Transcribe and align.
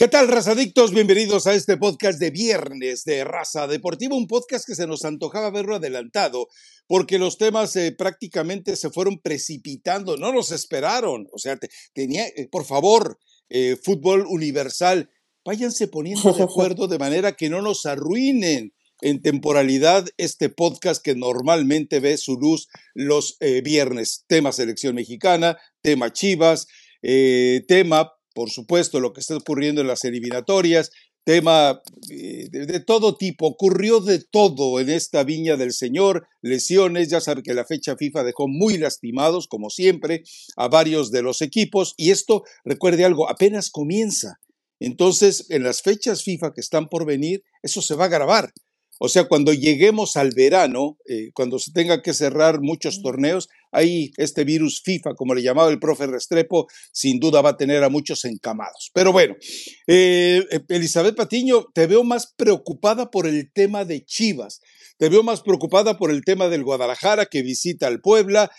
¿Qué 0.00 0.06
tal, 0.06 0.28
razadictos? 0.28 0.92
Bienvenidos 0.92 1.48
a 1.48 1.54
este 1.54 1.76
podcast 1.76 2.20
de 2.20 2.30
viernes 2.30 3.02
de 3.02 3.24
Raza 3.24 3.66
Deportiva, 3.66 4.14
un 4.14 4.28
podcast 4.28 4.64
que 4.64 4.76
se 4.76 4.86
nos 4.86 5.04
antojaba 5.04 5.50
verlo 5.50 5.74
adelantado, 5.74 6.46
porque 6.86 7.18
los 7.18 7.36
temas 7.36 7.74
eh, 7.74 7.90
prácticamente 7.90 8.76
se 8.76 8.90
fueron 8.90 9.18
precipitando, 9.18 10.16
no 10.16 10.32
nos 10.32 10.52
esperaron. 10.52 11.26
O 11.32 11.38
sea, 11.38 11.58
tenía, 11.94 12.28
eh, 12.28 12.46
por 12.48 12.64
favor, 12.64 13.18
eh, 13.48 13.76
fútbol 13.82 14.24
universal, 14.28 15.10
váyanse 15.44 15.88
poniendo 15.88 16.32
de 16.32 16.42
acuerdo 16.44 16.86
de 16.86 17.00
manera 17.00 17.32
que 17.32 17.50
no 17.50 17.60
nos 17.60 17.84
arruinen 17.84 18.72
en 19.00 19.20
temporalidad 19.20 20.06
este 20.16 20.48
podcast 20.48 21.02
que 21.02 21.16
normalmente 21.16 21.98
ve 21.98 22.18
su 22.18 22.36
luz 22.36 22.68
los 22.94 23.36
viernes. 23.64 24.24
Tema 24.28 24.52
selección 24.52 24.94
mexicana, 24.94 25.58
tema 25.82 26.12
Chivas, 26.12 26.68
tema 27.00 28.12
por 28.38 28.50
supuesto, 28.50 29.00
lo 29.00 29.12
que 29.12 29.18
está 29.18 29.36
ocurriendo 29.36 29.80
en 29.80 29.88
las 29.88 30.04
eliminatorias, 30.04 30.92
tema 31.24 31.82
eh, 32.08 32.48
de, 32.52 32.78
todo 32.78 33.16
tipo, 33.16 33.48
ocurrió 33.48 33.98
de 33.98 34.20
todo 34.20 34.78
en 34.78 34.90
esta 34.90 35.24
viña 35.24 35.56
del 35.56 35.72
Señor, 35.72 36.28
lesiones, 36.40 37.08
ya 37.08 37.20
saben 37.20 37.42
que 37.42 37.52
la 37.52 37.64
fecha 37.64 37.96
FIFA 37.96 38.22
dejó 38.22 38.46
muy 38.46 38.78
lastimados, 38.78 39.48
como 39.48 39.70
siempre, 39.70 40.22
a 40.56 40.68
varios 40.68 41.10
de 41.10 41.22
los 41.22 41.42
equipos, 41.42 41.94
y 41.96 42.12
esto, 42.12 42.44
recuerde 42.64 43.04
algo, 43.04 43.28
apenas 43.28 43.70
comienza. 43.70 44.38
Entonces, 44.78 45.46
en 45.50 45.64
las 45.64 45.82
fechas 45.82 46.22
FIFA 46.22 46.52
que 46.54 46.60
están 46.60 46.88
por 46.88 47.06
venir, 47.06 47.42
eso 47.64 47.82
se 47.82 47.96
va 47.96 48.04
a 48.04 48.08
grabar. 48.08 48.52
O 48.98 49.08
sea, 49.08 49.24
cuando 49.24 49.52
lleguemos 49.52 50.16
al 50.16 50.32
verano, 50.34 50.98
eh, 51.08 51.30
cuando 51.32 51.58
se 51.58 51.72
tenga 51.72 52.02
que 52.02 52.12
cerrar 52.12 52.60
muchos 52.60 53.00
torneos, 53.00 53.48
ahí 53.70 54.10
este 54.16 54.44
virus 54.44 54.82
FIFA, 54.82 55.14
como 55.14 55.34
le 55.34 55.42
llamaba 55.42 55.70
el 55.70 55.78
profe 55.78 56.06
Restrepo, 56.06 56.66
sin 56.92 57.20
duda 57.20 57.40
va 57.40 57.50
a 57.50 57.56
tener 57.56 57.84
a 57.84 57.88
muchos 57.88 58.24
encamados. 58.24 58.90
Pero 58.92 59.12
bueno, 59.12 59.36
eh, 59.86 60.44
eh, 60.50 60.60
Elizabeth 60.68 61.16
Patiño, 61.16 61.66
te 61.72 61.86
veo 61.86 62.02
más 62.02 62.34
preocupada 62.36 63.10
por 63.10 63.26
el 63.26 63.52
tema 63.52 63.84
de 63.84 64.04
Chivas, 64.04 64.60
te 64.98 65.08
veo 65.08 65.22
más 65.22 65.42
preocupada 65.42 65.96
por 65.96 66.10
el 66.10 66.24
tema 66.24 66.48
del 66.48 66.64
Guadalajara 66.64 67.26
que 67.26 67.42
visita 67.42 67.86
al 67.86 68.00
Puebla. 68.00 68.50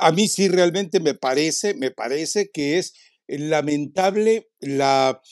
a 0.00 0.12
mí 0.12 0.28
sí 0.28 0.48
realmente 0.48 1.00
me 1.00 1.14
parece, 1.14 1.74
me 1.74 1.90
parece 1.90 2.50
que 2.52 2.78
es 2.78 2.92
lamentable 3.28 4.50
la 4.60 5.22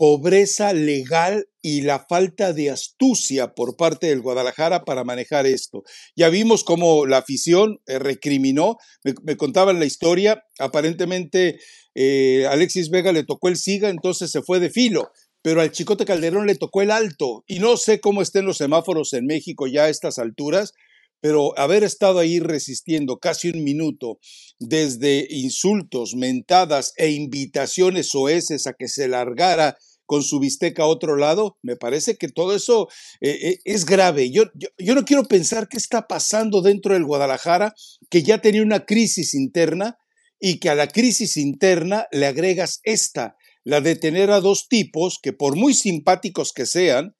pobreza 0.00 0.72
legal 0.72 1.46
y 1.60 1.82
la 1.82 2.06
falta 2.08 2.54
de 2.54 2.70
astucia 2.70 3.52
por 3.52 3.76
parte 3.76 4.06
del 4.06 4.22
Guadalajara 4.22 4.86
para 4.86 5.04
manejar 5.04 5.46
esto. 5.46 5.82
Ya 6.16 6.30
vimos 6.30 6.64
cómo 6.64 7.04
la 7.04 7.18
afición 7.18 7.82
eh, 7.86 7.98
recriminó, 7.98 8.78
me, 9.04 9.36
contaban 9.36 9.78
la 9.78 9.84
historia, 9.84 10.42
aparentemente 10.58 11.58
eh, 11.94 12.46
Alexis 12.48 12.88
Vega 12.88 13.12
le 13.12 13.24
tocó 13.24 13.48
el 13.48 13.58
siga, 13.58 13.90
entonces 13.90 14.30
se 14.30 14.40
fue 14.40 14.58
de 14.58 14.70
filo, 14.70 15.10
pero 15.42 15.60
al 15.60 15.70
Chicote 15.70 16.06
Calderón 16.06 16.46
le 16.46 16.54
tocó 16.54 16.80
el 16.80 16.92
alto 16.92 17.44
y 17.46 17.58
no 17.58 17.76
sé 17.76 18.00
cómo 18.00 18.22
estén 18.22 18.46
los 18.46 18.56
semáforos 18.56 19.12
en 19.12 19.26
México 19.26 19.66
ya 19.66 19.84
a 19.84 19.90
estas 19.90 20.18
alturas, 20.18 20.72
pero 21.20 21.52
haber 21.58 21.84
estado 21.84 22.20
ahí 22.20 22.40
resistiendo 22.40 23.18
casi 23.18 23.50
un 23.50 23.62
minuto 23.62 24.18
desde 24.58 25.26
insultos, 25.28 26.14
mentadas 26.14 26.94
e 26.96 27.10
invitaciones 27.10 28.14
oeces 28.14 28.66
a 28.66 28.72
que 28.72 28.88
se 28.88 29.06
largara 29.06 29.76
con 30.10 30.24
su 30.24 30.40
bisteca 30.40 30.82
a 30.82 30.86
otro 30.86 31.14
lado, 31.14 31.56
me 31.62 31.76
parece 31.76 32.16
que 32.16 32.26
todo 32.26 32.56
eso 32.56 32.88
eh, 33.20 33.30
eh, 33.30 33.58
es 33.64 33.86
grave. 33.86 34.32
Yo, 34.32 34.42
yo, 34.76 34.96
no 34.96 35.04
quiero 35.04 35.22
pensar 35.22 35.68
qué 35.68 35.76
está 35.76 36.08
pasando 36.08 36.62
dentro 36.62 36.94
del 36.94 37.04
Guadalajara, 37.04 37.74
que 38.10 38.24
ya 38.24 38.40
tenía 38.40 38.64
una 38.64 38.86
crisis 38.86 39.34
interna 39.34 39.98
y 40.40 40.58
que 40.58 40.68
a 40.68 40.74
la 40.74 40.88
crisis 40.88 41.36
interna 41.36 42.08
le 42.10 42.26
agregas 42.26 42.80
esta, 42.82 43.36
la 43.62 43.80
de 43.80 43.94
tener 43.94 44.32
a 44.32 44.40
dos 44.40 44.66
tipos 44.68 45.20
que 45.22 45.32
por 45.32 45.54
muy 45.54 45.74
simpáticos 45.74 46.52
que 46.52 46.66
sean 46.66 47.14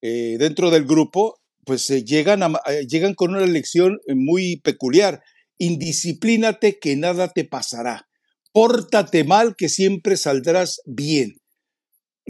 eh, 0.00 0.36
dentro 0.38 0.70
del 0.70 0.86
grupo, 0.86 1.42
pues 1.66 1.88
llegan, 1.88 2.40
llegan 2.88 3.12
con 3.12 3.34
una 3.34 3.44
lección 3.44 4.00
muy 4.14 4.62
peculiar. 4.62 5.20
Indisciplínate 5.58 6.78
que 6.78 6.96
nada 6.96 7.28
te 7.28 7.44
pasará. 7.44 8.08
Pórtate 8.50 9.24
mal 9.24 9.56
que 9.58 9.68
siempre 9.68 10.16
saldrás 10.16 10.80
bien 10.86 11.39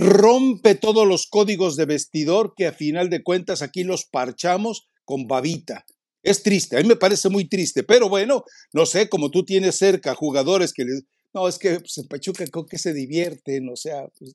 rompe 0.00 0.75
todos 0.75 1.06
los 1.06 1.27
códigos 1.27 1.77
de 1.77 1.84
vestidor 1.84 2.55
que 2.56 2.66
a 2.66 2.72
final 2.72 3.11
de 3.11 3.22
cuentas 3.22 3.61
aquí 3.61 3.84
los 3.84 4.06
parchamos 4.06 4.88
con 5.05 5.27
babita. 5.27 5.84
Es 6.22 6.43
triste, 6.43 6.77
a 6.77 6.81
mí 6.81 6.88
me 6.88 6.97
parece 6.97 7.28
muy 7.28 7.49
triste, 7.49 7.83
pero 7.83 8.09
bueno, 8.09 8.44
no 8.72 8.87
sé, 8.87 9.09
como 9.09 9.31
tú 9.31 9.44
tienes 9.44 9.77
cerca 9.77 10.15
jugadores 10.15 10.72
que 10.72 10.84
les... 10.84 11.05
No, 11.33 11.49
es 11.49 11.59
que 11.59 11.81
pues, 11.81 11.97
en 11.99 12.09
Pachuca 12.09 12.44
con 12.50 12.66
que 12.66 12.78
se 12.78 12.93
divierten, 12.93 13.69
o 13.69 13.77
sea... 13.77 14.06
Pues, 14.19 14.34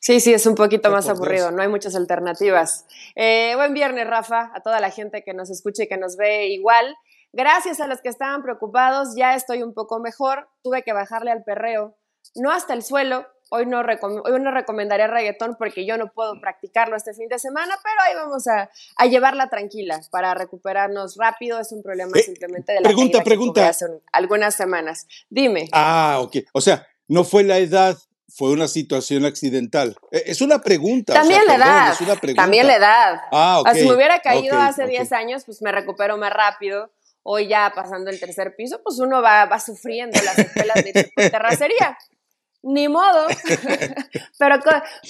sí, 0.00 0.20
sí, 0.20 0.32
es 0.32 0.46
un 0.46 0.54
poquito 0.54 0.90
más 0.90 1.08
aburrido, 1.08 1.50
no 1.50 1.62
hay 1.62 1.68
muchas 1.68 1.94
alternativas. 1.94 2.86
Eh, 3.14 3.52
buen 3.56 3.74
viernes, 3.74 4.06
Rafa, 4.06 4.50
a 4.54 4.62
toda 4.62 4.80
la 4.80 4.90
gente 4.90 5.22
que 5.24 5.34
nos 5.34 5.50
escucha 5.50 5.84
y 5.84 5.88
que 5.88 5.98
nos 5.98 6.16
ve 6.16 6.48
igual. 6.48 6.96
Gracias 7.32 7.80
a 7.80 7.86
los 7.86 8.00
que 8.00 8.08
estaban 8.08 8.42
preocupados, 8.42 9.14
ya 9.16 9.34
estoy 9.34 9.62
un 9.62 9.72
poco 9.72 10.00
mejor, 10.00 10.48
tuve 10.62 10.82
que 10.82 10.92
bajarle 10.92 11.30
al 11.30 11.44
perreo, 11.44 11.96
no 12.34 12.50
hasta 12.50 12.74
el 12.74 12.82
suelo, 12.82 13.26
Hoy 13.52 13.66
no, 13.66 13.80
hoy 13.80 14.40
no 14.40 14.52
recomendaría 14.52 15.08
reggaetón 15.08 15.56
porque 15.58 15.84
yo 15.84 15.98
no 15.98 16.12
puedo 16.12 16.40
practicarlo 16.40 16.96
este 16.96 17.14
fin 17.14 17.28
de 17.28 17.40
semana, 17.40 17.74
pero 17.82 17.96
ahí 18.00 18.14
vamos 18.14 18.46
a, 18.46 18.70
llevarla 19.08 19.48
tranquila 19.48 20.00
para 20.12 20.34
recuperarnos 20.34 21.16
rápido. 21.16 21.58
Es 21.58 21.72
un 21.72 21.82
problema 21.82 22.12
eh, 22.16 22.22
simplemente 22.22 22.72
de 22.72 22.80
la 22.80 22.88
Pregunta, 22.88 23.24
pregunta. 23.24 23.68
hace 23.68 23.86
algunas 24.12 24.54
semanas. 24.54 25.08
Dime. 25.28 25.68
Ah, 25.72 26.18
ok. 26.20 26.36
O 26.52 26.60
sea, 26.60 26.86
no 27.08 27.24
fue 27.24 27.42
la 27.42 27.58
edad, 27.58 27.98
fue 28.28 28.52
una 28.52 28.68
situación 28.68 29.24
accidental. 29.24 29.96
E, 30.12 30.22
es 30.26 30.40
una 30.42 30.60
pregunta. 30.60 31.12
También 31.12 31.42
la 31.44 31.56
edad. 31.56 31.98
También 32.36 32.68
la 32.68 32.76
edad. 32.76 33.20
Ah, 33.32 33.62
ok. 33.62 33.74
si 33.74 33.84
me 33.84 33.96
hubiera 33.96 34.20
caído 34.20 34.60
hace 34.60 34.86
10 34.86 35.10
años, 35.10 35.42
pues 35.44 35.60
me 35.60 35.72
recupero 35.72 36.16
más 36.18 36.32
rápido. 36.32 36.92
Hoy 37.24 37.48
ya 37.48 37.72
pasando 37.74 38.10
el 38.10 38.20
tercer 38.20 38.54
piso, 38.54 38.80
pues 38.84 39.00
uno 39.00 39.20
va, 39.20 39.46
va 39.46 39.58
sufriendo 39.58 40.16
las 40.22 40.38
escuelas 40.38 40.76
de 40.76 41.10
terracería 41.30 41.98
ni 42.62 42.88
modo, 42.88 43.26
pero, 44.38 44.56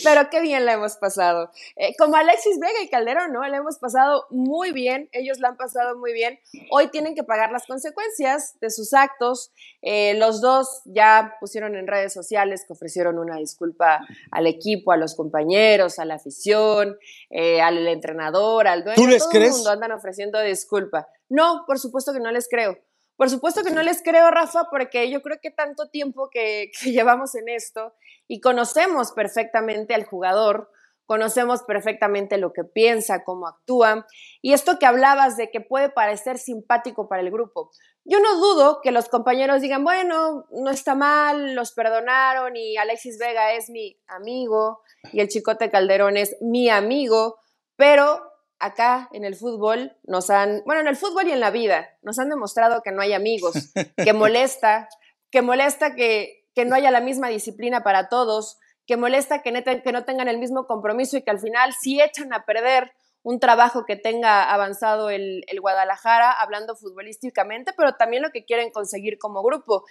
pero 0.04 0.30
qué 0.30 0.40
bien 0.40 0.64
la 0.66 0.74
hemos 0.74 0.96
pasado. 0.96 1.50
Eh, 1.76 1.94
como 1.98 2.16
Alexis 2.16 2.58
Vega 2.58 2.82
y 2.82 2.88
Calderón, 2.88 3.32
¿no? 3.32 3.46
La 3.46 3.56
hemos 3.56 3.78
pasado 3.78 4.26
muy 4.30 4.72
bien, 4.72 5.08
ellos 5.12 5.38
la 5.38 5.48
han 5.48 5.56
pasado 5.56 5.98
muy 5.98 6.12
bien. 6.12 6.38
Hoy 6.70 6.88
tienen 6.88 7.14
que 7.14 7.24
pagar 7.24 7.50
las 7.50 7.66
consecuencias 7.66 8.58
de 8.60 8.70
sus 8.70 8.92
actos. 8.94 9.52
Eh, 9.82 10.14
los 10.14 10.40
dos 10.40 10.82
ya 10.84 11.36
pusieron 11.40 11.76
en 11.76 11.86
redes 11.86 12.12
sociales 12.12 12.64
que 12.66 12.72
ofrecieron 12.72 13.18
una 13.18 13.36
disculpa 13.36 14.00
al 14.30 14.46
equipo, 14.46 14.92
a 14.92 14.96
los 14.96 15.14
compañeros, 15.14 15.98
a 15.98 16.04
la 16.04 16.14
afición, 16.14 16.96
eh, 17.30 17.60
al 17.60 17.86
entrenador, 17.86 18.68
al 18.68 18.84
dueño. 18.84 18.96
¿Tú 18.96 19.08
les 19.08 19.20
todo 19.20 19.30
crees? 19.30 19.48
el 19.48 19.54
mundo 19.56 19.70
andan 19.70 19.92
ofreciendo 19.92 20.40
disculpa. 20.40 21.08
No, 21.28 21.64
por 21.66 21.78
supuesto 21.78 22.12
que 22.12 22.20
no 22.20 22.30
les 22.30 22.48
creo. 22.48 22.78
Por 23.20 23.28
supuesto 23.28 23.62
que 23.62 23.70
no 23.70 23.82
les 23.82 24.00
creo, 24.02 24.30
Rafa, 24.30 24.68
porque 24.70 25.10
yo 25.10 25.20
creo 25.20 25.36
que 25.42 25.50
tanto 25.50 25.90
tiempo 25.90 26.30
que, 26.30 26.70
llevamos 26.84 27.34
en 27.34 27.50
esto 27.50 27.92
y 28.26 28.40
conocemos 28.40 29.12
perfectamente 29.12 29.92
al 29.92 30.06
jugador, 30.06 30.70
conocemos 31.04 31.62
perfectamente 31.64 32.38
lo 32.38 32.54
que 32.54 32.64
piensa, 32.64 33.22
cómo 33.22 33.46
actúa. 33.46 34.06
Y 34.40 34.54
esto 34.54 34.78
que 34.78 34.86
hablabas 34.86 35.36
de 35.36 35.50
que 35.50 35.60
puede 35.60 35.90
parecer 35.90 36.38
simpático 36.38 37.08
para 37.08 37.20
el 37.20 37.30
grupo. 37.30 37.70
Yo 38.06 38.20
no 38.20 38.36
dudo 38.36 38.80
que 38.82 38.90
los 38.90 39.10
compañeros 39.10 39.60
digan, 39.60 39.84
bueno, 39.84 40.46
no 40.52 40.70
está 40.70 40.94
mal, 40.94 41.54
los 41.54 41.72
perdonaron 41.72 42.56
y 42.56 42.78
Alexis 42.78 43.18
Vega 43.18 43.52
es 43.52 43.68
mi 43.68 44.00
amigo 44.06 44.80
y 45.12 45.20
el 45.20 45.28
Chicote 45.28 45.70
Calderón 45.70 46.16
es 46.16 46.38
mi 46.40 46.70
amigo, 46.70 47.36
pero 47.76 48.29
acá 48.60 49.08
en 49.12 49.24
el 49.24 49.34
fútbol 49.34 49.96
nos 50.04 50.30
han, 50.30 50.62
bueno, 50.64 50.82
en 50.82 50.86
el 50.86 50.96
fútbol 50.96 51.26
y 51.26 51.32
en 51.32 51.40
la 51.40 51.50
vida, 51.50 51.88
nos 52.02 52.18
han 52.18 52.28
demostrado 52.28 52.82
que 52.82 52.92
no 52.92 53.02
hay 53.02 53.12
amigos, 53.12 53.72
que 53.96 54.12
molesta, 54.12 54.88
que 55.30 55.42
molesta 55.42 55.94
que, 55.94 56.46
que 56.54 56.64
no 56.64 56.76
haya 56.76 56.90
la 56.90 57.00
misma 57.00 57.28
disciplina 57.28 57.82
para 57.82 58.08
todos, 58.08 58.58
que 58.86 58.96
molesta 58.96 59.42
que, 59.42 59.82
que 59.82 59.92
no 59.92 60.04
tengan 60.04 60.28
el 60.28 60.38
mismo 60.38 60.66
compromiso 60.66 61.16
y 61.16 61.22
que 61.22 61.30
al 61.30 61.40
final 61.40 61.72
sí 61.80 62.00
echan 62.00 62.32
a 62.32 62.44
perder 62.44 62.92
un 63.22 63.38
trabajo 63.38 63.84
que 63.84 63.96
tenga 63.96 64.50
avanzado 64.50 65.10
el, 65.10 65.44
el, 65.46 65.60
Guadalajara, 65.60 66.32
hablando 66.32 66.76
futbolísticamente, 66.76 67.72
pero 67.76 67.94
también 67.94 68.22
lo 68.22 68.30
que 68.30 68.44
quieren 68.44 68.70
conseguir 68.70 69.18
como 69.18 69.42
grupo. 69.42 69.84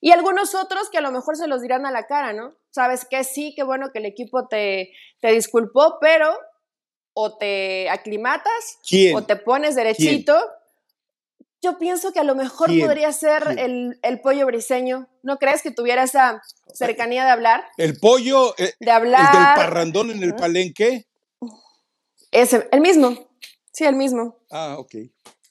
Y 0.00 0.12
algunos 0.12 0.54
otros 0.54 0.90
que 0.90 0.98
a 0.98 1.00
lo 1.00 1.10
mejor 1.10 1.36
se 1.36 1.48
los 1.48 1.62
dirán 1.62 1.86
a 1.86 1.90
la 1.90 2.06
cara, 2.06 2.32
¿no? 2.32 2.54
Sabes 2.70 3.04
que 3.04 3.24
sí, 3.24 3.54
qué 3.56 3.62
bueno 3.62 3.90
que 3.92 3.98
el 3.98 4.06
equipo 4.06 4.46
te, 4.46 4.92
te 5.20 5.32
disculpó, 5.32 5.98
pero 6.00 6.38
o 7.18 7.38
te 7.38 7.88
aclimatas 7.88 8.78
o 9.14 9.24
te 9.24 9.36
pones 9.36 9.74
derechito. 9.74 10.36
Yo 11.62 11.78
pienso 11.78 12.12
que 12.12 12.20
a 12.20 12.24
lo 12.24 12.34
mejor 12.34 12.68
podría 12.78 13.10
ser 13.10 13.56
el, 13.58 14.20
pollo 14.22 14.44
briseño. 14.44 15.08
¿No 15.22 15.38
crees 15.38 15.62
que 15.62 15.70
tuviera 15.70 16.02
esa 16.02 16.42
cercanía 16.74 17.24
de 17.24 17.30
hablar? 17.30 17.64
¿El 17.78 17.98
pollo? 17.98 18.54
Eh, 18.58 18.74
de 18.78 18.90
hablar. 18.90 19.34
¿El 19.34 19.40
del 19.40 19.54
parrandón 19.54 20.10
en 20.10 20.22
el 20.22 20.34
palenque? 20.34 21.06
Ese, 22.32 22.68
el 22.70 22.82
mismo. 22.82 23.30
Sí, 23.72 23.84
el 23.84 23.96
mismo. 23.96 24.38
Ah, 24.50 24.76
ok. 24.78 24.96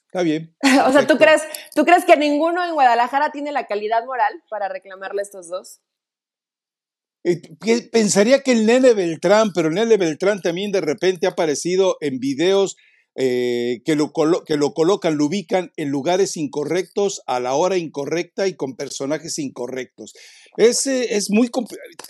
Está 0.06 0.22
bien. 0.22 0.54
o 0.86 0.92
sea, 0.92 1.04
¿tú 1.04 1.18
crees, 1.18 1.42
¿tú 1.74 1.84
crees 1.84 2.04
que 2.04 2.16
ninguno 2.16 2.64
en 2.64 2.74
Guadalajara 2.74 3.32
tiene 3.32 3.50
la 3.50 3.66
calidad 3.66 4.04
moral 4.04 4.32
para 4.48 4.68
reclamarle 4.68 5.20
a 5.20 5.24
estos 5.24 5.48
dos? 5.48 5.80
Pensaría 7.90 8.42
que 8.42 8.52
el 8.52 8.66
nene 8.66 8.94
Beltrán, 8.94 9.52
pero 9.54 9.68
el 9.68 9.74
nene 9.74 9.96
Beltrán 9.96 10.40
también 10.40 10.72
de 10.72 10.80
repente 10.80 11.26
ha 11.26 11.30
aparecido 11.30 11.96
en 12.00 12.20
videos 12.20 12.76
eh, 13.18 13.80
que, 13.86 13.96
lo 13.96 14.12
que 14.44 14.56
lo 14.58 14.74
colocan, 14.74 15.16
lo 15.16 15.24
ubican 15.24 15.72
en 15.76 15.88
lugares 15.88 16.36
incorrectos, 16.36 17.22
a 17.26 17.40
la 17.40 17.54
hora 17.54 17.78
incorrecta 17.78 18.46
y 18.46 18.54
con 18.54 18.76
personajes 18.76 19.38
incorrectos. 19.38 20.12
Ese 20.58 21.16
es 21.16 21.30
muy 21.30 21.50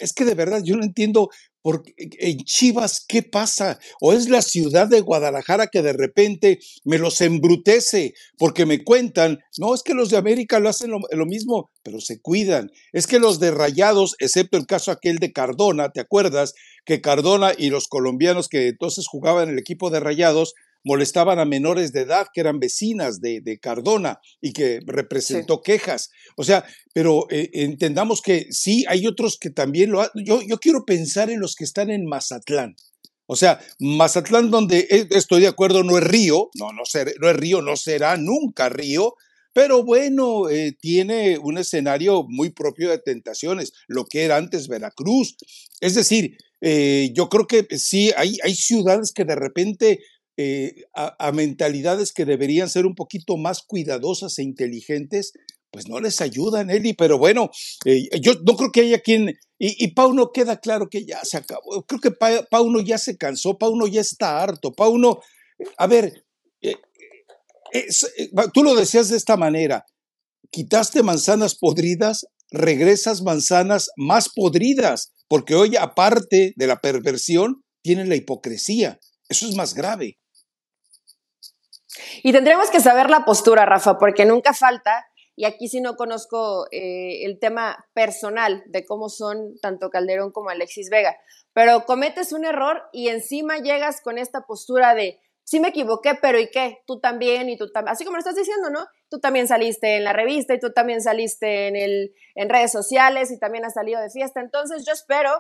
es 0.01 0.13
que 0.13 0.25
de 0.25 0.35
verdad 0.35 0.63
yo 0.65 0.77
no 0.77 0.85
entiendo 0.85 1.31
por 1.67 1.83
en 1.97 2.45
Chivas 2.45 3.05
qué 3.09 3.25
pasa 3.25 3.81
o 4.01 4.13
es 4.13 4.29
la 4.29 4.41
ciudad 4.41 4.87
de 4.87 5.01
Guadalajara 5.01 5.67
que 5.67 5.83
de 5.83 5.95
repente 5.95 6.61
me 6.85 6.97
los 6.97 7.21
embrutece 7.21 8.15
porque 8.39 8.65
me 8.67 8.85
cuentan, 8.85 9.41
no 9.59 9.75
es 9.75 9.83
que 9.83 9.93
los 9.93 10.09
de 10.09 10.17
América 10.17 10.61
lo 10.61 10.69
hacen 10.69 10.93
lo, 10.93 11.01
lo 11.11 11.27
mismo, 11.27 11.73
pero 11.83 12.01
se 12.01 12.21
cuidan. 12.21 12.71
Es 12.93 13.09
que 13.09 13.19
los 13.19 13.41
de 13.41 13.51
Rayados, 13.51 14.15
excepto 14.21 14.57
el 14.57 14.67
caso 14.67 14.93
aquel 14.93 15.19
de 15.19 15.33
Cardona, 15.33 15.91
¿te 15.91 15.99
acuerdas? 15.99 16.55
Que 16.85 17.01
Cardona 17.01 17.53
y 17.59 17.71
los 17.71 17.89
colombianos 17.89 18.49
que 18.49 18.69
entonces 18.69 19.09
jugaban 19.09 19.49
el 19.49 19.59
equipo 19.59 19.91
de 19.91 19.99
Rayados 19.99 20.55
molestaban 20.87 21.41
a 21.41 21.45
menores 21.45 21.93
de 21.93 22.03
edad 22.03 22.29
que 22.33 22.41
eran 22.41 22.61
vecinas 22.61 23.21
de, 23.21 23.59
Cardona 23.61 24.21
y 24.41 24.53
que 24.53 24.79
representó 24.87 25.61
quejas. 25.61 26.11
O 26.37 26.45
sea, 26.45 26.65
pero 26.95 27.27
eh, 27.29 27.51
entendamos 27.55 28.23
que 28.23 28.47
sí, 28.51 28.85
hay 28.89 29.09
otros 29.09 29.37
que 29.37 29.51
también 29.51 29.91
lo 29.91 30.01
hacen. 30.01 30.25
Yo, 30.25 30.43
yo 30.43 30.59
quiero 30.59 30.85
pensar 30.85 31.29
en 31.29 31.41
los 31.41 31.57
que 31.57 31.65
están 31.65 31.91
en 31.91 32.07
Mazatlán. 32.07 32.77
O 33.27 33.35
sea, 33.35 33.59
Mazatlán, 33.81 34.53
donde 34.53 34.87
eh, 34.89 35.09
estoy 35.11 35.41
de 35.41 35.49
acuerdo, 35.49 35.83
no 35.83 35.99
es 35.99 36.05
río, 36.05 36.51
no, 36.55 36.73
no, 36.73 36.83
no 37.21 37.31
es 37.31 37.37
río, 37.37 37.63
no 37.63 37.77
será 37.77 38.17
nunca 38.17 38.69
río, 38.69 39.17
pero 39.53 39.83
bueno, 39.83 40.49
eh, 40.49 40.77
tiene 40.81 41.37
un 41.39 41.59
escenario 41.59 42.25
muy 42.29 42.51
propio 42.51 42.91
de 42.91 42.99
tentaciones, 42.99 43.73
lo 43.89 44.05
que 44.05 44.23
era 44.23 44.37
antes 44.37 44.69
Veracruz. 44.69 45.37
Es 45.81 45.97
decir, 45.97 46.37
yo 46.61 47.29
creo 47.29 47.47
que 47.47 47.67
sí, 47.79 48.13
hay, 48.17 48.39
hay 48.43 48.55
ciudades 48.55 49.13
que 49.13 49.25
de 49.25 49.37
repente 49.37 50.01
eh, 50.37 50.85
a, 50.95 51.33
mentalidades 51.33 52.13
que 52.13 52.27
deberían 52.27 52.69
ser 52.69 52.85
un 52.85 52.95
poquito 52.95 53.39
más 53.39 53.63
cuidadosas 53.63 54.39
e 54.39 54.43
inteligentes, 54.43 55.33
pues 55.71 55.89
no 55.89 55.99
les 55.99 56.21
ayudan, 56.21 56.69
Eli. 56.69 56.93
Pero 56.93 57.19
bueno, 57.19 57.51
eh, 57.85 58.09
yo 58.21 58.35
no 58.47 58.57
creo 58.57 58.71
que 58.71 58.83
haya 58.83 59.01
quien. 59.01 59.39
Y, 59.59 59.83
y 59.83 59.95
Pauno 59.95 60.33
queda 60.33 60.61
claro 60.61 60.89
que 60.91 61.07
ya 61.07 61.25
se 61.25 61.39
acabó. 61.39 61.85
Creo 61.87 62.01
que 62.01 62.11
Pauno 62.51 62.81
ya 62.81 62.99
se 62.99 63.17
cansó, 63.17 63.57
Pauno 63.57 63.87
ya 63.87 64.03
está 64.03 64.43
harto. 64.43 64.73
Pauno, 64.73 65.21
a 65.79 65.87
ver, 65.87 66.27
eh, 66.61 67.87
tú 68.53 68.63
lo 68.63 68.75
decías 68.75 69.09
de 69.09 69.17
esta 69.17 69.37
manera: 69.37 69.87
quitaste 70.51 71.03
manzanas 71.03 71.55
podridas, 71.55 72.27
regresas 72.51 73.23
manzanas 73.23 73.91
más 73.97 74.29
podridas, 74.29 75.13
porque 75.29 75.55
hoy, 75.55 75.77
aparte 75.77 76.53
de 76.57 76.67
la 76.67 76.81
perversión, 76.81 77.65
tienen 77.83 78.09
la 78.09 78.17
hipocresía. 78.17 79.01
Eso 79.29 79.49
es 79.49 79.55
más 79.57 79.75
grave. 79.75 80.19
Y 82.23 82.33
tendremos 82.33 82.71
que 82.71 82.81
saber 82.81 83.11
la 83.11 83.25
postura, 83.25 83.67
Rafa, 83.67 83.99
porque 83.99 84.25
nunca 84.25 84.53
falta, 84.53 85.07
y 85.37 85.45
aquí 85.45 85.69
sí 85.69 85.81
no 85.81 85.97
conozco 85.97 86.67
eh, 86.73 87.25
el 87.25 87.39
tema 87.39 87.87
personal 87.93 88.65
de 88.67 88.87
cómo 88.87 89.11
son 89.11 89.59
tanto 89.61 89.91
Calderón 89.91 90.33
como 90.33 90.49
Alexis 90.49 90.89
Vega, 90.89 91.17
pero 91.53 91.85
cometes 91.85 92.33
un 92.33 92.45
error 92.45 92.83
y 92.93 93.09
encima 93.09 93.59
llegas 93.59 94.01
con 94.01 94.17
esta 94.17 94.43
postura 94.43 94.95
de, 94.95 95.21
sí 95.45 95.61
me 95.61 95.69
equivoqué, 95.69 96.15
pero 96.21 96.39
¿y 96.41 96.51
qué? 96.51 96.83
Tú 96.87 97.01
también 97.01 97.51
y 97.51 97.59
tú 97.59 97.71
también, 97.71 97.93
así 97.93 98.05
como 98.05 98.17
lo 98.17 98.21
estás 98.21 98.35
diciendo, 98.35 98.71
¿no? 98.71 98.87
Tú 99.11 99.21
también 99.21 99.47
saliste 99.47 99.97
en 99.97 100.05
la 100.05 100.15
revista 100.15 100.55
y 100.55 100.59
tú 100.59 100.73
también 100.73 101.03
saliste 101.03 101.69
en, 101.69 101.77
el, 101.77 102.15
en 102.35 102.49
redes 102.49 102.73
sociales 102.73 103.31
y 103.31 103.39
también 103.39 103.65
has 103.67 103.75
salido 103.75 104.01
de 104.01 104.11
fiesta, 104.11 104.41
entonces 104.41 104.85
yo 104.87 104.93
espero 104.93 105.31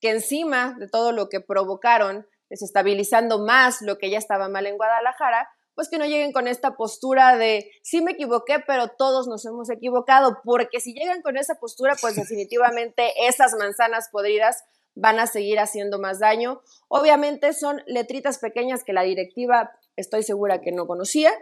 que 0.00 0.10
encima 0.10 0.76
de 0.78 0.88
todo 0.88 1.12
lo 1.12 1.28
que 1.28 1.40
provocaron, 1.40 2.26
desestabilizando 2.50 3.38
más 3.38 3.80
lo 3.82 3.98
que 3.98 4.10
ya 4.10 4.18
estaba 4.18 4.48
mal 4.48 4.66
en 4.66 4.76
Guadalajara, 4.76 5.48
pues 5.74 5.88
que 5.88 5.98
no 5.98 6.06
lleguen 6.06 6.32
con 6.32 6.48
esta 6.48 6.76
postura 6.76 7.36
de 7.36 7.70
sí 7.82 8.00
me 8.00 8.12
equivoqué, 8.12 8.60
pero 8.66 8.88
todos 8.88 9.26
nos 9.26 9.44
hemos 9.44 9.70
equivocado, 9.70 10.38
porque 10.44 10.80
si 10.80 10.94
llegan 10.94 11.22
con 11.22 11.36
esa 11.36 11.56
postura, 11.56 11.96
pues 12.00 12.16
definitivamente 12.16 13.12
esas 13.26 13.54
manzanas 13.54 14.08
podridas 14.10 14.64
van 14.94 15.18
a 15.18 15.26
seguir 15.26 15.58
haciendo 15.58 15.98
más 15.98 16.20
daño. 16.20 16.62
Obviamente 16.88 17.52
son 17.52 17.82
letritas 17.86 18.38
pequeñas 18.38 18.84
que 18.84 18.92
la 18.92 19.02
directiva 19.02 19.72
estoy 19.96 20.22
segura 20.22 20.60
que 20.60 20.72
no 20.72 20.86
conocía. 20.86 21.32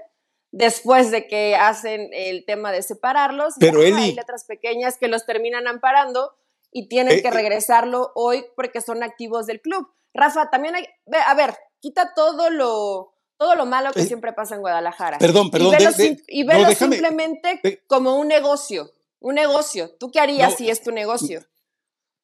Después 0.50 1.10
de 1.10 1.26
que 1.28 1.56
hacen 1.56 2.10
el 2.12 2.44
tema 2.44 2.72
de 2.72 2.82
separarlos, 2.82 3.54
pero 3.58 3.80
hay 3.80 4.14
letras 4.14 4.44
pequeñas 4.44 4.98
que 4.98 5.08
los 5.08 5.24
terminan 5.24 5.66
amparando 5.66 6.34
y 6.70 6.88
tienen 6.88 7.18
eh, 7.18 7.22
que 7.22 7.28
eh. 7.28 7.32
regresarlo 7.32 8.12
hoy 8.14 8.44
porque 8.54 8.82
son 8.82 9.02
activos 9.02 9.46
del 9.46 9.62
club. 9.62 9.88
Rafa, 10.12 10.50
también 10.50 10.74
hay, 10.74 10.86
a 11.26 11.34
ver, 11.34 11.54
quita 11.80 12.12
todo 12.14 12.50
lo, 12.50 13.14
todo 13.42 13.56
lo 13.56 13.66
malo 13.66 13.90
que 13.92 14.02
eh, 14.02 14.06
siempre 14.06 14.32
pasa 14.32 14.54
en 14.54 14.60
Guadalajara. 14.60 15.18
Perdón, 15.18 15.50
perdón. 15.50 15.74
Y 16.28 16.44
verlo, 16.44 16.72
simplemente 16.74 17.82
como 17.88 18.14
un 18.14 18.28
negocio, 18.28 18.92
un 19.18 19.34
negocio. 19.34 19.90
¿Tú 19.98 20.12
qué 20.12 20.20
harías 20.20 20.54
si 20.56 20.70
es 20.70 20.80
tu 20.80 20.92
negocio? 20.92 21.44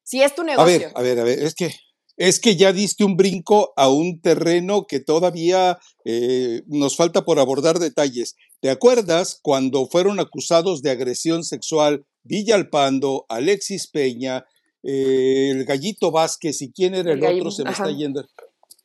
Si 0.01 0.21
es 0.21 0.33
tu 0.33 0.43
negocio. 0.43 0.63
A 0.63 0.65
ver, 0.65 0.91
a 0.95 1.01
ver, 1.01 1.19
a 1.19 1.23
ver, 1.25 1.39
es 1.39 1.55
que, 1.55 1.75
es 2.15 2.39
que 2.39 2.55
ya 2.55 2.71
diste 2.71 3.03
un 3.03 3.17
brinco 3.17 3.73
a 3.75 3.89
un 3.89 4.21
terreno 4.21 4.87
que 4.87 5.01
todavía 5.01 5.77
eh, 6.05 6.61
nos 6.67 6.95
falta 6.95 7.25
por 7.25 7.37
abordar 7.37 7.79
detalles. 7.79 8.37
¿Te 8.61 8.69
acuerdas 8.69 9.39
cuando 9.41 9.87
fueron 9.87 10.21
acusados 10.21 10.81
de 10.81 10.91
agresión 10.91 11.43
sexual 11.43 12.05
Villalpando, 12.23 13.25
Alexis 13.27 13.87
Peña, 13.87 14.45
eh, 14.83 15.49
el 15.51 15.65
Gallito 15.65 16.11
Vázquez 16.11 16.61
y 16.61 16.71
quién 16.71 16.95
era 16.95 17.11
el, 17.11 17.21
otro? 17.21 17.51
Se 17.51 17.65
me 17.65 17.71
está 17.71 17.91
yendo. 17.91 18.25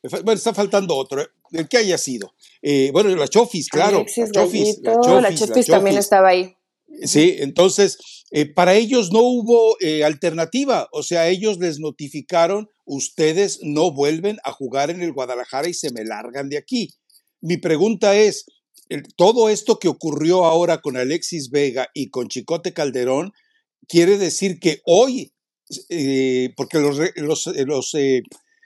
Bueno, 0.09 0.33
está 0.33 0.53
faltando 0.53 0.95
otro, 0.95 1.21
¿eh? 1.21 1.27
el 1.51 1.67
que 1.67 1.77
haya 1.77 1.97
sido. 1.97 2.33
Eh, 2.61 2.89
bueno, 2.91 3.15
la 3.15 3.27
Chofis, 3.27 3.69
claro. 3.69 3.99
la, 3.99 4.31
Chofis, 4.31 4.79
la, 4.81 5.35
Chofis, 5.35 5.67
también 5.67 5.97
estaba 5.97 6.29
ahí. 6.29 6.55
Sí, 7.03 7.35
entonces, 7.39 7.97
eh, 8.31 8.45
para 8.45 8.75
ellos 8.75 9.11
no 9.11 9.21
hubo 9.21 9.77
alternativa, 10.05 10.87
o 10.91 11.03
sea, 11.03 11.27
ellos 11.27 11.59
les 11.59 11.79
notificaron, 11.79 12.69
ustedes 12.85 13.59
no 13.63 13.91
vuelven 13.91 14.37
a 14.43 14.51
jugar 14.51 14.89
en 14.89 15.01
el 15.01 15.11
Guadalajara 15.11 15.67
y 15.67 15.73
se 15.73 15.91
me 15.91 16.05
largan 16.05 16.49
de 16.49 16.57
aquí. 16.57 16.89
Mi 17.41 17.57
pregunta 17.57 18.15
es, 18.15 18.45
todo 19.17 19.49
esto 19.49 19.79
que 19.79 19.87
ocurrió 19.87 20.45
ahora 20.45 20.81
con 20.81 20.95
Alexis 20.95 21.49
Vega 21.49 21.89
y 21.93 22.09
con 22.09 22.27
Chicote 22.27 22.73
Calderón, 22.73 23.33
quiere 23.87 24.17
decir 24.17 24.59
que 24.59 24.81
hoy, 24.85 25.33
porque 26.55 26.79
los, 26.79 26.99
los, 27.15 27.47
los 27.47 27.95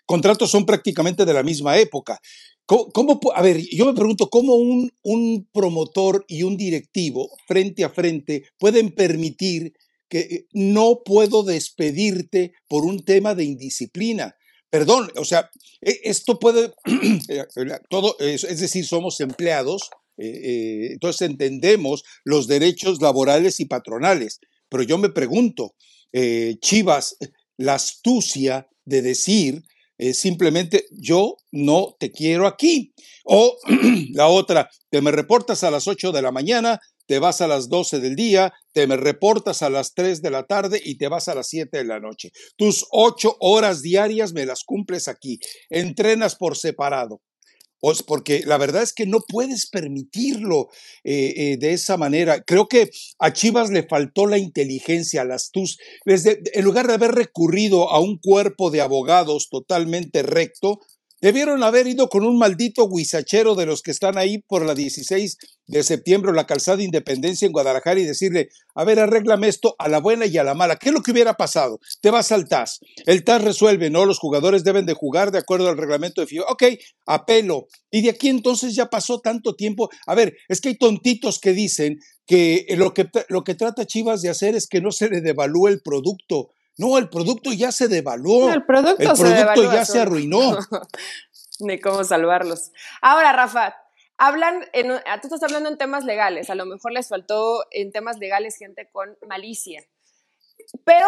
contratos 0.09 0.49
son 0.49 0.65
prácticamente 0.65 1.23
de 1.23 1.35
la 1.35 1.43
misma 1.43 1.77
época. 1.77 2.19
¿Cómo, 2.65 3.19
a 3.35 3.43
ver, 3.43 3.61
yo 3.71 3.85
me 3.85 3.93
pregunto 3.93 4.27
cómo 4.27 4.55
un, 4.55 4.91
un, 5.03 5.47
promotor 5.53 6.25
y 6.27 6.41
un 6.41 6.57
directivo 6.57 7.29
frente 7.47 7.83
a 7.83 7.89
frente 7.89 8.45
pueden 8.57 8.89
permitir 8.89 9.73
que 10.09 10.19
eh, 10.19 10.47
no 10.51 11.03
puedo 11.05 11.43
despedirte 11.43 12.53
por 12.67 12.85
un 12.85 13.05
tema 13.05 13.35
de 13.35 13.43
indisciplina. 13.43 14.35
Perdón, 14.71 15.11
o 15.15 15.25
sea, 15.25 15.51
e, 15.79 15.99
esto 16.05 16.39
puede, 16.39 16.73
eh, 17.29 17.45
todo, 17.87 18.17
es 18.19 18.59
decir, 18.59 18.87
somos 18.87 19.19
empleados, 19.19 19.91
eh, 20.17 20.89
entonces 20.93 21.29
entendemos 21.29 22.03
los 22.23 22.47
derechos 22.47 22.99
laborales 22.99 23.59
y 23.59 23.65
patronales, 23.65 24.39
pero 24.69 24.81
yo 24.81 24.97
me 24.97 25.09
pregunto, 25.09 25.75
Chivas, 26.61 27.15
la 27.57 27.75
astucia 27.75 28.67
de 28.85 29.03
decir 29.03 29.63
simplemente 30.13 30.85
yo 30.91 31.37
no 31.51 31.95
te 31.99 32.11
quiero 32.11 32.47
aquí. 32.47 32.93
O 33.25 33.57
la 34.13 34.27
otra, 34.27 34.69
te 34.89 35.01
me 35.01 35.11
reportas 35.11 35.63
a 35.63 35.71
las 35.71 35.87
8 35.87 36.11
de 36.11 36.21
la 36.21 36.31
mañana, 36.31 36.79
te 37.05 37.19
vas 37.19 37.41
a 37.41 37.47
las 37.47 37.69
12 37.69 37.99
del 37.99 38.15
día, 38.15 38.53
te 38.71 38.87
me 38.87 38.95
reportas 38.95 39.61
a 39.61 39.69
las 39.69 39.93
3 39.93 40.21
de 40.21 40.29
la 40.29 40.43
tarde 40.43 40.81
y 40.83 40.97
te 40.97 41.07
vas 41.07 41.27
a 41.27 41.35
las 41.35 41.47
7 41.47 41.77
de 41.77 41.83
la 41.83 41.99
noche. 41.99 42.31
Tus 42.55 42.85
8 42.91 43.37
horas 43.39 43.81
diarias 43.81 44.33
me 44.33 44.45
las 44.45 44.63
cumples 44.63 45.07
aquí. 45.07 45.39
Entrenas 45.69 46.35
por 46.35 46.55
separado 46.55 47.21
porque 48.05 48.43
la 48.45 48.57
verdad 48.57 48.83
es 48.83 48.93
que 48.93 49.05
no 49.05 49.19
puedes 49.27 49.69
permitirlo 49.69 50.69
eh, 51.03 51.33
eh, 51.35 51.57
de 51.57 51.73
esa 51.73 51.97
manera. 51.97 52.41
Creo 52.43 52.67
que 52.67 52.89
a 53.19 53.33
Chivas 53.33 53.69
le 53.71 53.87
faltó 53.87 54.27
la 54.27 54.37
inteligencia, 54.37 55.23
las 55.23 55.51
tus, 55.51 55.77
desde, 56.05 56.41
en 56.53 56.65
lugar 56.65 56.87
de 56.87 56.93
haber 56.93 57.11
recurrido 57.11 57.89
a 57.89 57.99
un 57.99 58.17
cuerpo 58.17 58.69
de 58.69 58.81
abogados 58.81 59.49
totalmente 59.49 60.23
recto, 60.23 60.79
Debieron 61.21 61.63
haber 61.63 61.85
ido 61.87 62.07
con 62.07 62.23
un 62.23 62.37
maldito 62.37 62.87
guisachero 62.89 63.55
de 63.55 63.65
los 63.65 63.81
que 63.81 63.91
están 63.91 64.17
ahí 64.17 64.37
por 64.37 64.65
la 64.65 64.73
16 64.73 65.37
de 65.67 65.83
septiembre, 65.83 66.31
la 66.31 66.47
calzada 66.47 66.81
Independencia 66.81 67.45
en 67.45 67.51
Guadalajara 67.51 67.99
y 67.99 68.05
decirle, 68.05 68.49
a 68.73 68.85
ver, 68.85 68.99
arréglame 68.99 69.49
esto 69.49 69.75
a 69.79 69.89
la 69.89 69.99
buena 69.99 70.25
y 70.25 70.37
a 70.37 70.45
la 70.45 70.53
mala. 70.53 70.77
¿Qué 70.77 70.89
es 70.89 70.95
lo 70.95 71.01
que 71.01 71.11
hubiera 71.11 71.33
pasado? 71.35 71.79
Te 72.01 72.09
vas 72.09 72.31
al 72.31 72.47
TAS. 72.47 72.79
El 73.05 73.25
TAS 73.25 73.43
resuelve, 73.43 73.89
¿no? 73.89 74.05
Los 74.05 74.17
jugadores 74.17 74.63
deben 74.63 74.85
de 74.85 74.93
jugar 74.93 75.31
de 75.31 75.39
acuerdo 75.39 75.67
al 75.67 75.77
reglamento 75.77 76.21
de 76.21 76.27
FIBA. 76.27 76.45
Ok, 76.49 76.63
apelo. 77.05 77.67
Y 77.91 78.01
de 78.01 78.11
aquí 78.11 78.29
entonces 78.29 78.73
ya 78.73 78.89
pasó 78.89 79.19
tanto 79.19 79.55
tiempo. 79.55 79.89
A 80.07 80.15
ver, 80.15 80.37
es 80.47 80.61
que 80.61 80.69
hay 80.69 80.77
tontitos 80.77 81.39
que 81.39 81.51
dicen 81.51 81.99
que 82.25 82.65
lo 82.77 82.93
que, 82.93 83.09
lo 83.27 83.43
que 83.43 83.55
trata 83.55 83.85
Chivas 83.85 84.21
de 84.21 84.29
hacer 84.29 84.55
es 84.55 84.67
que 84.67 84.81
no 84.81 84.91
se 84.91 85.09
le 85.09 85.19
devalúe 85.19 85.67
el 85.67 85.81
producto 85.81 86.51
No, 86.79 86.97
el 86.97 87.09
producto 87.09 87.51
ya 87.51 87.73
se 87.73 87.89
devaluó. 87.89 88.53
el 88.53 88.65
producto, 88.65 89.03
el 89.03 89.17
producto 89.17 89.63
ya 89.73 89.83
se 89.83 89.99
arruinó. 89.99 90.57
Ni 91.59 91.77
cómo 91.77 92.05
salvarlos. 92.05 92.71
Ahora, 93.01 93.33
Rafa, 93.33 93.75
hablan, 94.17 94.65
en, 94.71 94.87
tú 94.87 95.27
estás 95.27 95.43
hablando 95.43 95.67
en 95.67 95.77
temas 95.77 96.05
legales, 96.05 96.49
a 96.49 96.55
lo 96.55 96.65
mejor 96.65 96.93
les 96.93 97.09
faltó 97.09 97.65
en 97.71 97.91
temas 97.91 98.17
legales 98.17 98.55
gente 98.55 98.89
con 98.93 99.17
malicia, 99.27 99.83
pero 100.85 101.05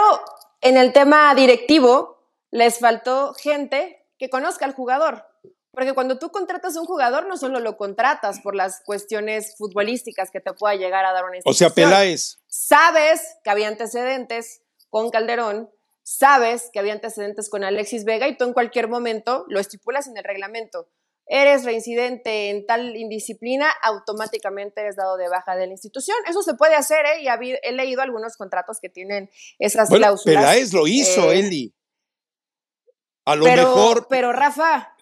en 0.60 0.76
el 0.76 0.92
tema 0.92 1.34
directivo 1.36 2.28
les 2.50 2.80
faltó 2.80 3.34
gente 3.34 4.06
que 4.20 4.30
conozca 4.30 4.66
al 4.66 4.74
jugador. 4.74 5.26
Porque 5.72 5.94
cuando 5.94 6.20
tú 6.20 6.32
contratas 6.32 6.76
a 6.76 6.82
un 6.82 6.86
jugador, 6.86 7.28
no 7.28 7.38
solo 7.38 7.62
lo 7.62 7.78
contratas 7.78 8.42
por 8.42 8.56
las 8.56 8.82
cuestiones 8.82 9.56
futbolísticas 9.58 10.32
que 10.32 10.42
te 10.42 10.52
pueda 10.52 10.76
llegar 10.76 11.06
a 11.06 11.14
dar 11.14 11.24
una 11.24 11.38
institución. 11.38 11.72
O 11.72 11.74
sea, 11.74 11.74
Peláez. 11.74 12.40
Sabes 12.48 13.38
que 13.42 13.50
había 13.50 13.70
antecedentes 13.70 14.62
con 14.92 15.10
Calderón, 15.10 15.72
sabes 16.04 16.70
que 16.72 16.80
había 16.80 16.94
antecedentes 16.94 17.50
con 17.50 17.64
Alexis 17.64 18.04
Vega 18.04 18.28
y 18.28 18.38
tú 18.38 18.44
en 18.44 18.54
cualquier 18.54 18.88
momento 18.88 19.46
lo 19.48 19.60
estipulas 19.60 20.08
en 20.08 20.18
el 20.18 20.24
reglamento. 20.24 20.90
Eres 21.26 21.64
reincidente 21.64 22.50
en 22.50 22.66
tal 22.66 22.96
indisciplina, 22.98 23.72
automáticamente 23.84 24.82
eres 24.82 24.98
dado 24.98 25.16
de 25.16 25.30
baja 25.30 25.56
de 25.56 25.66
la 25.66 25.72
institución. 25.72 26.18
Eso 26.28 26.42
se 26.44 26.56
puede 26.56 26.76
hacer, 26.76 27.06
¿eh? 27.06 27.24
Y 27.24 27.28
he 27.64 27.72
leído 27.72 28.02
algunos 28.02 28.36
contratos 28.36 28.80
que 28.82 28.90
tienen 28.90 29.30
esas 29.58 29.88
bueno, 29.90 30.08
cláusulas. 30.08 30.44
Peláez 30.44 30.74
lo 30.74 30.88
hizo, 30.88 31.32
eh, 31.32 31.40
Eli. 31.40 31.74
A 33.26 33.36
lo 33.36 33.46
pero, 33.46 33.64
mejor. 33.64 34.08
Pero 34.10 34.34
Rafa, 34.34 34.94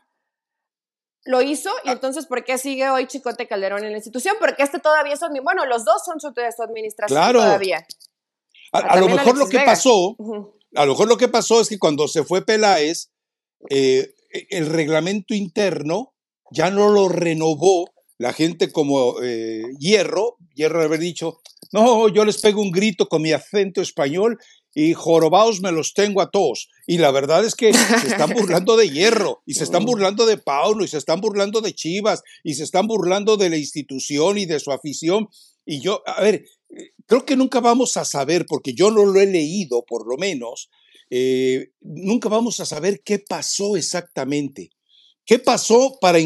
lo 1.24 1.42
hizo 1.42 1.72
y 1.84 1.90
ah. 1.90 1.94
entonces 1.94 2.26
¿por 2.28 2.44
qué 2.44 2.58
sigue 2.58 2.90
hoy 2.90 3.08
Chicote 3.08 3.48
Calderón 3.48 3.84
en 3.84 3.92
la 3.92 3.98
institución? 3.98 4.36
Porque 4.40 4.64
este 4.64 4.80
todavía 4.80 5.14
es 5.14 5.20
bueno, 5.44 5.66
los 5.66 5.86
dos 5.86 6.04
son 6.04 6.18
de 6.34 6.52
su 6.52 6.64
administración 6.64 7.20
claro. 7.20 7.40
todavía. 7.40 7.86
A, 8.72 9.00
lo 9.00 9.10
mejor 9.10 9.38
lo 9.38 9.48
que 9.48 9.60
pasó, 9.60 10.16
a 10.76 10.86
lo 10.86 10.92
mejor 10.92 11.08
lo 11.08 11.18
que 11.18 11.28
pasó 11.28 11.62
es 11.62 11.70
que 11.70 11.80
cuando 11.80 12.08
se 12.08 12.24
fue 12.24 12.46
Peláez, 12.46 13.10
eh, 13.70 14.14
e, 14.32 14.48
el 14.52 14.68
reglamento 14.68 15.34
interno 15.34 16.14
ya 16.52 16.70
no 16.70 16.90
lo 16.90 17.10
renovó 17.10 17.86
la 18.18 18.34
gente 18.34 18.72
como 18.72 19.16
eh, 19.24 19.64
Hierro, 19.80 20.38
Hierro 20.54 20.84
haber 20.84 21.00
dicho, 21.00 21.40
no, 21.72 22.10
yo 22.10 22.26
les 22.26 22.40
pego 22.40 22.62
un 22.62 22.72
grito 22.72 23.08
con 23.08 23.22
mi 23.22 23.32
acento 23.32 23.82
español 23.82 24.38
y 24.74 24.94
jorobaos 24.94 25.62
me 25.62 25.72
los 25.72 25.94
tengo 25.94 26.22
a 26.22 26.30
todos. 26.30 26.70
Y 26.86 26.98
la 26.98 27.12
verdad 27.12 27.46
es 27.46 27.56
que 27.56 27.74
se 27.74 28.08
están 28.08 28.32
burlando 28.32 28.78
de 28.78 28.90
Hierro, 28.90 29.42
y 29.46 29.54
se 29.56 29.64
están 29.64 29.86
burlando 29.86 30.26
de 30.26 30.38
Paulo, 30.38 30.84
y 30.84 30.88
se 30.88 30.98
están 30.98 31.22
burlando 31.22 31.62
de 31.62 31.74
Chivas, 31.74 32.24
y 32.44 32.54
se 32.56 32.64
están 32.64 32.88
burlando 32.88 33.38
de 33.38 33.50
la 33.50 33.58
institución 33.58 34.38
y 34.38 34.46
de 34.46 34.60
su 34.60 34.72
afición. 34.72 35.28
Y 35.66 35.82
yo, 35.82 36.02
a 36.06 36.22
ver, 36.22 36.46
creo 37.06 37.26
que 37.26 37.36
nunca 37.36 37.60
vamos 37.60 37.98
a 37.98 38.06
saber, 38.06 38.46
porque 38.46 38.74
yo 38.74 38.92
no 38.92 39.06
lo 39.06 39.20
he 39.20 39.26
leído 39.26 39.84
por 39.86 40.08
lo 40.08 40.18
menos, 40.18 40.70
eh, 41.10 41.72
nunca 41.82 42.30
vamos 42.30 42.60
a 42.60 42.66
saber 42.66 43.02
qué 43.04 43.20
pasó 43.20 43.76
exactamente. 43.76 44.72
¿Qué 45.26 45.38
pasó 45.38 46.00
para 46.02 46.18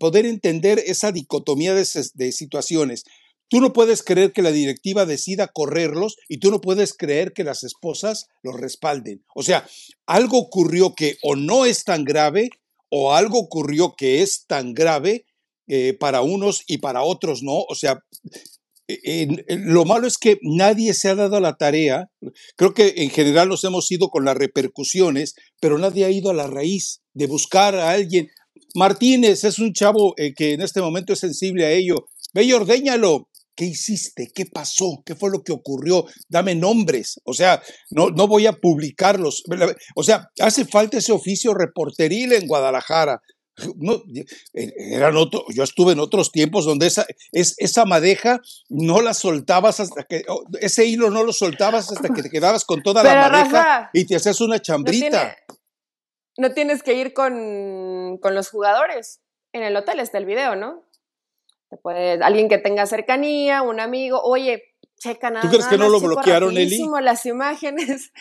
poder 0.00 0.24
entender 0.24 0.82
esa 0.86 1.12
dicotomía 1.12 1.74
de, 1.74 1.84
situaciones? 2.32 3.04
Tú 3.48 3.60
no 3.60 3.74
puedes 3.74 4.02
creer 4.02 4.32
que 4.32 4.40
la 4.40 4.52
directiva 4.52 5.04
decida 5.04 5.48
correrlos 5.48 6.16
y 6.28 6.38
tú 6.38 6.50
no 6.50 6.60
puedes 6.60 6.94
creer 6.94 7.34
que 7.34 7.44
las 7.44 7.62
esposas 7.62 8.28
los 8.42 8.58
respalden. 8.58 9.22
O 9.34 9.42
sea, 9.42 9.68
algo 10.06 10.38
ocurrió 10.38 10.94
que 10.94 11.18
o 11.22 11.36
no 11.36 11.66
es 11.66 11.84
tan 11.84 12.04
grave 12.04 12.48
o 12.88 13.14
algo 13.14 13.38
ocurrió 13.38 13.94
que 13.96 14.22
es 14.22 14.46
tan 14.46 14.72
grave 14.72 15.26
eh, 15.66 15.92
para 15.92 16.22
unos 16.22 16.62
y 16.66 16.78
para 16.78 17.02
otros 17.02 17.42
no. 17.42 17.64
O 17.68 17.74
sea, 17.74 18.02
lo 19.48 19.84
malo 19.84 20.06
es 20.06 20.16
que 20.16 20.38
nadie 20.42 20.94
se 20.94 21.08
ha 21.08 21.14
dado 21.14 21.40
la 21.40 21.56
tarea, 21.56 22.10
creo 22.56 22.72
que 22.72 22.94
en 22.96 23.10
general 23.10 23.48
nos 23.48 23.62
hemos 23.64 23.90
ido 23.90 24.08
con 24.08 24.24
las 24.24 24.36
repercusiones, 24.36 25.34
pero 25.60 25.78
nadie 25.78 26.06
ha 26.06 26.10
ido 26.10 26.30
a 26.30 26.34
la 26.34 26.46
raíz 26.46 27.00
de 27.12 27.26
buscar 27.26 27.74
a 27.74 27.90
alguien. 27.90 28.28
Martínez 28.74 29.44
es 29.44 29.58
un 29.58 29.72
chavo 29.72 30.14
eh, 30.16 30.32
que 30.34 30.54
en 30.54 30.62
este 30.62 30.80
momento 30.80 31.12
es 31.12 31.18
sensible 31.18 31.66
a 31.66 31.70
ello. 31.70 32.08
Ve 32.32 32.44
y 32.44 32.52
ordéñalo. 32.52 33.28
¿Qué 33.54 33.64
hiciste? 33.64 34.30
¿Qué 34.32 34.46
pasó? 34.46 35.02
¿Qué 35.04 35.16
fue 35.16 35.30
lo 35.30 35.42
que 35.42 35.50
ocurrió? 35.50 36.06
Dame 36.28 36.54
nombres. 36.54 37.20
O 37.24 37.34
sea, 37.34 37.60
no, 37.90 38.10
no 38.10 38.28
voy 38.28 38.46
a 38.46 38.52
publicarlos. 38.52 39.42
O 39.96 40.04
sea, 40.04 40.28
hace 40.38 40.64
falta 40.64 40.98
ese 40.98 41.10
oficio 41.10 41.54
reporteril 41.54 42.34
en 42.34 42.46
Guadalajara. 42.46 43.20
No, 43.76 44.02
eh, 44.54 44.72
eran 44.76 45.16
otro, 45.16 45.44
yo 45.48 45.62
estuve 45.62 45.92
en 45.92 46.00
otros 46.00 46.32
tiempos 46.32 46.64
donde 46.64 46.86
esa, 46.86 47.06
es, 47.32 47.54
esa 47.58 47.84
madeja 47.84 48.40
no 48.68 49.00
la 49.00 49.14
soltabas 49.14 49.80
hasta 49.80 50.04
que, 50.04 50.24
ese 50.60 50.86
hilo 50.86 51.10
no 51.10 51.24
lo 51.24 51.32
soltabas 51.32 51.90
hasta 51.92 52.08
que 52.10 52.22
te 52.22 52.30
quedabas 52.30 52.64
con 52.64 52.82
toda 52.82 53.02
la 53.02 53.28
madeja 53.28 53.90
y 53.92 54.06
te 54.06 54.16
hacías 54.16 54.40
una 54.40 54.60
chambrita. 54.60 55.36
No, 56.36 56.52
tienes 56.52 56.82
que 56.82 56.94
ir 56.94 57.14
con, 57.14 58.18
con 58.22 58.34
los 58.34 58.48
jugadores. 58.48 59.20
En 59.52 59.62
el 59.62 59.76
hotel 59.76 59.98
está 59.98 60.18
el 60.18 60.26
video, 60.26 60.54
¿no? 60.54 60.88
puede, 61.76 62.22
alguien 62.22 62.48
que 62.48 62.58
tenga 62.58 62.86
cercanía, 62.86 63.62
un 63.62 63.80
amigo, 63.80 64.20
oye, 64.22 64.62
checa 64.98 65.30
nada. 65.30 65.42
¿Tú 65.42 65.48
crees 65.48 65.66
que 65.66 65.76
no 65.76 65.88
lo 65.88 66.00
bloquearon, 66.00 66.56
Eli? 66.56 66.82
las 67.02 67.26
imágenes. 67.26 68.12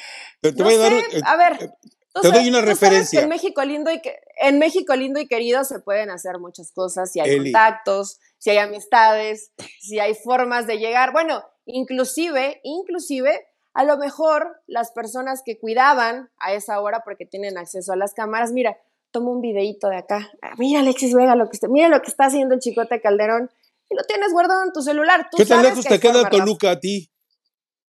te 0.42 0.52
voy 0.52 0.74
a 0.74 0.78
dar, 0.78 0.94
eh, 0.94 1.04
a 1.24 1.38
ver, 1.38 1.72
te 2.22 2.32
doy 2.32 2.50
una 2.50 2.62
referencia. 2.62 3.22
en 3.22 3.30
México 3.30 3.64
lindo 3.64 3.92
y 3.92 4.02
que, 4.02 4.20
en 4.40 4.60
México 4.60 4.96
lindo 4.96 5.20
y 5.20 5.28
querido 5.28 5.64
se 5.64 5.80
pueden 5.80 6.10
hacer 6.10 6.40
muchas 6.40 6.72
cosas, 6.72 7.12
si 7.12 7.20
hay 7.20 7.38
contactos, 7.38 8.20
si 8.38 8.52
hay 8.52 8.58
amistades, 8.58 9.52
si 9.80 10.00
hay 10.00 10.14
formas 10.16 10.68
de 10.68 10.78
llegar. 10.78 11.12
Bueno, 11.12 11.44
inclusive, 11.66 12.60
inclusive, 12.64 13.48
a 13.74 13.84
lo 13.84 13.98
mejor 13.98 14.62
las 14.68 14.92
personas 14.92 15.42
que 15.46 15.60
cuidaban 15.60 16.30
a 16.40 16.54
esa 16.54 16.80
hora 16.82 17.02
porque 17.04 17.26
tienen 17.26 17.58
acceso 17.58 17.94
a 17.94 17.96
las 17.96 18.14
cámaras, 18.14 18.52
mira, 18.52 18.78
toma 19.12 19.32
un 19.32 19.42
videito 19.42 19.90
de 19.90 19.98
acá. 19.98 20.32
Ah, 20.42 20.56
mira, 20.58 20.80
Alexis 20.82 21.14
Vega, 21.14 21.36
lo 21.36 21.50
que 21.50 21.58
está, 21.58 21.68
mira 21.68 21.90
lo 21.90 22.02
que 22.02 22.10
está 22.10 22.26
haciendo 22.26 22.56
el 22.56 22.60
Chicote 22.60 23.02
Calderón. 23.02 23.50
Y 23.90 23.96
lo 23.96 24.04
tienes 24.04 24.34
guardado 24.34 24.64
en 24.64 24.74
tu 24.74 24.82
celular. 24.82 25.30
¿Qué 25.36 25.46
tan 25.46 25.64
lejos 25.64 25.86
te 25.86 26.00
queda 26.00 26.30
Toluca 26.30 26.72
a 26.72 26.80
ti? 26.80 27.10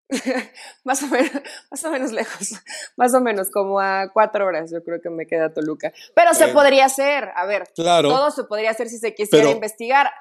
más, 0.83 1.03
o 1.03 1.07
menos, 1.07 1.31
más 1.69 1.83
o 1.83 1.91
menos 1.91 2.11
lejos, 2.11 2.53
más 2.95 3.13
o 3.13 3.19
menos 3.19 3.51
como 3.51 3.79
a 3.79 4.09
cuatro 4.13 4.45
horas 4.45 4.71
yo 4.71 4.83
creo 4.83 5.01
que 5.01 5.09
me 5.09 5.27
queda 5.27 5.53
Toluca. 5.53 5.91
Pero 6.15 6.33
se 6.33 6.47
podría 6.49 6.85
hacer, 6.85 7.31
a 7.35 7.45
ver, 7.45 7.69
claro, 7.75 8.09
todo 8.09 8.31
se 8.31 8.45
podría 8.45 8.71
hacer 8.71 8.89
si 8.89 8.99
se 8.99 9.13
quisiera 9.13 9.49
investigar. 9.49 10.11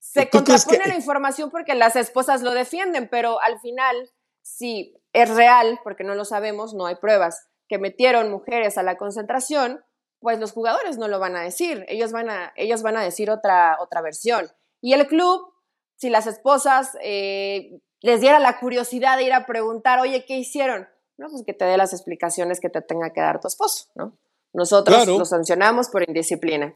Se 0.00 0.28
contrapone 0.28 0.86
la 0.86 0.94
información 0.94 1.50
porque 1.50 1.74
las 1.74 1.96
esposas 1.96 2.42
lo 2.42 2.52
defienden, 2.52 3.08
pero 3.08 3.40
al 3.40 3.60
final, 3.60 4.12
si 4.42 4.96
es 5.12 5.28
real, 5.30 5.80
porque 5.82 6.04
no 6.04 6.14
lo 6.14 6.24
sabemos, 6.24 6.74
no 6.74 6.86
hay 6.86 6.96
pruebas, 6.96 7.48
que 7.68 7.78
metieron 7.78 8.30
mujeres 8.30 8.78
a 8.78 8.82
la 8.82 8.96
concentración, 8.96 9.84
pues 10.20 10.38
los 10.38 10.52
jugadores 10.52 10.98
no 10.98 11.08
lo 11.08 11.18
van 11.18 11.36
a 11.36 11.42
decir, 11.42 11.84
ellos 11.88 12.12
van 12.12 12.30
a, 12.30 12.52
ellos 12.56 12.82
van 12.82 12.96
a 12.96 13.02
decir 13.02 13.30
otra, 13.30 13.76
otra 13.80 14.02
versión. 14.02 14.50
Y 14.80 14.92
el 14.92 15.06
club, 15.06 15.52
si 15.96 16.10
las 16.10 16.26
esposas 16.26 16.96
eh, 17.02 17.80
les 18.04 18.20
diera 18.20 18.38
la 18.38 18.60
curiosidad 18.60 19.16
de 19.16 19.24
ir 19.24 19.32
a 19.32 19.46
preguntar, 19.46 19.98
oye, 19.98 20.26
¿qué 20.26 20.36
hicieron? 20.36 20.86
No, 21.16 21.30
pues 21.30 21.42
que 21.46 21.54
te 21.54 21.64
dé 21.64 21.78
las 21.78 21.94
explicaciones 21.94 22.60
que 22.60 22.68
te 22.68 22.82
tenga 22.82 23.14
que 23.14 23.22
dar 23.22 23.40
tu 23.40 23.48
esposo, 23.48 23.86
¿no? 23.94 24.18
Nosotros 24.52 25.06
lo 25.06 25.24
sancionamos 25.24 25.88
por 25.88 26.06
indisciplina. 26.06 26.74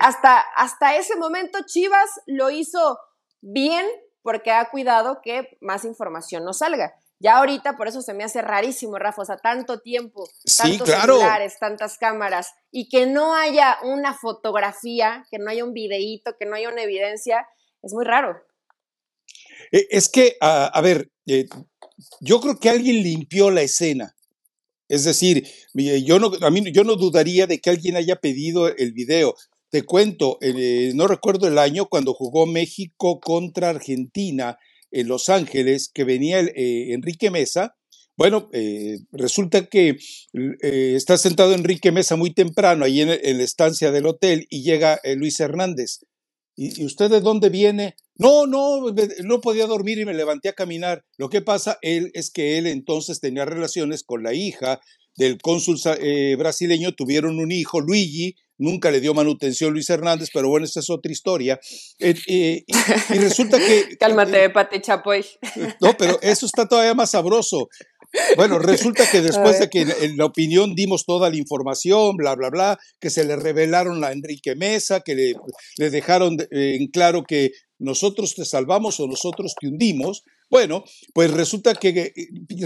hasta, 0.00 0.40
hasta 0.56 0.96
ese 0.96 1.14
momento 1.14 1.60
Chivas 1.64 2.10
lo 2.26 2.50
hizo 2.50 2.98
bien 3.40 3.86
porque 4.22 4.50
ha 4.50 4.68
cuidado 4.68 5.20
que 5.22 5.56
más 5.60 5.84
información 5.84 6.44
no 6.44 6.52
salga. 6.52 6.96
Ya 7.20 7.38
ahorita, 7.38 7.76
por 7.76 7.86
eso 7.86 8.02
se 8.02 8.12
me 8.12 8.24
hace 8.24 8.42
rarísimo, 8.42 8.98
Rafa, 8.98 9.22
o 9.22 9.24
sea, 9.24 9.36
tanto 9.36 9.78
tiempo, 9.78 10.28
tantos 10.58 10.90
celulares, 10.90 11.56
tantas 11.60 11.98
cámaras, 11.98 12.52
y 12.72 12.88
que 12.88 13.06
no 13.06 13.36
haya 13.36 13.78
una 13.84 14.12
fotografía, 14.12 15.24
que 15.30 15.38
no 15.38 15.50
haya 15.50 15.64
un 15.64 15.72
videíto, 15.72 16.36
que 16.36 16.46
no 16.46 16.56
haya 16.56 16.68
una 16.68 16.82
evidencia, 16.82 17.48
es 17.82 17.94
muy 17.94 18.04
raro. 18.04 18.44
E, 19.72 19.86
es 19.90 20.08
que, 20.08 20.36
a, 20.40 20.80
ver, 20.82 21.10
eh, 21.26 21.46
yo 22.20 22.40
creo 22.40 22.58
que 22.58 22.70
alguien 22.70 23.02
limpió 23.02 23.50
la 23.50 23.62
escena. 23.62 24.14
Es 24.88 25.04
decir, 25.04 25.46
yo 25.74 26.18
no, 26.20 26.32
a 26.42 26.50
mí, 26.50 26.62
yo 26.72 26.84
no 26.84 26.94
dudaría 26.96 27.46
de 27.46 27.60
que 27.60 27.70
alguien 27.70 27.96
haya 27.96 28.16
pedido 28.16 28.68
el 28.68 28.92
video. 28.92 29.34
Te 29.70 29.82
cuento, 29.82 30.38
eh, 30.40 30.92
no 30.94 31.08
recuerdo 31.08 31.48
el 31.48 31.58
año 31.58 31.86
cuando 31.86 32.14
jugó 32.14 32.46
México 32.46 33.18
contra 33.18 33.70
Argentina 33.70 34.56
en 34.90 35.08
Los 35.08 35.28
Ángeles, 35.28 35.90
que 35.92 36.04
venía 36.04 36.40
eh, 36.40 36.92
Enrique 36.92 37.30
Mesa. 37.30 37.76
Bueno, 38.16 38.48
eh, 38.52 38.98
resulta 39.12 39.66
que 39.66 39.96
eh, 40.62 40.94
está 40.96 41.18
sentado 41.18 41.52
Enrique 41.52 41.92
Mesa 41.92 42.16
muy 42.16 42.32
temprano 42.32 42.84
ahí 42.84 43.02
en, 43.02 43.08
la 43.08 43.44
estancia 43.44 43.90
del 43.90 44.06
hotel 44.06 44.46
y 44.48 44.62
llega 44.62 45.00
Luis 45.16 45.38
Hernández. 45.38 46.00
¿Y, 46.56 46.84
usted 46.84 47.10
de 47.10 47.20
dónde 47.20 47.50
viene? 47.50 47.96
No, 48.18 48.46
no, 48.46 48.92
no 49.24 49.40
podía 49.40 49.66
dormir 49.66 49.98
y 49.98 50.04
me 50.04 50.14
levanté 50.14 50.48
a 50.48 50.54
caminar. 50.54 51.04
Lo 51.18 51.28
que 51.28 51.42
pasa 51.42 51.78
él 51.82 52.10
es 52.14 52.30
que 52.30 52.58
él 52.58 52.66
entonces 52.66 53.20
tenía 53.20 53.44
relaciones 53.44 54.02
con 54.02 54.22
la 54.22 54.34
hija 54.34 54.80
del 55.16 55.38
cónsul 55.40 55.78
brasileño, 56.38 56.92
tuvieron 56.92 57.38
un 57.38 57.50
hijo, 57.50 57.80
Luigi, 57.80 58.36
nunca 58.58 58.90
le 58.90 59.00
dio 59.00 59.14
manutención 59.14 59.72
Luis 59.72 59.88
Hernández, 59.90 60.30
pero 60.32 60.48
bueno, 60.48 60.66
esa 60.66 60.80
es 60.80 60.90
otra 60.90 61.12
historia. 61.12 61.58
Eh, 61.98 62.14
eh, 62.26 62.64
y, 62.66 63.18
resulta 63.18 63.58
que... 63.58 63.96
Cálmate, 64.00 64.50
Pati 64.50 64.80
Chapoy. 64.80 65.24
No, 65.80 65.96
pero 65.96 66.18
eso 66.22 66.46
está 66.46 66.66
todavía 66.66 66.94
más 66.94 67.10
sabroso. 67.10 67.68
Bueno, 68.36 68.58
resulta 68.58 69.08
que 69.10 69.20
después 69.22 69.58
de 69.58 69.68
que 69.68 69.82
en 69.82 70.16
la 70.16 70.24
opinión 70.24 70.74
dimos 70.74 71.04
toda 71.04 71.28
la 71.28 71.36
información, 71.36 72.16
bla, 72.16 72.34
bla, 72.34 72.50
bla, 72.50 72.78
que 73.00 73.10
se 73.10 73.24
le 73.24 73.36
revelaron 73.36 74.04
a 74.04 74.12
Enrique 74.12 74.54
Mesa, 74.54 75.00
que 75.00 75.14
le, 75.14 75.34
le 75.76 75.90
dejaron 75.90 76.36
en 76.50 76.86
claro 76.88 77.24
que 77.24 77.52
nosotros 77.78 78.34
te 78.34 78.44
salvamos 78.44 79.00
o 79.00 79.06
nosotros 79.06 79.54
te 79.60 79.68
hundimos, 79.68 80.24
bueno, 80.48 80.84
pues 81.12 81.30
resulta 81.30 81.74
que 81.74 81.88
eh, 81.88 82.12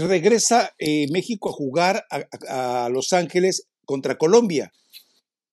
regresa 0.01 0.73
eh, 0.77 1.07
México 1.11 1.49
a 1.49 1.53
jugar 1.53 2.05
a, 2.47 2.89
Los 2.91 3.13
Ángeles 3.13 3.67
contra 3.85 4.17
Colombia. 4.17 4.71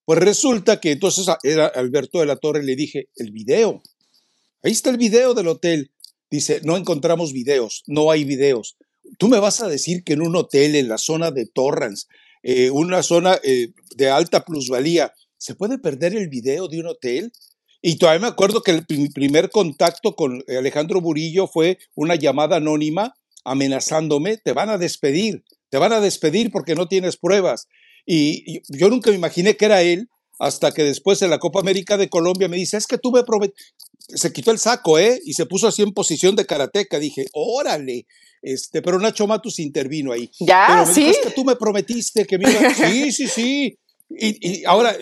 Pues 0.05 0.21
resulta 0.21 0.81
que 0.81 0.93
entonces 0.93 1.27
era 1.43 1.67
Alberto 1.67 2.21
de 2.21 2.27
la 2.27 2.37
Torre, 2.37 2.63
le 2.63 2.77
dije, 2.77 3.09
el 3.17 3.31
video. 3.33 3.83
Ahí 4.63 4.73
está 4.73 4.91
el 4.91 4.97
video 4.97 5.35
del 5.35 5.49
hotel. 5.49 5.91
Dice, 6.31 6.61
no 6.65 6.77
encontramos 6.77 7.33
videos, 7.33 7.83
no 7.87 8.11
hay 8.11 8.25
videos. 8.25 8.77
Tú 9.19 9.29
me 9.29 9.39
vas 9.39 9.63
a 9.63 9.69
decir 9.69 10.05
que 10.05 10.15
en 10.15 10.23
un 10.23 10.37
hotel 10.37 10.77
en 10.77 10.89
la 10.89 10.99
zona 10.99 11.31
de 11.31 11.47
Torrance, 11.47 12.07
eh, 12.43 12.71
una 12.71 13.03
zona 13.03 13.41
de 13.97 14.11
alta 14.11 14.45
plusvalía, 14.45 15.15
¿se 15.39 15.55
puede 15.55 15.79
perder 15.79 16.15
el 16.15 16.29
video 16.29 16.69
de 16.69 16.81
un 16.81 16.87
hotel? 16.87 17.33
Y 17.81 17.97
todavía 17.97 18.21
me 18.21 18.27
acuerdo 18.27 18.63
que 18.63 18.73
el, 18.73 18.85
primer 19.13 19.51
contacto 19.51 20.17
con 20.17 20.43
Alejandro 20.49 21.01
Burillo 21.01 21.47
fue 21.47 21.79
una 21.95 22.17
llamada 22.17 22.57
anónima 22.57 23.15
amenazándome, 23.45 24.37
te 24.37 24.53
van 24.53 24.69
a 24.69 24.79
despedir, 24.79 25.45
te 25.71 25.79
van 25.79 25.93
a 25.93 26.01
despedir 26.01 26.51
porque 26.51 26.75
no 26.75 26.89
tienes 26.89 27.17
pruebas. 27.17 27.69
Y, 28.05 28.63
yo 28.69 28.89
nunca 28.89 29.11
me 29.11 29.17
imaginé 29.17 29.57
que 29.57 29.67
era 29.67 29.83
él, 29.83 30.09
hasta 30.39 30.73
que 30.73 30.85
después 30.85 31.23
en 31.23 31.31
la 31.31 31.39
Copa 31.39 31.61
América 31.61 31.97
de 31.97 32.09
Colombia 32.09 32.49
me 32.49 32.57
dice, 32.57 32.77
es 32.77 32.87
que 32.87 32.99
tú 32.99 33.11
me 33.11 33.25
prometiste, 33.25 33.63
se 34.09 34.33
quitó 34.33 34.51
el 34.51 34.59
saco, 34.59 34.99
¿eh? 34.99 35.21
Y 35.25 35.35
se 35.35 35.47
puso 35.47 35.69
así 35.69 35.83
en 35.83 35.93
posición 35.93 36.35
de 36.35 36.47
karateca. 36.47 36.99
Dije, 36.99 37.27
órale. 37.33 38.07
Este, 38.41 38.81
pero 38.81 38.99
Nacho 38.99 39.27
Matus 39.27 39.59
intervino 39.59 40.13
ahí. 40.13 40.31
Ya, 40.41 40.65
pero 40.69 40.87
me 40.87 40.95
sí. 40.95 41.01
Dijo, 41.01 41.13
es 41.13 41.19
que 41.27 41.31
tú 41.33 41.45
me 41.45 41.57
prometiste 41.57 42.25
que 42.25 42.39
me 42.39 42.51
iba... 42.51 42.75
Sí, 42.75 43.13
sí, 43.13 43.27
sí. 43.29 43.79
Y, 44.11 44.65
ahora, 44.65 44.97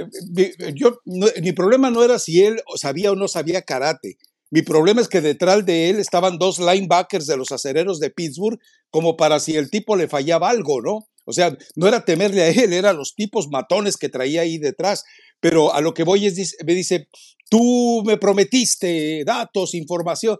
yo, 0.74 0.98
mi 1.04 1.52
problema 1.52 1.90
no 1.90 2.02
era 2.02 2.18
si 2.18 2.42
él 2.42 2.60
sabía 2.76 3.12
o 3.12 3.16
no 3.16 3.28
sabía 3.28 3.62
karate. 3.62 4.18
Mi 4.50 4.62
problema 4.62 5.00
es 5.00 5.08
que 5.08 5.20
detrás 5.20 5.64
de 5.66 5.90
él 5.90 5.98
estaban 5.98 6.38
dos 6.38 6.58
linebackers 6.58 7.26
de 7.26 7.36
los 7.36 7.52
acereros 7.52 7.98
de 8.00 8.10
Pittsburgh, 8.10 8.58
como 8.90 9.16
para 9.16 9.40
si 9.40 9.56
el 9.56 9.70
tipo 9.70 9.96
le 9.96 10.08
fallaba 10.08 10.50
algo, 10.50 10.80
¿no? 10.80 11.08
O 11.24 11.32
sea, 11.32 11.56
no 11.74 11.88
era 11.88 12.04
temerle 12.04 12.42
a 12.42 12.48
él, 12.48 12.72
eran 12.72 12.96
los 12.96 13.14
tipos 13.16 13.48
matones 13.48 13.96
que 13.96 14.08
traía 14.08 14.42
ahí 14.42 14.58
detrás. 14.58 15.04
Pero 15.40 15.74
a 15.74 15.80
lo 15.80 15.92
que 15.92 16.04
voy 16.04 16.26
es, 16.26 16.56
me 16.64 16.74
dice, 16.74 17.08
tú 17.50 18.02
me 18.06 18.16
prometiste 18.16 19.24
datos, 19.24 19.74
información. 19.74 20.38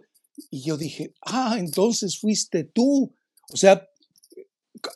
Y 0.49 0.63
yo 0.63 0.77
dije, 0.77 1.13
ah, 1.25 1.57
entonces 1.59 2.17
fuiste 2.19 2.63
tú. 2.63 3.13
O 3.51 3.57
sea, 3.57 3.85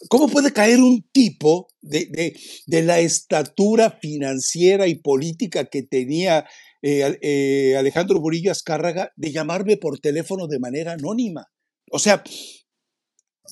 ¿Cómo 0.10 0.28
puede 0.28 0.54
caer 0.54 0.80
un 0.80 1.04
tipo 1.12 1.68
de, 1.82 2.36
la 2.68 3.00
estatura 3.00 3.98
financiera 4.02 4.88
y 4.88 4.96
política 4.96 5.66
que 5.66 5.84
tenía 5.84 6.46
eh, 6.82 7.18
eh, 7.22 7.76
Alejandro 7.78 8.20
Burillo 8.20 8.52
Azcárraga 8.52 9.12
de 9.16 9.32
llamarme 9.32 9.78
por 9.78 10.00
teléfono 10.00 10.48
de 10.48 10.60
manera 10.60 10.94
anónima? 10.94 11.48
O 11.92 12.00
sea, 12.00 12.24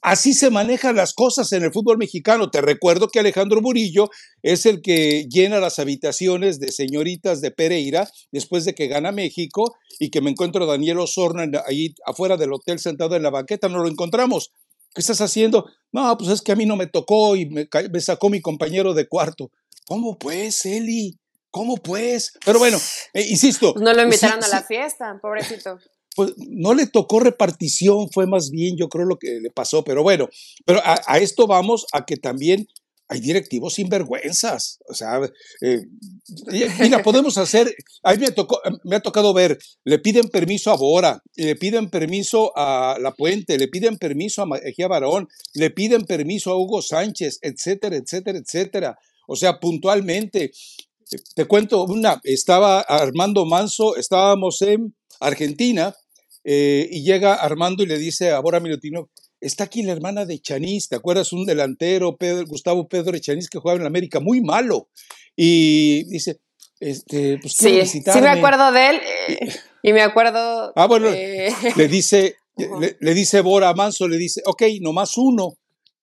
así 0.01 0.33
se 0.33 0.49
manejan 0.49 0.95
las 0.95 1.13
cosas 1.13 1.51
en 1.51 1.63
el 1.63 1.71
fútbol 1.71 1.97
mexicano. 1.97 2.49
Te 2.49 2.61
recuerdo 2.61 3.09
que 3.09 3.19
Alejandro 3.19 3.61
Burillo 3.61 4.09
es 4.41 4.65
el 4.65 4.81
que 4.81 5.25
llena 5.29 5.59
las 5.59 5.79
habitaciones 5.79 6.59
de 6.59 6.71
señoritas 6.71 7.41
de 7.41 7.51
Pereira 7.51 8.09
después 8.31 8.65
de 8.65 8.73
que 8.73 8.87
gana 8.87 9.11
México 9.11 9.75
y 9.99 10.09
que 10.09 10.21
me 10.21 10.29
encuentro 10.29 10.63
a 10.63 10.67
Daniel 10.67 10.99
Osorno 10.99 11.43
ahí 11.65 11.95
afuera 12.05 12.37
del 12.37 12.53
hotel 12.53 12.79
sentado 12.79 13.15
en 13.15 13.23
la 13.23 13.29
banqueta. 13.29 13.69
No 13.69 13.79
lo 13.79 13.89
encontramos. 13.89 14.51
¿Qué 14.93 15.01
estás 15.01 15.21
haciendo? 15.21 15.69
No, 15.91 16.17
pues 16.17 16.29
es 16.29 16.41
que 16.41 16.51
a 16.51 16.55
mí 16.55 16.65
no 16.65 16.75
me 16.75 16.87
tocó 16.87 17.35
y 17.35 17.47
me, 17.47 17.67
sacó 18.01 18.29
mi 18.29 18.41
compañero 18.41 18.93
de 18.93 19.07
cuarto. 19.07 19.51
¿Cómo 19.87 20.17
pues, 20.17 20.65
Eli? 20.65 21.17
¿Cómo 21.51 21.77
pues? 21.77 22.33
Pero 22.45 22.59
bueno, 22.59 22.77
eh, 23.13 23.25
insisto. 23.27 23.73
Pues 23.73 23.83
no 23.83 23.93
lo 23.93 24.03
invitaron 24.03 24.43
a 24.43 24.47
la 24.47 24.63
fiesta, 24.63 25.19
pobrecito. 25.21 25.77
Pues 26.15 26.33
no 26.37 26.73
le 26.73 26.87
tocó 26.87 27.21
repartición, 27.21 28.09
fue 28.11 28.25
más 28.25 28.49
bien, 28.49 28.75
yo 28.75 28.89
creo, 28.89 29.05
lo 29.05 29.17
que 29.17 29.39
le 29.39 29.51
pasó. 29.51 29.85
Pero 29.85 30.03
bueno, 30.03 30.27
pero 30.65 30.81
a 30.83 31.17
esto 31.19 31.47
vamos 31.47 31.85
a 31.93 32.03
que 32.03 32.17
también 32.17 32.67
hay 33.09 33.19
directivos 33.19 33.73
sinvergüenzas. 33.73 34.79
O 34.87 34.93
sea, 34.93 35.19
eh, 35.61 35.81
mira, 36.79 37.01
podemos 37.01 37.37
hacer, 37.39 37.75
a 38.03 38.13
mí 38.13 38.19
me, 38.19 38.31
tocó, 38.31 38.61
me 38.83 38.95
ha 38.95 38.99
tocado 38.99 39.33
ver, 39.33 39.57
le 39.83 39.97
piden 39.97 40.29
permiso 40.29 40.71
a 40.71 40.77
Bora, 40.77 41.21
le 41.35 41.55
piden 41.55 41.89
permiso 41.89 42.53
a 42.55 42.97
La 43.01 43.11
Puente, 43.11 43.57
le 43.57 43.67
piden 43.67 43.97
permiso 43.97 44.43
a 44.43 44.45
Mejía 44.45 44.87
Barón, 44.87 45.27
le 45.55 45.71
piden 45.71 46.05
permiso 46.05 46.51
a 46.51 46.57
Hugo 46.57 46.83
Sánchez, 46.83 47.39
etcétera, 47.41 47.97
etcétera, 47.97 48.37
etcétera. 48.37 48.97
O 49.27 49.35
sea, 49.35 49.59
puntualmente, 49.59 50.51
te 51.35 51.45
cuento 51.45 51.85
una, 51.85 52.21
estaba 52.23 52.81
Armando 52.81 53.45
Manso, 53.45 53.95
estábamos 53.95 54.61
en 54.61 54.95
Argentina, 55.19 55.95
eh, 56.43 56.87
y 56.91 57.03
llega 57.03 57.33
Armando 57.33 57.83
y 57.83 57.87
le 57.87 57.97
dice 57.97 58.31
a 58.31 58.39
Bora 58.39 58.59
Milutino, 58.59 59.09
está 59.41 59.65
aquí 59.65 59.83
la 59.83 59.93
hermana 59.93 60.25
de 60.25 60.39
Chanís, 60.39 60.89
¿te 60.89 60.95
acuerdas? 60.95 61.33
Un 61.33 61.45
delantero, 61.45 62.17
Pedro, 62.17 62.45
Gustavo 62.45 62.87
Pedro 62.87 63.17
Chanís, 63.17 63.49
que 63.49 63.59
jugaba 63.59 63.79
en 63.79 63.85
América, 63.85 64.19
muy 64.19 64.41
malo. 64.41 64.89
Y 65.35 66.03
dice, 66.05 66.41
este, 66.79 67.37
pues 67.41 67.53
sí, 67.53 67.85
sí 67.85 68.01
me 68.21 68.29
acuerdo 68.29 68.71
de 68.71 68.89
él 68.89 69.01
eh, 69.27 69.55
y 69.83 69.93
me 69.93 70.01
acuerdo. 70.01 70.71
Ah, 70.75 70.87
bueno, 70.87 71.09
le 71.75 71.87
dice, 71.87 72.35
le, 72.99 73.13
dice 73.13 73.41
Bora 73.41 73.73
Manso, 73.73 74.07
le 74.07 74.17
dice, 74.17 74.41
ok, 74.45 74.63
nomás 74.81 75.17
uno. 75.17 75.57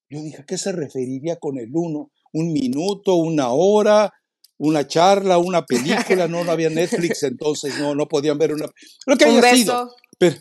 Yo 0.08 0.20
dije, 0.22 0.42
¿a 0.42 0.44
qué 0.44 0.56
se 0.56 0.72
referiría 0.72 1.36
con 1.36 1.58
el 1.58 1.70
uno? 1.72 2.10
¿Un 2.32 2.52
minuto, 2.52 3.16
una 3.16 3.50
hora, 3.50 4.12
una 4.58 4.86
charla, 4.86 5.38
una 5.38 5.64
película? 5.64 6.28
No, 6.28 6.44
no 6.44 6.52
había 6.52 6.70
Netflix, 6.70 7.22
entonces 7.22 7.78
no, 7.78 7.94
no 7.94 8.06
podían 8.06 8.38
ver 8.38 8.52
una. 8.52 8.66
Lo 9.06 9.16
que 9.16 9.24
haya 9.24 9.54
sido. 9.54 9.90
Pero, 10.18 10.36
eh, 10.36 10.40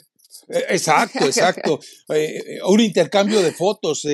exacto, 0.50 1.26
exacto. 1.26 1.80
Eh, 2.10 2.38
eh, 2.38 2.60
un 2.68 2.80
intercambio 2.80 3.42
de 3.42 3.52
fotos, 3.52 4.06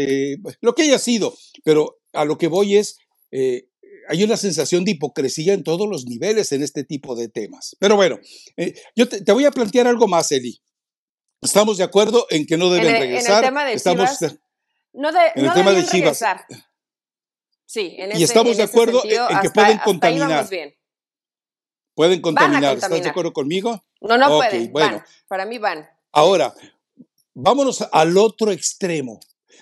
lo 0.62 0.76
que 0.76 0.84
haya 0.84 1.00
sido. 1.00 1.36
Pero 1.64 2.00
a 2.14 2.26
lo 2.26 2.38
que 2.38 2.48
voy 2.48 2.78
es, 2.78 2.98
hay 3.32 4.24
una 4.24 4.38
sensación 4.38 4.86
de 4.86 4.92
hipocresía 4.92 5.54
en 5.54 5.64
todos 5.64 5.88
los 5.88 6.06
niveles 6.06 6.52
en 6.52 6.64
este 6.64 6.84
tipo 6.84 7.16
de 7.16 7.30
temas. 7.30 7.76
Pero 7.80 7.96
bueno, 7.96 8.20
yo 8.96 9.08
te, 9.08 9.32
voy 9.32 9.46
a 9.46 9.52
plantear 9.52 9.88
algo 9.88 10.08
más, 10.08 10.32
Eli. 10.32 10.62
Estamos 11.42 11.78
de 11.78 11.84
acuerdo 11.84 12.28
en 12.30 12.46
que 12.46 12.58
no 12.58 12.70
deben 12.70 12.94
regresar. 12.94 13.32
En 13.32 13.38
el 13.38 13.50
tema 13.50 13.66
de 13.66 13.74
estamos, 13.74 14.20
Chivas, 14.20 14.38
no, 14.94 15.12
de, 15.12 15.20
en 15.36 15.46
el 15.46 15.54
tema 15.54 15.72
de 15.72 15.86
Chivas. 15.86 16.24
Sí, 17.66 17.96
en 17.98 18.20
y 18.20 18.24
estamos 18.24 18.58
de 18.58 18.64
acuerdo 18.64 19.02
en 19.06 19.40
que 19.40 19.50
pueden 19.50 19.78
contaminar. 19.80 20.48
Pueden 21.96 22.22
contaminar. 22.22 22.76
¿Estás 22.76 23.02
de 23.02 23.10
acuerdo 23.10 23.34
conmigo? 23.34 23.86
No, 24.02 24.18
no 24.18 24.38
pueden. 24.38 24.72
Bueno. 24.72 25.04
Para 25.28 25.46
mí 25.46 25.58
van. 25.58 25.88
Ahora, 26.14 26.54
vámonos 27.34 27.82
al 27.90 28.18
otro 28.18 28.52
extremo. 28.52 29.22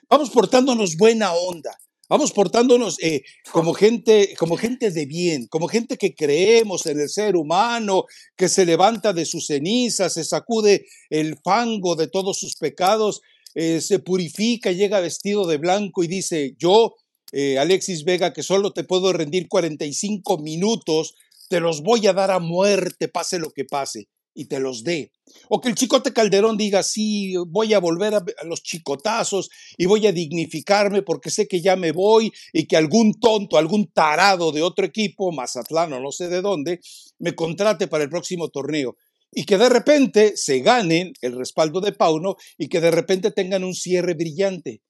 Vamos 0.09 0.31
portándonos 0.31 0.97
buena 0.97 1.33
onda. 1.33 1.77
Vamos 2.09 2.31
portándonos 2.31 2.97
eh, 3.03 3.21
como, 3.51 3.75
gente, 3.75 4.33
como 4.35 4.57
gente 4.57 4.89
de 4.89 5.05
bien, 5.05 5.45
como 5.45 5.67
gente 5.67 5.95
que 5.95 6.15
creemos 6.15 6.87
en 6.87 6.99
el 6.99 7.09
ser 7.09 7.35
humano, 7.35 8.05
que 8.35 8.49
se 8.49 8.65
levanta 8.65 9.13
de 9.13 9.25
sus 9.25 9.45
cenizas, 9.45 10.13
se 10.13 10.23
sacude 10.23 10.87
el 11.11 11.37
fango 11.43 11.95
de 11.95 12.07
todos 12.07 12.39
sus 12.39 12.55
pecados, 12.55 13.21
eh, 13.53 13.79
se 13.79 13.99
purifica, 13.99 14.71
llega 14.71 14.99
vestido 15.01 15.45
de 15.45 15.57
blanco 15.57 16.03
y 16.03 16.07
dice, 16.07 16.55
yo, 16.57 16.95
eh, 17.31 17.59
Alexis 17.59 18.03
Vega, 18.03 18.33
que 18.33 18.41
solo 18.41 18.73
te 18.73 18.83
puedo 18.83 19.13
rendir 19.13 19.47
45 19.47 20.39
minutos, 20.39 21.13
te 21.47 21.59
los 21.59 21.83
voy 21.83 22.07
a 22.07 22.13
dar 22.13 22.31
a 22.31 22.39
muerte, 22.39 23.07
pase 23.07 23.37
lo 23.37 23.51
que 23.51 23.65
pase 23.65 24.07
y 24.39 24.45
te 24.45 24.61
los 24.61 24.85
dé. 24.85 25.11
O 25.49 25.59
que 25.59 25.67
el 25.67 25.75
chicote 25.75 26.13
Calderón 26.13 26.55
diga, 26.55 26.81
sí, 26.81 27.35
voy 27.49 27.73
a 27.73 27.79
volver 27.79 28.15
a, 28.15 28.23
los 28.45 28.63
chicotazos 28.63 29.49
y 29.77 29.85
voy 29.85 30.07
a 30.07 30.13
dignificarme 30.13 31.01
porque 31.01 31.29
sé 31.29 31.45
que 31.45 31.59
ya 31.59 31.75
me 31.75 31.91
voy 31.91 32.31
y 32.53 32.65
que 32.65 32.77
algún 32.77 33.19
tonto, 33.19 33.57
algún 33.57 33.91
tarado 33.91 34.53
de 34.53 34.61
otro 34.61 34.85
equipo, 34.85 35.33
Mazatlán 35.33 35.91
o 35.91 35.99
no 35.99 36.13
sé 36.13 36.29
de 36.29 36.41
dónde, 36.41 36.79
me 37.17 37.35
contrate 37.35 37.89
para 37.89 38.05
el 38.05 38.09
próximo 38.09 38.47
torneo. 38.47 38.95
Y 39.29 39.43
que 39.43 39.57
de 39.57 39.67
repente 39.67 40.37
se 40.37 40.59
ganen 40.61 41.11
el 41.19 41.37
respaldo 41.37 41.81
de 41.81 41.91
Pauno 41.91 42.37
y 42.57 42.69
que 42.69 42.79
de 42.79 42.91
repente 42.91 43.31
tengan 43.31 43.65
un 43.65 43.75
cierre 43.75 44.13
brillante. 44.13 44.81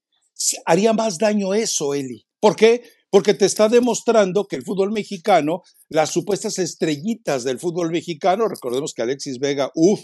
Haría 0.65 0.93
más 0.93 1.17
daño 1.17 1.55
eso, 1.55 1.95
Eli. 1.95 2.27
¿Por 2.39 2.55
qué? 2.55 2.83
Porque 3.09 3.33
te 3.33 3.45
está 3.45 3.69
demostrando 3.69 4.45
que 4.45 4.55
el 4.55 4.63
fútbol 4.63 4.91
mexicano, 4.91 5.61
las 5.89 6.11
supuestas 6.11 6.59
estrellitas 6.59 7.43
del 7.43 7.59
fútbol 7.59 7.91
mexicano, 7.91 8.47
recordemos 8.47 8.93
que 8.93 9.01
Alexis 9.01 9.39
Vega, 9.39 9.71
uff, 9.75 10.01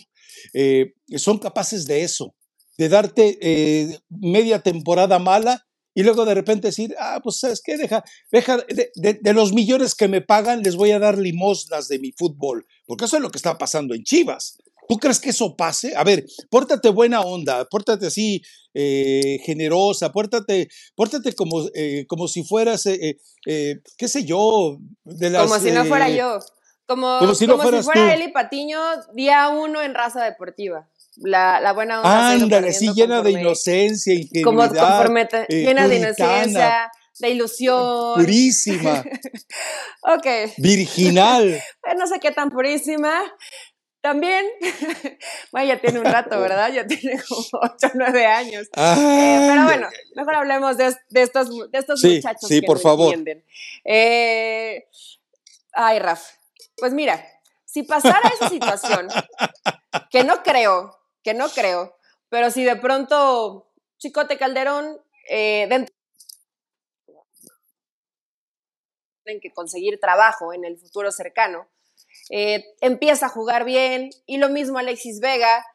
eh, 0.53 0.93
son 1.17 1.37
capaces 1.37 1.85
de 1.85 2.03
eso, 2.03 2.35
de 2.77 2.89
darte 2.89 3.37
eh, 3.41 3.99
media 4.09 4.59
temporada 4.59 5.19
mala 5.19 5.65
y 5.93 6.03
luego 6.03 6.25
de 6.25 6.33
repente 6.33 6.67
decir, 6.67 6.93
ah, 6.99 7.21
pues 7.23 7.39
sabes 7.39 7.61
qué, 7.63 7.77
deja, 7.77 8.03
deja 8.31 8.57
de, 8.57 9.19
de, 9.21 9.33
los 9.33 9.53
millones 9.53 9.95
que 9.95 10.09
me 10.09 10.21
pagan, 10.21 10.61
les 10.61 10.75
voy 10.75 10.91
a 10.91 10.99
dar 10.99 11.17
limosnas 11.17 11.87
de 11.87 11.99
mi 11.99 12.11
fútbol, 12.11 12.65
porque 12.85 13.05
eso 13.05 13.15
es 13.15 13.23
lo 13.23 13.29
que 13.29 13.37
está 13.37 13.57
pasando 13.57 13.95
en 13.95 14.03
Chivas. 14.03 14.57
¿Tú 14.87 14.97
crees 14.97 15.19
que 15.19 15.29
eso 15.29 15.55
pase? 15.55 15.95
A 15.95 16.03
ver, 16.03 16.25
pórtate 16.49 16.89
buena 16.89 17.21
onda, 17.21 17.65
pórtate 17.65 18.07
así 18.07 18.41
eh, 18.73 19.39
generosa, 19.43 20.11
pórtate, 20.11 20.69
pórtate 20.95 21.33
como, 21.33 21.65
eh, 21.73 22.05
como 22.07 22.27
si 22.27 22.43
fueras, 22.43 22.85
eh, 22.85 23.17
qué 23.45 24.07
sé 24.07 24.25
yo, 24.25 24.77
de 25.03 25.29
las... 25.29 25.47
Como 25.47 25.59
si 25.59 25.71
no 25.71 25.85
fuera 25.85 26.09
yo. 26.09 26.39
Como, 26.87 27.33
si, 27.33 27.47
no 27.47 27.57
fuera 27.57 28.13
Eli 28.13 28.31
Patiño, 28.31 28.79
día 29.13 29.49
uno 29.49 29.81
en 29.81 29.95
raza 29.95 30.23
deportiva. 30.23 30.87
La, 31.17 31.59
la 31.59 31.73
buena 31.73 31.97
onda. 31.97 32.31
Ándale, 32.31 32.73
sí, 32.73 32.91
llena 32.93 33.23
de 33.23 33.31
inocencia, 33.31 34.13
y 34.13 34.41
Como 34.43 34.61
llena 34.67 35.87
de 35.87 35.95
inocencia, 35.95 36.91
de 37.19 37.29
ilusión. 37.29 38.15
Purísima. 38.15 39.03
ok. 40.03 40.27
Virginal. 40.57 41.59
no 41.97 42.07
sé 42.07 42.19
qué 42.19 42.31
tan 42.31 42.49
purísima. 42.49 43.23
También, 44.05 44.45
bueno, 45.51 45.67
ya 45.67 45.81
tiene 45.81 45.97
un 45.97 46.05
rato, 46.05 46.39
¿verdad? 46.39 46.71
Ya 46.71 46.85
tiene 46.85 47.19
como 47.27 47.63
8 47.63 47.87
o 47.87 47.91
9 47.95 48.25
años. 48.27 48.67
Eh, 48.67 49.47
pero 49.49 49.63
bueno, 49.63 49.87
mejor 50.13 50.35
hablemos 50.35 50.77
de, 50.77 50.95
estos, 51.09 51.49
de 51.71 51.79
estos 51.79 52.03
muchachos 52.03 52.47
sí, 52.47 52.61
que 52.61 52.67
por 52.67 52.79
favor. 52.79 53.15
entienden. 53.15 53.43
Eh, 53.83 54.87
ay, 55.73 55.97
Raf, 55.97 56.33
pues 56.77 56.93
mira, 56.93 57.19
si 57.65 57.81
pasara 57.81 58.29
esa 58.29 58.47
situación, 58.47 59.07
que 60.11 60.23
no 60.23 60.43
creo, 60.43 60.99
que 61.23 61.33
no 61.33 61.49
creo, 61.49 61.97
pero 62.29 62.51
si 62.51 62.63
de 62.63 62.75
pronto 62.75 63.71
Chicote 63.97 64.37
Calderón 64.37 65.01
eh, 65.27 65.65
dentro 65.67 65.95
tienen 69.23 69.41
que 69.41 69.51
conseguir 69.51 69.99
trabajo 69.99 70.53
en 70.53 70.63
el 70.63 70.77
futuro 70.77 71.11
cercano, 71.11 71.67
eh, 72.29 72.65
empieza 72.81 73.27
a 73.27 73.29
jugar 73.29 73.65
bien 73.65 74.09
y 74.25 74.37
lo 74.37 74.49
mismo 74.49 74.77
Alexis 74.77 75.19
Vega, 75.19 75.65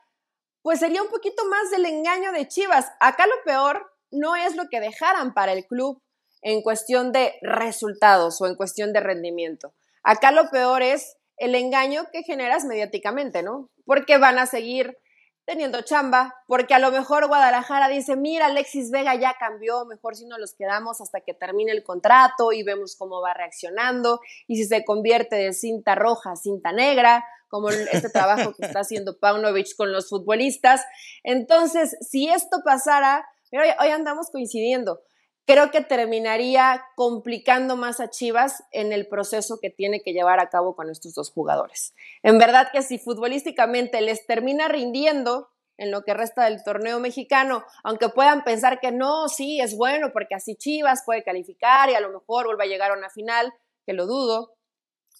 pues 0.62 0.80
sería 0.80 1.02
un 1.02 1.08
poquito 1.08 1.44
más 1.46 1.70
del 1.70 1.86
engaño 1.86 2.32
de 2.32 2.48
Chivas. 2.48 2.90
Acá 3.00 3.26
lo 3.26 3.44
peor 3.44 3.92
no 4.10 4.36
es 4.36 4.56
lo 4.56 4.68
que 4.68 4.80
dejaran 4.80 5.32
para 5.34 5.52
el 5.52 5.66
club 5.66 6.02
en 6.42 6.62
cuestión 6.62 7.12
de 7.12 7.34
resultados 7.42 8.40
o 8.40 8.46
en 8.46 8.56
cuestión 8.56 8.92
de 8.92 9.00
rendimiento. 9.00 9.72
Acá 10.02 10.32
lo 10.32 10.50
peor 10.50 10.82
es 10.82 11.16
el 11.36 11.54
engaño 11.54 12.06
que 12.12 12.22
generas 12.22 12.64
mediáticamente, 12.64 13.42
¿no? 13.42 13.70
Porque 13.84 14.18
van 14.18 14.38
a 14.38 14.46
seguir 14.46 14.98
teniendo 15.44 15.82
chamba, 15.82 16.34
porque 16.46 16.74
a 16.74 16.78
lo 16.78 16.90
mejor 16.90 17.26
Guadalajara 17.26 17.88
dice, 17.88 18.16
mira, 18.16 18.46
Alexis 18.46 18.90
Vega 18.90 19.14
ya 19.14 19.34
cambió, 19.38 19.84
mejor 19.84 20.14
si 20.14 20.26
no 20.26 20.38
los 20.38 20.54
quedamos 20.54 21.00
hasta 21.00 21.20
que 21.20 21.34
termine 21.34 21.72
el 21.72 21.82
contrato 21.82 22.52
y 22.52 22.62
vemos 22.62 22.96
cómo 22.96 23.20
va 23.20 23.34
reaccionando, 23.34 24.20
y 24.46 24.56
si 24.56 24.64
se 24.66 24.84
convierte 24.84 25.36
de 25.36 25.52
cinta 25.52 25.94
roja 25.94 26.32
a 26.32 26.36
cinta 26.36 26.72
negra, 26.72 27.24
como 27.48 27.68
este 27.68 28.08
trabajo 28.10 28.54
que 28.54 28.64
está 28.64 28.80
haciendo 28.80 29.18
Paunovic 29.18 29.76
con 29.76 29.92
los 29.92 30.08
futbolistas. 30.08 30.82
Entonces, 31.24 31.96
si 32.00 32.28
esto 32.28 32.58
pasara, 32.64 33.26
hoy, 33.52 33.68
hoy 33.80 33.88
andamos 33.88 34.30
coincidiendo, 34.30 35.00
creo 35.46 35.70
que 35.70 35.80
terminaría 35.80 36.84
complicando 36.94 37.76
más 37.76 38.00
a 38.00 38.10
Chivas 38.10 38.64
en 38.70 38.92
el 38.92 39.08
proceso 39.08 39.58
que 39.60 39.70
tiene 39.70 40.02
que 40.02 40.12
llevar 40.12 40.40
a 40.40 40.48
cabo 40.48 40.76
con 40.76 40.90
estos 40.90 41.14
dos 41.14 41.30
jugadores. 41.30 41.94
En 42.22 42.38
verdad 42.38 42.68
que 42.72 42.82
si 42.82 42.98
futbolísticamente 42.98 44.00
les 44.00 44.26
termina 44.26 44.68
rindiendo 44.68 45.48
en 45.76 45.90
lo 45.90 46.02
que 46.02 46.14
resta 46.14 46.44
del 46.44 46.62
torneo 46.62 47.00
mexicano, 47.00 47.64
aunque 47.82 48.10
puedan 48.10 48.44
pensar 48.44 48.80
que 48.80 48.92
no, 48.92 49.28
sí, 49.28 49.60
es 49.60 49.76
bueno 49.76 50.12
porque 50.12 50.34
así 50.34 50.54
Chivas 50.54 51.02
puede 51.06 51.24
calificar 51.24 51.88
y 51.88 51.94
a 51.94 52.00
lo 52.00 52.10
mejor 52.10 52.46
vuelva 52.46 52.64
a 52.64 52.68
llegar 52.68 52.90
a 52.90 52.98
una 52.98 53.08
final, 53.08 53.52
que 53.86 53.94
lo 53.94 54.06
dudo, 54.06 54.54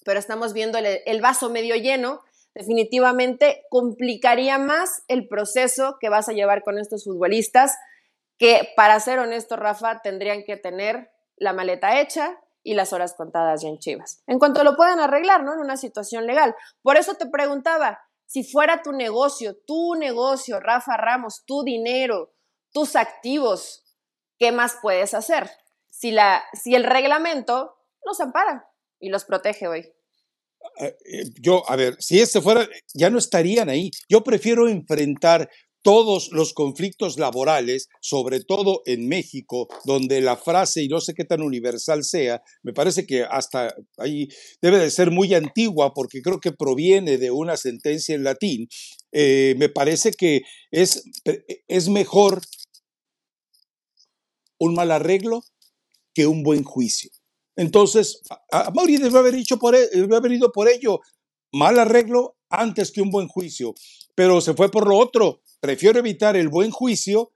pero 0.05 0.19
estamos 0.19 0.53
viendo 0.53 0.77
el, 0.77 1.01
el 1.05 1.21
vaso 1.21 1.49
medio 1.49 1.75
lleno, 1.75 2.21
definitivamente 2.53 3.65
complicaría 3.69 4.59
más 4.59 5.03
el 5.07 5.27
proceso 5.27 5.97
que 5.99 6.09
vas 6.09 6.29
a 6.29 6.33
llevar 6.33 6.63
con 6.63 6.77
estos 6.77 7.05
futbolistas 7.05 7.75
que 8.41 8.73
para 8.75 8.99
ser 8.99 9.19
honesto, 9.19 9.55
Rafa, 9.55 10.01
tendrían 10.01 10.43
que 10.43 10.57
tener 10.57 11.11
la 11.37 11.53
maleta 11.53 12.01
hecha 12.01 12.39
y 12.63 12.73
las 12.73 12.91
horas 12.91 13.13
contadas 13.13 13.61
ya 13.61 13.69
en 13.69 13.77
Chivas. 13.77 14.23
En 14.25 14.39
cuanto 14.39 14.63
lo 14.63 14.75
puedan 14.75 14.99
arreglar, 14.99 15.43
¿no? 15.43 15.53
En 15.53 15.59
una 15.59 15.77
situación 15.77 16.25
legal. 16.25 16.55
Por 16.81 16.97
eso 16.97 17.13
te 17.13 17.27
preguntaba, 17.27 17.99
si 18.25 18.43
fuera 18.43 18.81
tu 18.81 18.93
negocio, 18.93 19.57
tu 19.67 19.93
negocio, 19.93 20.59
Rafa 20.59 20.97
Ramos, 20.97 21.43
tu 21.45 21.61
dinero, 21.63 22.33
tus 22.73 22.95
activos, 22.95 23.83
¿qué 24.39 24.51
más 24.51 24.75
puedes 24.81 25.13
hacer? 25.13 25.47
Si, 25.91 26.09
la, 26.09 26.43
si 26.53 26.73
el 26.73 26.83
reglamento 26.83 27.75
los 28.03 28.19
ampara 28.21 28.67
y 28.99 29.09
los 29.09 29.23
protege 29.23 29.67
hoy. 29.67 29.81
Eh, 30.79 30.97
eh, 31.05 31.23
yo, 31.39 31.61
a 31.69 31.75
ver, 31.75 31.95
si 31.99 32.19
este 32.19 32.41
fuera, 32.41 32.67
ya 32.95 33.11
no 33.11 33.19
estarían 33.19 33.69
ahí. 33.69 33.91
Yo 34.09 34.23
prefiero 34.23 34.67
enfrentar 34.67 35.47
todos 35.81 36.31
los 36.31 36.53
conflictos 36.53 37.17
laborales, 37.17 37.89
sobre 38.01 38.41
todo 38.41 38.81
en 38.85 39.07
México, 39.07 39.67
donde 39.85 40.21
la 40.21 40.37
frase, 40.37 40.83
y 40.83 40.87
no 40.87 41.01
sé 41.01 41.13
qué 41.13 41.25
tan 41.25 41.41
universal 41.41 42.03
sea, 42.03 42.41
me 42.63 42.73
parece 42.73 43.05
que 43.05 43.23
hasta 43.23 43.75
ahí 43.97 44.27
debe 44.61 44.77
de 44.79 44.91
ser 44.91 45.11
muy 45.11 45.33
antigua 45.33 45.93
porque 45.93 46.21
creo 46.21 46.39
que 46.39 46.51
proviene 46.51 47.17
de 47.17 47.31
una 47.31 47.57
sentencia 47.57 48.15
en 48.15 48.23
latín, 48.23 48.67
eh, 49.11 49.55
me 49.57 49.69
parece 49.69 50.11
que 50.11 50.41
es, 50.71 51.03
es 51.67 51.89
mejor 51.89 52.41
un 54.59 54.75
mal 54.75 54.91
arreglo 54.91 55.43
que 56.13 56.27
un 56.27 56.43
buen 56.43 56.63
juicio. 56.63 57.09
Entonces, 57.55 58.21
a 58.51 58.71
Mauri 58.71 58.97
debe 58.97 59.19
haber, 59.19 59.35
dicho 59.35 59.57
por, 59.57 59.75
debe 59.75 60.15
haber 60.15 60.31
ido 60.33 60.51
por 60.51 60.69
ello, 60.69 60.99
mal 61.51 61.79
arreglo 61.79 62.37
antes 62.49 62.91
que 62.91 63.01
un 63.01 63.09
buen 63.09 63.27
juicio, 63.27 63.73
pero 64.15 64.41
se 64.41 64.53
fue 64.53 64.69
por 64.69 64.87
lo 64.87 64.97
otro, 64.97 65.41
prefiero 65.61 65.99
evitar 65.99 66.35
el 66.35 66.49
buen 66.49 66.71
juicio 66.71 67.31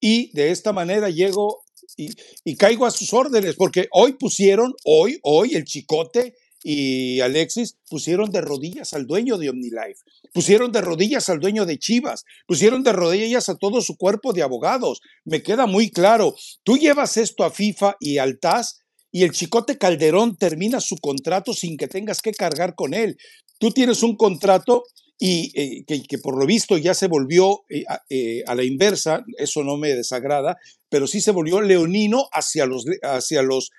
y 0.00 0.30
de 0.32 0.50
esta 0.50 0.72
manera 0.72 1.08
llego 1.08 1.62
y, 1.96 2.56
caigo 2.56 2.86
a 2.86 2.90
sus 2.90 3.12
órdenes, 3.12 3.56
porque 3.56 3.88
hoy 3.92 4.12
pusieron, 4.12 4.74
hoy, 4.84 5.18
hoy 5.22 5.54
el 5.54 5.64
chicote 5.64 6.34
y 6.62 7.20
Alexis 7.20 7.76
pusieron 7.88 8.30
de 8.30 8.40
rodillas 8.40 8.92
al 8.92 9.06
dueño 9.06 9.38
de 9.38 9.48
OmniLife, 9.48 10.00
pusieron 10.32 10.70
de 10.70 10.80
rodillas 10.80 11.28
al 11.28 11.40
dueño 11.40 11.66
de 11.66 11.78
Chivas, 11.78 12.24
pusieron 12.46 12.82
de 12.82 12.92
rodillas 12.92 13.48
a 13.48 13.56
todo 13.56 13.80
su 13.80 13.96
cuerpo 13.96 14.32
de 14.32 14.42
abogados. 14.42 15.00
Me 15.24 15.42
queda 15.42 15.66
muy 15.66 15.90
claro, 15.90 16.34
tú 16.62 16.76
llevas 16.76 17.16
esto 17.16 17.44
a 17.44 17.50
FIFA 17.50 17.96
y 18.00 18.18
al 18.18 18.38
TAS 18.38 18.82
y 19.10 19.22
el 19.24 19.32
chicote 19.32 19.78
Calderón 19.78 20.36
termina 20.36 20.80
su 20.80 20.96
contrato 20.98 21.52
sin 21.54 21.76
que 21.76 21.88
tengas 21.88 22.20
que 22.20 22.32
cargar 22.32 22.74
con 22.74 22.92
él. 22.92 23.16
Tú 23.58 23.70
tienes 23.70 24.02
un 24.02 24.16
contrato 24.16 24.84
y 25.18 25.52
eh, 25.60 25.84
que, 25.84 26.18
por 26.18 26.38
lo 26.38 26.46
visto 26.46 26.78
ya 26.78 26.94
se 26.94 27.08
volvió 27.08 27.64
eh, 27.68 27.84
eh, 28.08 28.44
a, 28.46 28.54
la 28.54 28.62
inversa, 28.62 29.24
eso 29.36 29.64
no 29.64 29.76
me 29.76 29.94
desagrada, 29.94 30.56
pero 30.88 31.06
sí 31.06 31.20
se 31.20 31.32
volvió 31.32 31.60
leonino 31.60 32.28
hacia 32.32 32.66
los, 32.66 32.84
hacia 33.02 33.42
los 33.42 33.70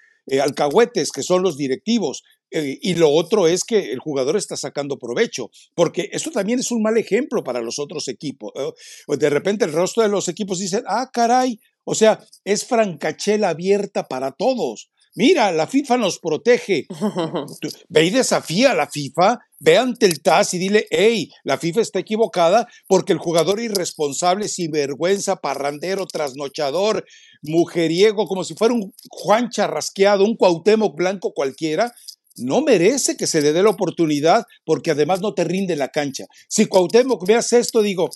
alcahuetes, 0.41 1.12
que 1.12 1.23
son 1.23 1.41
los 1.41 1.58
directivos. 1.58 2.23
y 2.52 2.95
lo 2.95 3.10
otro 3.10 3.47
es 3.47 3.63
que 3.63 3.91
el 3.91 3.99
jugador 3.99 4.36
está 4.36 4.56
sacando 4.58 4.99
provecho, 4.99 5.49
porque 5.75 6.10
esto 6.12 6.30
también 6.30 6.60
es 6.60 6.71
un 6.71 6.82
mal 6.82 6.97
ejemplo 6.97 7.43
para 7.43 7.62
los 7.62 7.80
otros 7.80 8.08
equipos. 8.08 8.52
De 9.08 9.30
repente 9.30 9.65
el 9.65 9.71
rostro 9.71 10.04
de 10.04 10.10
los 10.10 10.28
equipos 10.28 10.60
dicen, 10.60 10.84
ah, 10.88 11.10
caray, 11.12 11.60
o 11.84 11.95
sea, 11.95 12.19
es 12.43 12.65
francachela 12.65 13.49
abierta 13.49 14.08
para 14.08 14.32
todos. 14.32 14.91
Mira, 15.15 15.52
la 15.52 15.67
FIFA 15.67 15.97
nos 15.97 16.19
protege. 16.19 16.88
Ve 17.89 18.06
y 18.06 18.10
desafía 18.10 18.71
a 18.71 18.75
la 18.75 18.88
FIFA, 18.88 19.39
ve 19.60 19.78
ante 19.78 20.06
el 20.06 20.22
TAS 20.22 20.54
y 20.54 20.58
dile, 20.58 20.88
hey, 20.89 21.32
la 21.43 21.58
FIFA 21.58 21.82
está 21.82 22.00
equivocada 22.00 22.67
porque 22.88 23.13
el 23.13 23.19
jugador 23.19 23.60
irresponsable, 23.60 24.48
sinvergüenza, 24.48 25.38
parrandero, 25.38 26.06
trasnochador, 26.08 27.06
mujeriego, 27.41 28.26
como 28.28 28.43
si 28.43 28.56
fuera 28.56 28.74
un 28.74 28.93
Juan 29.10 29.50
charrasqueado, 29.50 30.24
un 30.24 30.36
Cuauhtémoc 30.36 30.95
blanco 30.95 31.34
cualquiera, 31.34 31.93
no 32.38 32.62
merece 32.62 33.17
que 33.17 33.28
se 33.28 33.41
le 33.41 33.54
dé 33.54 33.63
la 33.63 33.69
oportunidad 33.69 34.45
porque 34.65 34.91
además 34.91 35.22
no 35.22 35.34
te 35.34 35.43
rinde 35.43 35.76
la 35.76 35.89
cancha. 35.89 36.26
Si 36.48 36.65
Cuauhtémoc 36.65 37.26
veas 37.28 37.52
esto, 37.54 37.82
digo, 37.82 38.10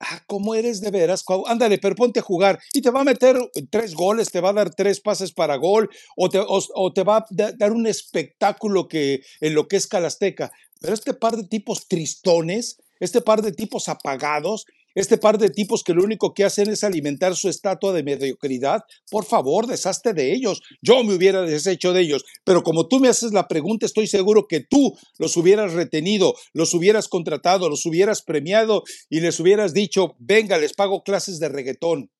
ah, 0.00 0.22
¿cómo 0.26 0.54
eres 0.54 0.80
de 0.80 0.90
veras? 0.90 1.24
Ándale, 1.46 1.78
pero 1.78 1.94
ponte 1.94 2.20
a 2.20 2.22
jugar 2.22 2.58
y 2.72 2.80
te 2.82 2.90
va 2.90 3.02
a 3.02 3.04
meter 3.04 3.38
tres 3.70 3.94
goles, 3.94 4.30
te 4.30 4.40
va 4.40 4.50
a 4.50 4.54
dar 4.54 4.74
tres 4.74 5.00
pases 5.00 5.32
para 5.32 5.56
gol 5.56 5.88
o 6.16 6.28
te, 6.28 6.40
o, 6.44 6.92
te 6.92 7.04
va 7.04 7.18
a 7.18 7.26
dar 7.56 7.72
un 7.72 7.86
espectáculo 7.86 8.88
que 8.88 9.22
en 9.40 9.54
lo 9.54 9.68
que 9.68 9.76
es 9.76 9.86
Calasteca. 9.86 10.50
Pero 10.80 10.94
este 10.94 11.14
par 11.14 11.36
de 11.36 11.44
tipos 11.44 11.86
tristones, 11.86 12.78
este 12.98 13.20
par 13.20 13.42
de 13.42 13.52
tipos 13.52 13.88
apagados, 13.88 14.66
este 14.94 15.18
par 15.18 15.38
de 15.38 15.50
tipos 15.50 15.82
que 15.84 15.94
lo 15.94 16.02
único 16.02 16.34
que 16.34 16.44
hacen 16.44 16.70
es 16.70 16.84
alimentar 16.84 17.36
su 17.36 17.48
estatua 17.48 17.92
de 17.92 18.02
mediocridad, 18.02 18.82
por 19.10 19.24
favor, 19.24 19.66
deshazte 19.66 20.12
de 20.12 20.32
ellos. 20.32 20.62
Yo 20.82 21.02
me 21.04 21.14
hubiera 21.14 21.42
deshecho 21.42 21.92
de 21.92 22.02
ellos, 22.02 22.24
pero 22.44 22.62
como 22.62 22.88
tú 22.88 23.00
me 23.00 23.08
haces 23.08 23.32
la 23.32 23.48
pregunta, 23.48 23.86
estoy 23.86 24.06
seguro 24.06 24.46
que 24.48 24.60
tú 24.60 24.96
los 25.18 25.36
hubieras 25.36 25.72
retenido, 25.72 26.34
los 26.52 26.74
hubieras 26.74 27.08
contratado, 27.08 27.68
los 27.68 27.86
hubieras 27.86 28.22
premiado 28.22 28.82
y 29.08 29.20
les 29.20 29.38
hubieras 29.40 29.74
dicho, 29.74 30.14
venga, 30.18 30.58
les 30.58 30.72
pago 30.72 31.02
clases 31.02 31.38
de 31.38 31.48
reggaetón. 31.48 32.10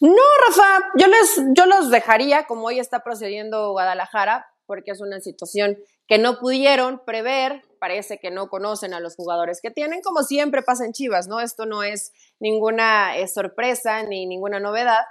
No, 0.00 0.14
Rafa, 0.48 0.86
yo, 0.96 1.06
les, 1.08 1.42
yo 1.54 1.66
los 1.66 1.90
dejaría 1.90 2.46
como 2.46 2.68
hoy 2.68 2.78
está 2.78 3.00
procediendo 3.00 3.72
Guadalajara, 3.72 4.46
porque 4.64 4.92
es 4.92 5.00
una 5.00 5.20
situación 5.20 5.76
que 6.10 6.18
no 6.18 6.40
pudieron 6.40 7.04
prever, 7.06 7.62
parece 7.78 8.18
que 8.18 8.32
no 8.32 8.48
conocen 8.48 8.94
a 8.94 8.98
los 8.98 9.14
jugadores 9.14 9.60
que 9.62 9.70
tienen, 9.70 10.02
como 10.02 10.24
siempre 10.24 10.60
pasa 10.60 10.84
en 10.84 10.92
Chivas, 10.92 11.28
¿no? 11.28 11.38
Esto 11.38 11.66
no 11.66 11.84
es 11.84 12.12
ninguna 12.40 13.16
eh, 13.16 13.28
sorpresa 13.28 14.02
ni 14.02 14.26
ninguna 14.26 14.58
novedad. 14.58 15.04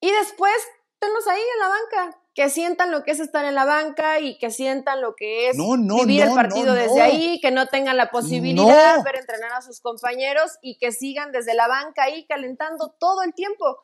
Y 0.00 0.12
después, 0.12 0.52
tenlos 0.98 1.26
ahí 1.26 1.40
en 1.40 1.58
la 1.58 1.68
banca, 1.68 2.20
que 2.34 2.50
sientan 2.50 2.90
lo 2.90 3.02
que 3.02 3.12
es 3.12 3.20
estar 3.20 3.46
en 3.46 3.54
la 3.54 3.64
banca 3.64 4.20
y 4.20 4.36
que 4.36 4.50
sientan 4.50 5.00
lo 5.00 5.14
que 5.14 5.48
es 5.48 5.56
vivir 5.56 6.24
el 6.24 6.34
partido 6.34 6.74
desde 6.74 7.00
ahí, 7.00 7.40
que 7.40 7.50
no 7.50 7.66
tengan 7.68 7.96
la 7.96 8.10
posibilidad 8.10 8.98
de 8.98 9.04
ver 9.04 9.16
entrenar 9.16 9.54
a 9.54 9.62
sus 9.62 9.80
compañeros 9.80 10.58
y 10.60 10.76
que 10.76 10.92
sigan 10.92 11.32
desde 11.32 11.54
la 11.54 11.66
banca 11.66 12.02
ahí 12.02 12.26
calentando 12.26 12.94
todo 13.00 13.22
el 13.22 13.32
tiempo. 13.32 13.78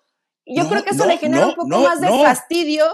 Yo 0.45 0.69
creo 0.69 0.85
que 0.85 0.91
eso 0.91 1.07
le 1.07 1.17
genera 1.17 1.47
un 1.47 1.55
poco 1.55 1.79
más 1.79 1.99
de 2.03 2.09
fastidio 2.09 2.85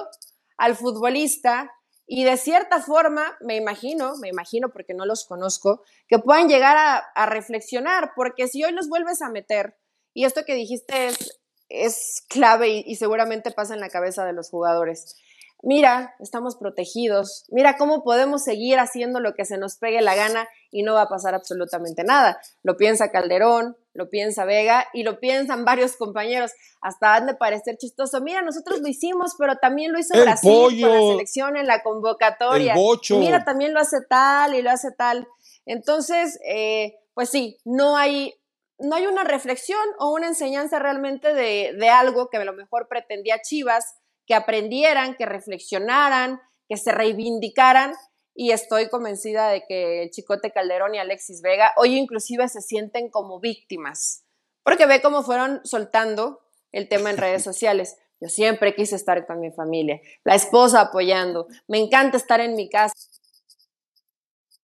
al 0.58 0.76
futbolista 0.76 1.72
y 2.06 2.24
de 2.24 2.36
cierta 2.36 2.80
forma, 2.80 3.36
me 3.40 3.56
imagino, 3.56 4.16
me 4.18 4.28
imagino 4.28 4.70
porque 4.70 4.94
no 4.94 5.04
los 5.06 5.26
conozco, 5.26 5.82
que 6.06 6.20
puedan 6.20 6.48
llegar 6.48 6.76
a, 7.14 7.26
reflexionar, 7.26 8.12
porque 8.14 8.46
si 8.46 8.62
hoy 8.62 8.72
los 8.72 8.88
vuelves 8.88 9.22
a 9.22 9.28
meter, 9.28 9.76
y 10.14 10.24
esto 10.24 10.44
que 10.44 10.54
dijiste 10.54 11.08
es, 11.08 11.40
es 11.68 12.24
clave 12.28 12.68
y, 12.68 12.84
y 12.86 12.94
seguramente 12.94 13.50
pasa 13.50 13.74
en 13.74 13.80
la 13.80 13.90
cabeza 13.90 14.24
de 14.24 14.32
los 14.32 14.50
jugadores, 14.50 15.16
mira, 15.62 16.14
estamos 16.20 16.56
protegidos, 16.56 17.44
mira 17.48 17.76
cómo 17.76 18.04
podemos 18.04 18.44
seguir 18.44 18.78
haciendo 18.78 19.18
lo 19.18 19.34
que 19.34 19.44
se 19.44 19.58
nos 19.58 19.76
pegue 19.76 20.00
la 20.00 20.14
gana 20.14 20.48
y 20.70 20.84
no 20.84 20.94
va 20.94 21.02
a 21.02 21.08
pasar 21.08 21.34
absolutamente 21.34 22.04
nada. 22.04 22.40
Lo 22.62 22.76
piensa 22.76 23.10
Calderón, 23.10 23.76
lo 23.96 24.08
piensa 24.08 24.44
Vega 24.44 24.86
y 24.92 25.02
lo 25.02 25.18
piensan 25.18 25.64
varios 25.64 25.96
compañeros. 25.96 26.52
Hasta 26.80 27.14
han 27.14 27.26
de 27.26 27.34
parecer 27.34 27.76
chistoso. 27.78 28.20
Mira, 28.20 28.42
nosotros 28.42 28.80
lo 28.80 28.88
hicimos, 28.88 29.34
pero 29.38 29.56
también 29.56 29.92
lo 29.92 29.98
hizo 29.98 30.20
Brasil 30.20 30.50
con 30.80 30.92
la 30.92 31.00
selección 31.00 31.56
en 31.56 31.66
la 31.66 31.82
convocatoria. 31.82 32.74
Mira, 33.18 33.44
también 33.44 33.74
lo 33.74 33.80
hace 33.80 33.98
tal 34.08 34.54
y 34.54 34.62
lo 34.62 34.70
hace 34.70 34.92
tal. 34.92 35.26
Entonces, 35.64 36.38
eh, 36.46 36.94
pues 37.14 37.30
sí, 37.30 37.58
no 37.64 37.96
hay, 37.96 38.34
no 38.78 38.94
hay 38.94 39.06
una 39.06 39.24
reflexión 39.24 39.84
o 39.98 40.12
una 40.12 40.28
enseñanza 40.28 40.78
realmente 40.78 41.34
de, 41.34 41.74
de 41.76 41.88
algo 41.88 42.28
que 42.28 42.36
a 42.36 42.44
lo 42.44 42.52
mejor 42.52 42.86
pretendía 42.88 43.40
Chivas 43.42 43.96
que 44.26 44.34
aprendieran, 44.34 45.14
que 45.16 45.24
reflexionaran, 45.24 46.40
que 46.68 46.76
se 46.76 46.92
reivindicaran 46.92 47.94
y 48.36 48.50
estoy 48.50 48.88
convencida 48.88 49.48
de 49.48 49.64
que 49.66 50.02
el 50.02 50.10
Chicote 50.10 50.52
Calderón 50.52 50.94
y 50.94 50.98
Alexis 50.98 51.40
Vega 51.40 51.72
hoy 51.76 51.96
inclusive 51.96 52.48
se 52.48 52.60
sienten 52.60 53.08
como 53.08 53.40
víctimas, 53.40 54.24
porque 54.62 54.86
ve 54.86 55.00
cómo 55.00 55.22
fueron 55.22 55.60
soltando 55.64 56.40
el 56.70 56.88
tema 56.88 57.10
en 57.10 57.16
redes 57.16 57.42
sociales. 57.44 57.96
Yo 58.20 58.28
siempre 58.28 58.74
quise 58.74 58.96
estar 58.96 59.26
con 59.26 59.40
mi 59.40 59.50
familia, 59.50 60.00
la 60.24 60.34
esposa 60.34 60.82
apoyando, 60.82 61.48
me 61.66 61.78
encanta 61.78 62.16
estar 62.16 62.40
en 62.40 62.54
mi 62.54 62.68
casa, 62.68 62.94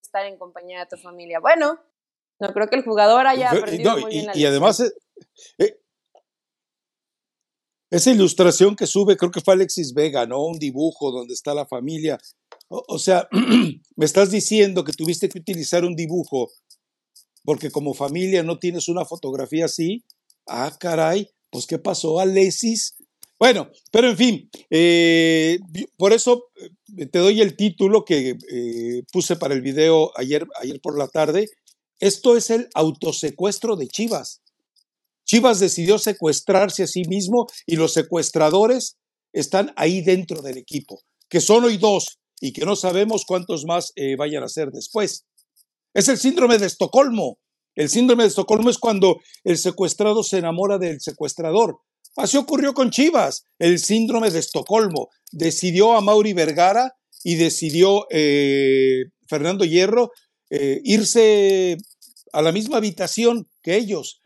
estar 0.03 0.27
en 0.27 0.39
compañía 0.39 0.81
de 0.81 0.87
tu 0.87 0.97
familia. 0.97 1.41
Bueno, 1.41 1.81
no 2.39 2.53
creo 2.53 2.69
que 2.69 2.77
el 2.77 2.85
jugador 2.85 3.27
haya 3.27 3.51
aprendido 3.51 3.99
muy 3.99 4.11
bien 4.11 4.31
y, 4.35 4.41
y 4.41 4.47
además 4.47 4.81
eh, 4.81 4.93
eh, 5.59 5.79
esa 7.91 8.11
ilustración 8.11 8.75
que 8.75 8.87
sube, 8.87 9.17
creo 9.17 9.31
que 9.31 9.43
fue 9.43 9.55
Alexis 9.55 9.93
Vega, 9.93 10.27
¿no? 10.27 10.45
Un 10.45 10.59
dibujo 10.59 11.11
donde 11.11 11.35
está 11.35 11.55
la 11.55 11.67
familia. 11.67 12.19
O, 12.75 12.99
sea, 12.99 13.29
me 13.97 14.07
estás 14.07 14.31
diciendo 14.31 14.83
que 14.83 14.95
tuviste 14.95 15.29
que 15.29 15.39
utilizar 15.39 15.85
un 15.85 15.95
dibujo 15.95 16.51
porque 17.45 17.71
como 17.71 17.93
familia 17.93 18.43
no 18.43 18.59
tienes 18.59 18.89
una 18.89 19.05
fotografía 19.05 19.67
así. 19.67 20.05
Ah, 20.47 20.75
caray, 20.81 21.29
pues 21.51 21.67
¿qué 21.67 21.79
pasó, 21.79 22.19
Alexis? 22.19 22.95
Bueno, 23.39 23.71
pero 23.91 24.09
en 24.09 24.17
fin, 24.17 24.51
eh, 24.71 25.59
por 25.99 26.13
eso 26.13 26.45
eh, 26.97 27.07
te 27.07 27.19
doy 27.19 27.43
el 27.43 27.57
título 27.57 28.05
que 28.05 28.39
eh, 28.51 29.03
puse 29.13 29.37
para 29.37 29.53
el 29.53 29.61
video 29.61 30.13
ayer, 30.17 30.47
ayer 30.61 30.81
por 30.81 30.97
la 30.97 31.09
tarde. 31.09 31.49
Esto 32.01 32.37
es 32.37 32.51
el 32.51 32.69
autosecuestro 32.75 33.77
de 33.77 33.89
Chivas. 33.89 34.41
Chivas 35.27 35.61
decidió 35.61 35.99
secuestrarse 35.99 36.85
a 36.85 36.87
sí 36.87 37.03
mismo 37.07 37.49
y 37.67 37.77
los 37.77 37.93
secuestradores 37.93 38.97
están 39.33 39.73
ahí 39.77 40.01
dentro 40.01 40.41
del 40.41 40.57
equipo, 40.57 41.01
que 41.29 41.41
son 41.41 41.65
hoy 41.65 41.77
dos 41.77 42.22
y 42.43 42.53
que 42.53 42.67
no 42.67 42.75
sabemos 42.75 43.25
cuántos 43.25 43.65
más 43.65 43.93
eh, 43.95 44.17
vayan 44.17 44.43
a 44.43 44.49
ser 44.49 44.73
después. 44.73 45.27
Es 45.95 46.09
el 46.09 46.19
síndrome 46.19 46.59
de 46.59 46.67
Estocolmo. 46.67 47.39
El 47.77 47.89
síndrome 47.89 48.25
de 48.25 48.31
Estocolmo 48.31 48.69
es 48.69 48.79
cuando 48.79 49.21
el 49.45 49.57
secuestrado 49.57 50.25
se 50.25 50.39
enamora 50.39 50.77
del 50.77 51.01
secuestrador. 51.01 51.79
Así 52.17 52.37
ocurrió 52.37 52.75
con 52.75 52.91
Chivas, 52.91 53.45
el 53.61 53.79
síndrome 53.79 54.33
de 54.33 54.41
Estocolmo. 54.41 55.09
Decidió 55.31 55.93
a 55.93 56.01
Mauri 56.01 56.33
Vergara 56.33 56.93
y 57.23 57.37
decidió 57.37 58.07
eh, 58.11 59.05
Fernando 59.29 59.65
Hierro 59.65 60.11
eh, 60.51 60.81
irse 60.83 61.79
a 62.33 62.43
la 62.43 62.51
misma 62.51 62.79
habitación 62.79 63.49
que 63.63 63.77
ellos. 63.77 64.21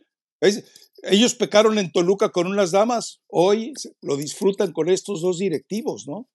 Ellos 1.03 1.35
pecaron 1.35 1.79
en 1.79 1.93
Toluca 1.93 2.31
con 2.31 2.47
unas 2.47 2.71
damas, 2.71 3.21
hoy 3.29 3.75
lo 4.01 4.17
disfrutan 4.17 4.73
con 4.73 4.89
estos 4.89 5.21
dos 5.21 5.39
directivos, 5.39 6.07
¿no? 6.09 6.29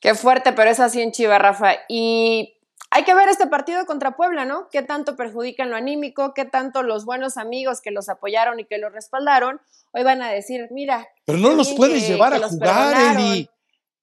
Qué 0.00 0.14
fuerte, 0.14 0.52
pero 0.52 0.70
es 0.70 0.80
así 0.80 1.02
en 1.02 1.12
Chivas, 1.12 1.40
Rafa. 1.40 1.72
Y 1.88 2.56
hay 2.90 3.04
que 3.04 3.14
ver 3.14 3.28
este 3.28 3.46
partido 3.46 3.84
contra 3.86 4.16
Puebla, 4.16 4.44
¿no? 4.44 4.68
¿Qué 4.70 4.82
tanto 4.82 5.16
perjudica 5.16 5.64
en 5.64 5.70
lo 5.70 5.76
anímico? 5.76 6.32
¿Qué 6.34 6.44
tanto 6.44 6.82
los 6.82 7.04
buenos 7.04 7.36
amigos 7.36 7.80
que 7.80 7.90
los 7.90 8.08
apoyaron 8.08 8.60
y 8.60 8.64
que 8.64 8.78
los 8.78 8.92
respaldaron 8.92 9.60
hoy 9.92 10.02
van 10.02 10.22
a 10.22 10.30
decir, 10.30 10.68
mira. 10.70 11.08
Pero 11.24 11.38
no 11.38 11.50
los 11.50 11.72
puedes 11.72 12.06
llevar 12.06 12.34
a 12.34 12.48
jugar, 12.48 13.16
Eli. 13.16 13.48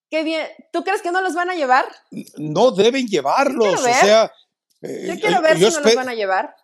Qué 0.10 0.24
bien. 0.24 0.48
¿Tú 0.72 0.84
crees 0.84 1.02
que 1.02 1.12
no 1.12 1.22
los 1.22 1.34
van 1.34 1.50
a 1.50 1.56
llevar? 1.56 1.86
No 2.38 2.72
deben 2.72 3.08
llevarlos. 3.08 3.80
O 3.80 3.84
sea. 3.84 4.32
yo 4.82 4.90
eh, 4.90 5.18
quiero 5.20 5.42
ver 5.42 5.58
si 5.58 5.64
no 5.64 5.80
los 5.80 5.96
van 5.96 6.10
a 6.10 6.14
llevar. 6.14 6.56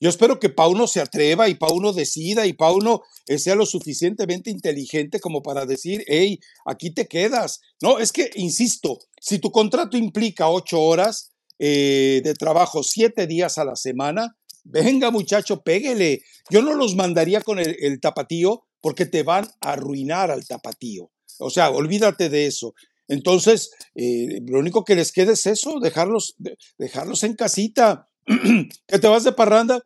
Yo 0.00 0.10
espero 0.10 0.40
que 0.40 0.50
Pauno 0.50 0.86
se 0.86 1.00
atreva 1.00 1.48
y 1.48 1.54
Pauno 1.54 1.92
decida 1.92 2.46
y 2.46 2.52
Pauno 2.52 3.02
eh, 3.26 3.38
sea 3.38 3.54
lo 3.54 3.66
suficientemente 3.66 4.50
inteligente 4.50 5.20
como 5.20 5.42
para 5.42 5.66
decir, 5.66 6.04
hey, 6.06 6.40
aquí 6.66 6.92
te 6.92 7.06
quedas. 7.06 7.60
No, 7.80 7.98
es 7.98 8.12
que, 8.12 8.30
insisto, 8.34 8.98
si 9.20 9.38
tu 9.38 9.50
contrato 9.50 9.96
implica 9.96 10.48
ocho 10.48 10.80
horas 10.80 11.32
eh, 11.58 12.20
de 12.24 12.34
trabajo, 12.34 12.82
siete 12.82 13.26
días 13.26 13.58
a 13.58 13.64
la 13.64 13.76
semana, 13.76 14.36
venga 14.64 15.10
muchacho, 15.10 15.62
péguele. 15.62 16.22
Yo 16.50 16.62
no 16.62 16.74
los 16.74 16.96
mandaría 16.96 17.40
con 17.40 17.58
el, 17.58 18.00
tapatío 18.00 18.64
porque 18.80 19.06
te 19.06 19.22
van 19.22 19.48
a 19.60 19.72
arruinar 19.72 20.30
al 20.30 20.46
tapatío. 20.46 21.10
O 21.38 21.50
sea, 21.50 21.70
olvídate 21.70 22.28
de 22.28 22.46
eso. 22.46 22.74
Entonces, 23.06 23.70
eh, 23.94 24.40
lo 24.46 24.58
único 24.58 24.84
que 24.84 24.96
les 24.96 25.12
queda 25.12 25.32
es 25.32 25.46
eso, 25.46 25.78
dejarlos, 25.80 26.36
dejarlos 26.78 27.22
en 27.22 27.34
casita. 27.34 28.08
¿Que 28.86 28.98
te 28.98 29.08
vas 29.08 29.24
de 29.24 29.32
parranda? 29.32 29.82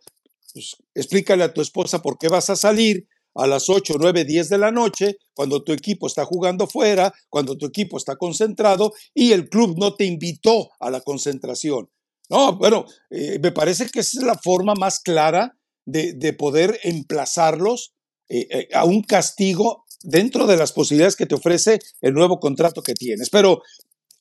Pues 0.52 0.76
explícale 0.94 1.44
a 1.44 1.52
tu 1.52 1.60
esposa 1.60 2.02
por 2.02 2.18
qué 2.18 2.28
vas 2.28 2.50
a 2.50 2.56
salir 2.56 3.06
a 3.34 3.46
las 3.46 3.68
8, 3.70 3.94
9, 3.98 4.24
10 4.24 4.48
de 4.48 4.58
la 4.58 4.72
noche, 4.72 5.16
cuando 5.32 5.62
tu 5.62 5.72
equipo 5.72 6.06
está 6.06 6.24
jugando 6.24 6.66
fuera, 6.66 7.14
cuando 7.28 7.56
tu 7.56 7.66
equipo 7.66 7.96
está 7.96 8.16
concentrado 8.16 8.92
y 9.14 9.32
el 9.32 9.48
club 9.48 9.78
no 9.78 9.94
te 9.94 10.04
invitó 10.04 10.70
a 10.80 10.90
la 10.90 11.00
concentración. 11.00 11.88
No, 12.28 12.56
bueno, 12.56 12.84
eh, 13.10 13.38
me 13.40 13.52
parece 13.52 13.88
que 13.88 14.00
esa 14.00 14.18
es 14.18 14.24
la 14.24 14.36
forma 14.36 14.74
más 14.74 15.00
clara 15.00 15.56
de, 15.86 16.32
poder 16.34 16.78
emplazarlos 16.82 17.94
eh, 18.28 18.46
eh, 18.50 18.68
a 18.74 18.84
un 18.84 19.02
castigo 19.02 19.84
dentro 20.02 20.46
de 20.46 20.56
las 20.56 20.72
posibilidades 20.72 21.16
que 21.16 21.26
te 21.26 21.34
ofrece 21.34 21.78
el 22.00 22.12
nuevo 22.12 22.40
contrato 22.40 22.82
que 22.82 22.94
tienes. 22.94 23.30
Pero 23.30 23.62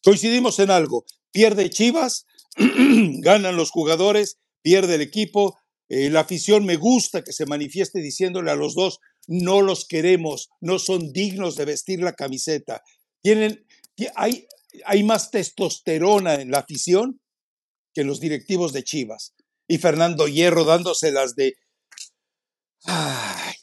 coincidimos 0.03 0.60
en 0.60 0.71
algo, 0.71 1.06
pierde 1.32 1.69
Chivas, 1.69 2.25
ganan 3.22 3.56
los 3.56 3.72
jugadores, 3.72 4.39
pierde 4.62 4.96
el 4.96 5.02
equipo. 5.02 5.60
Eh, 5.89 6.10
la 6.10 6.22
afición 6.22 6.65
me 6.65 6.76
gusta 6.76 7.24
que 7.24 7.32
se 7.32 7.46
manifieste 7.46 8.00
diciéndole 8.00 8.52
a 8.52 8.56
los 8.56 8.76
dos, 8.76 9.00
no 9.28 9.62
los 9.62 9.86
queremos, 9.86 10.50
no 10.60 10.80
son 10.80 11.12
dignos 11.13 11.56
de 11.56 11.65
vestir 11.65 12.02
la 12.02 12.13
camiseta. 12.13 12.82
Tienen, 13.22 13.65
hay, 14.15 14.48
hay 14.86 15.04
más 15.04 15.32
testosterona 15.32 16.36
en 16.36 16.52
la 16.52 16.60
afición 16.60 17.22
que 17.93 18.02
en 18.02 18.08
los 18.08 18.20
directivos 18.20 18.74
de 18.74 18.84
Chivas. 18.84 19.34
Y 19.67 19.78
Fernando 19.78 20.28
Hierro 20.28 20.63
dándoselas 20.63 21.36
de... 21.36 21.56
Ay, 22.86 23.54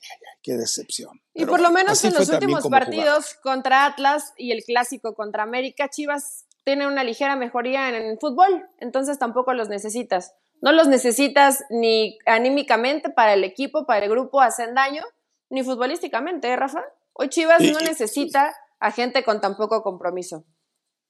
qué 0.42 0.52
decepción. 0.52 1.22
Y 1.32 1.46
por 1.46 1.60
lo 1.60 1.70
menos 1.70 2.04
en 2.04 2.12
los 2.12 2.28
últimos 2.28 2.68
partidos 2.68 3.36
contra 3.42 3.86
Atlas 3.86 4.32
y 4.36 4.52
el 4.52 4.62
clásico 4.64 5.14
contra 5.14 5.42
América, 5.42 5.88
Chivas 5.88 6.44
tiene 6.64 6.86
una 6.86 7.04
ligera 7.04 7.36
mejoría 7.36 7.88
en 7.88 7.94
el 7.94 8.18
fútbol, 8.18 8.68
entonces 8.78 9.18
tampoco 9.18 9.52
los 9.52 9.68
necesitas. 9.68 10.34
No 10.60 10.72
los 10.72 10.88
necesitas 10.88 11.64
ni 11.68 12.18
anímicamente 12.26 13.10
para 13.10 13.34
el 13.34 13.44
equipo, 13.44 13.86
para 13.86 14.04
el 14.06 14.10
grupo, 14.10 14.40
hacen 14.40 14.74
daño, 14.74 15.02
ni 15.50 15.62
futbolísticamente, 15.62 16.48
¿eh, 16.48 16.56
Rafa? 16.56 16.82
Hoy 17.12 17.28
Chivas 17.28 17.60
no 17.60 17.78
necesita 17.80 18.54
a 18.80 18.90
gente 18.90 19.22
con 19.24 19.40
tan 19.40 19.56
poco 19.56 19.82
compromiso. 19.82 20.44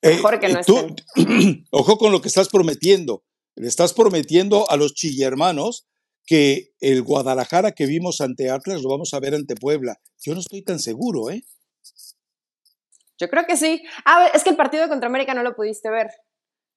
Eh, 0.02 0.16
Mejor 0.16 0.38
que 0.38 0.48
no 0.48 0.60
tú, 0.62 0.94
Ojo 1.70 1.98
con 1.98 2.12
lo 2.12 2.20
que 2.20 2.28
estás 2.28 2.48
prometiendo. 2.48 3.24
Le 3.54 3.68
estás 3.68 3.94
prometiendo 3.94 4.68
a 4.70 4.76
los 4.76 4.94
chillermanos 4.94 5.86
que 6.26 6.72
el 6.80 7.02
Guadalajara 7.02 7.72
que 7.72 7.86
vimos 7.86 8.20
ante 8.20 8.50
Atlas 8.50 8.82
lo 8.82 8.90
vamos 8.90 9.14
a 9.14 9.20
ver 9.20 9.34
ante 9.34 9.54
Puebla. 9.54 10.00
Yo 10.20 10.34
no 10.34 10.40
estoy 10.40 10.62
tan 10.62 10.78
seguro, 10.78 11.30
¿eh? 11.30 11.44
Yo 13.18 13.28
creo 13.28 13.46
que 13.46 13.56
sí. 13.56 13.84
Ah, 14.04 14.28
es 14.32 14.44
que 14.44 14.50
el 14.50 14.56
partido 14.56 14.88
contra 14.88 15.08
América 15.08 15.34
no 15.34 15.42
lo 15.42 15.54
pudiste 15.54 15.90
ver. 15.90 16.10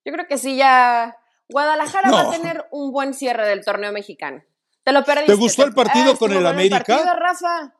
Yo 0.05 0.13
creo 0.13 0.27
que 0.27 0.37
sí, 0.37 0.55
ya. 0.55 1.17
Guadalajara 1.49 2.11
va 2.11 2.21
a 2.21 2.31
tener 2.31 2.67
un 2.71 2.91
buen 2.91 3.13
cierre 3.13 3.47
del 3.47 3.63
torneo 3.63 3.91
mexicano. 3.91 4.43
Te 4.83 4.91
lo 4.91 5.03
perdiste. 5.03 5.33
¿Te 5.33 5.39
gustó 5.39 5.63
el 5.63 5.73
partido 5.73 6.13
ah, 6.13 6.17
con 6.17 6.31
el 6.33 6.45
América? 6.45 6.77
El 6.77 6.83
partido, 6.85 7.13
Rafa. 7.15 7.73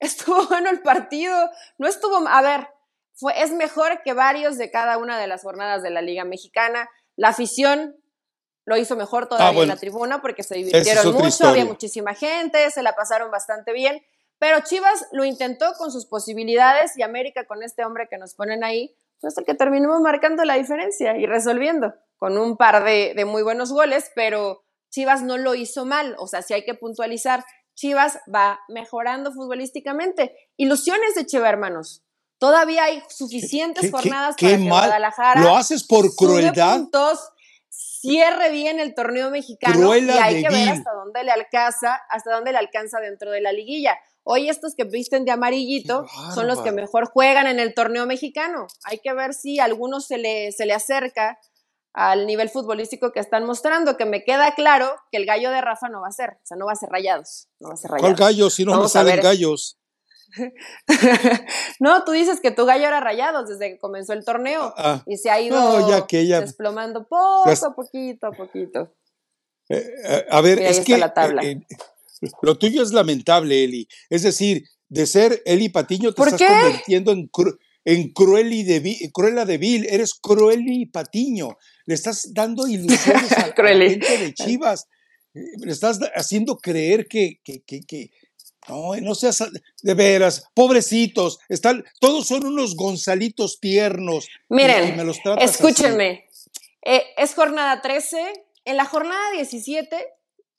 Estuvo 0.00 0.46
bueno 0.48 0.70
el 0.70 0.82
partido. 0.82 1.50
No 1.78 1.86
estuvo. 1.86 2.26
A 2.28 2.42
ver, 2.42 2.68
fue, 3.14 3.40
es 3.42 3.52
mejor 3.52 4.02
que 4.02 4.12
varios 4.12 4.58
de 4.58 4.70
cada 4.70 4.98
una 4.98 5.18
de 5.18 5.26
las 5.26 5.42
jornadas 5.42 5.82
de 5.82 5.90
la 5.90 6.02
Liga 6.02 6.24
Mexicana. 6.24 6.88
La 7.16 7.28
afición 7.28 7.96
lo 8.64 8.76
hizo 8.76 8.96
mejor 8.96 9.28
todavía 9.28 9.60
ah, 9.60 9.62
en 9.62 9.68
la 9.68 9.76
tribuna 9.76 10.22
porque 10.22 10.42
se 10.42 10.56
divirtieron 10.56 11.12
mucho, 11.12 11.46
había 11.46 11.64
muchísima 11.64 12.14
gente, 12.14 12.70
se 12.70 12.82
la 12.82 12.94
pasaron 12.94 13.30
bastante 13.30 13.72
bien. 13.72 14.02
Pero 14.38 14.60
Chivas 14.60 15.06
lo 15.12 15.24
intentó 15.24 15.72
con 15.78 15.90
sus 15.90 16.06
posibilidades 16.06 16.96
y 16.96 17.02
América 17.02 17.46
con 17.46 17.62
este 17.62 17.84
hombre 17.84 18.08
que 18.10 18.18
nos 18.18 18.34
ponen 18.34 18.64
ahí, 18.64 18.94
pues 19.20 19.36
el 19.38 19.44
que 19.44 19.54
terminó 19.54 19.98
marcando 20.00 20.44
la 20.44 20.54
diferencia 20.54 21.16
y 21.16 21.26
resolviendo 21.26 21.94
con 22.16 22.36
un 22.38 22.56
par 22.56 22.84
de, 22.84 23.14
de 23.14 23.24
muy 23.24 23.42
buenos 23.42 23.72
goles, 23.72 24.10
pero 24.14 24.64
Chivas 24.90 25.22
no 25.22 25.38
lo 25.38 25.54
hizo 25.54 25.84
mal. 25.84 26.14
O 26.18 26.26
sea, 26.26 26.42
si 26.42 26.54
hay 26.54 26.64
que 26.64 26.74
puntualizar, 26.74 27.44
Chivas 27.74 28.18
va 28.32 28.60
mejorando 28.68 29.32
futbolísticamente. 29.32 30.34
Ilusiones 30.56 31.14
de 31.14 31.26
Chivas, 31.26 31.50
hermanos. 31.50 32.04
Todavía 32.38 32.84
hay 32.84 33.02
suficientes 33.08 33.90
jornadas 33.90 34.36
para 34.38 34.56
que 34.56 34.68
Guadalajara. 34.68 35.40
¿Lo 35.40 35.56
haces 35.56 35.84
por 35.84 36.14
crueldad? 36.14 36.76
Puntos, 36.76 37.30
cierre 37.70 38.50
bien 38.50 38.80
el 38.80 38.94
torneo 38.94 39.30
mexicano 39.30 39.96
y 39.96 40.10
hay 40.10 40.42
que 40.42 40.48
ver 40.50 40.68
hasta 40.68 40.92
dónde 40.92 41.24
le 41.24 41.30
alcanza, 41.30 42.00
hasta 42.10 42.34
dónde 42.34 42.52
le 42.52 42.58
alcanza 42.58 43.00
dentro 43.00 43.30
de 43.30 43.40
la 43.40 43.52
liguilla. 43.52 43.98
Hoy 44.24 44.48
estos 44.48 44.74
que 44.74 44.84
visten 44.84 45.24
de 45.24 45.32
amarillito 45.32 46.06
son 46.34 46.46
los 46.46 46.60
que 46.62 46.72
mejor 46.72 47.06
juegan 47.06 47.46
en 47.46 47.60
el 47.60 47.74
torneo 47.74 48.06
mexicano. 48.06 48.66
Hay 48.84 48.98
que 48.98 49.12
ver 49.12 49.34
si 49.34 49.60
a 49.60 49.64
algunos 49.64 50.06
se 50.06 50.16
le, 50.16 50.50
se 50.52 50.64
le 50.64 50.72
acerca 50.72 51.38
al 51.92 52.26
nivel 52.26 52.48
futbolístico 52.48 53.12
que 53.12 53.20
están 53.20 53.44
mostrando, 53.44 53.96
que 53.96 54.06
me 54.06 54.24
queda 54.24 54.54
claro 54.54 54.90
que 55.12 55.18
el 55.18 55.26
gallo 55.26 55.50
de 55.50 55.60
Rafa 55.60 55.88
no 55.88 56.00
va 56.00 56.08
a 56.08 56.12
ser, 56.12 56.30
o 56.42 56.46
sea, 56.46 56.56
no 56.56 56.66
va 56.66 56.72
a 56.72 56.76
ser 56.76 56.88
rayados, 56.88 57.48
no 57.60 57.68
va 57.68 57.74
a 57.74 57.76
ser 57.76 57.90
rayados. 57.90 58.16
¿Cuál 58.16 58.28
gallo? 58.28 58.50
Si 58.50 58.64
no 58.64 58.80
me 58.80 58.88
salen 58.88 59.20
gallos. 59.20 59.78
no, 61.78 62.02
tú 62.02 62.10
dices 62.10 62.40
que 62.40 62.50
tu 62.50 62.64
gallo 62.64 62.88
era 62.88 62.98
rayados 62.98 63.48
desde 63.48 63.70
que 63.70 63.78
comenzó 63.78 64.12
el 64.14 64.24
torneo 64.24 64.74
ah, 64.76 64.96
ah. 64.96 65.02
y 65.06 65.16
se 65.18 65.30
ha 65.30 65.40
ido 65.40 65.86
desplomando 66.40 67.06
poco 67.06 67.48
a 67.48 67.74
poquito 67.74 68.26
a 68.26 68.32
poquito. 68.32 68.92
Eh, 69.68 69.94
eh, 70.04 70.26
a 70.28 70.40
ver, 70.40 70.58
es 70.60 70.80
que 70.80 70.94
eh, 70.94 71.66
lo 72.42 72.58
tuyo 72.58 72.82
es 72.82 72.92
lamentable, 72.92 73.64
Eli. 73.64 73.88
Es 74.10 74.22
decir, 74.22 74.64
de 74.88 75.06
ser 75.06 75.42
Eli 75.44 75.68
Patiño 75.68 76.12
te 76.12 76.22
estás 76.22 76.42
convirtiendo 76.42 77.12
en, 77.12 77.30
en 77.84 78.12
Crueli 78.12 78.62
de, 78.62 79.10
Cruella 79.12 79.44
de 79.44 79.58
Vil. 79.58 79.86
Eres 79.90 80.14
Crueli 80.14 80.86
Patiño. 80.86 81.56
Le 81.86 81.94
estás 81.94 82.32
dando 82.32 82.66
ilusiones 82.68 83.32
a, 83.32 83.48
la 83.48 83.88
gente 83.88 84.18
de 84.18 84.34
Chivas. 84.34 84.86
Le 85.32 85.72
estás 85.72 85.98
haciendo 86.14 86.58
creer 86.58 87.08
que, 87.08 87.40
que, 87.42 87.62
que, 87.64 88.10
no, 88.68 88.94
no 88.96 89.14
seas 89.14 89.44
de 89.82 89.94
veras, 89.94 90.46
pobrecitos, 90.54 91.38
están, 91.48 91.84
todos 92.00 92.26
son 92.26 92.46
unos 92.46 92.76
Gonzalitos 92.76 93.60
tiernos. 93.60 94.28
Miren, 94.48 94.98
escúchenme, 95.40 96.24
eh, 96.84 97.02
es 97.16 97.34
jornada 97.34 97.82
13, 97.82 98.18
en 98.64 98.76
la 98.76 98.86
jornada 98.86 99.32
17, 99.32 100.06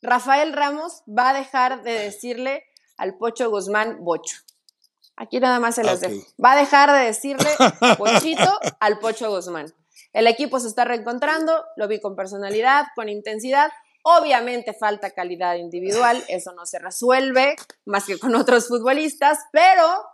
Rafael 0.02 0.54
Ramos 0.54 1.04
va 1.08 1.30
a 1.30 1.34
dejar 1.34 1.84
de 1.84 1.92
decirle 1.92 2.64
al 2.98 3.18
Pocho 3.18 3.50
Guzmán 3.50 4.04
Bocho. 4.04 4.38
Aquí 5.18 5.40
nada 5.40 5.60
más 5.60 5.76
se 5.76 5.84
las 5.84 6.02
dejo. 6.02 6.26
Va 6.44 6.54
a 6.54 6.58
dejar 6.58 6.92
de 6.92 7.06
decirle 7.06 7.50
Pochito 7.98 8.60
al 8.80 9.00
Pocho 9.00 9.30
Guzmán. 9.30 9.74
El 10.14 10.28
equipo 10.28 10.60
se 10.60 10.68
está 10.68 10.86
reencontrando, 10.86 11.66
lo 11.76 11.88
vi 11.88 12.00
con 12.00 12.16
personalidad, 12.16 12.86
con 12.96 13.10
intensidad. 13.10 13.72
Obviamente 14.04 14.74
falta 14.74 15.12
calidad 15.12 15.56
individual, 15.56 16.24
eso 16.28 16.54
no 16.54 16.66
se 16.66 16.80
resuelve 16.80 17.56
más 17.86 18.06
que 18.06 18.20
con 18.20 18.36
otros 18.36 18.68
futbolistas, 18.68 19.40
pero 19.52 20.06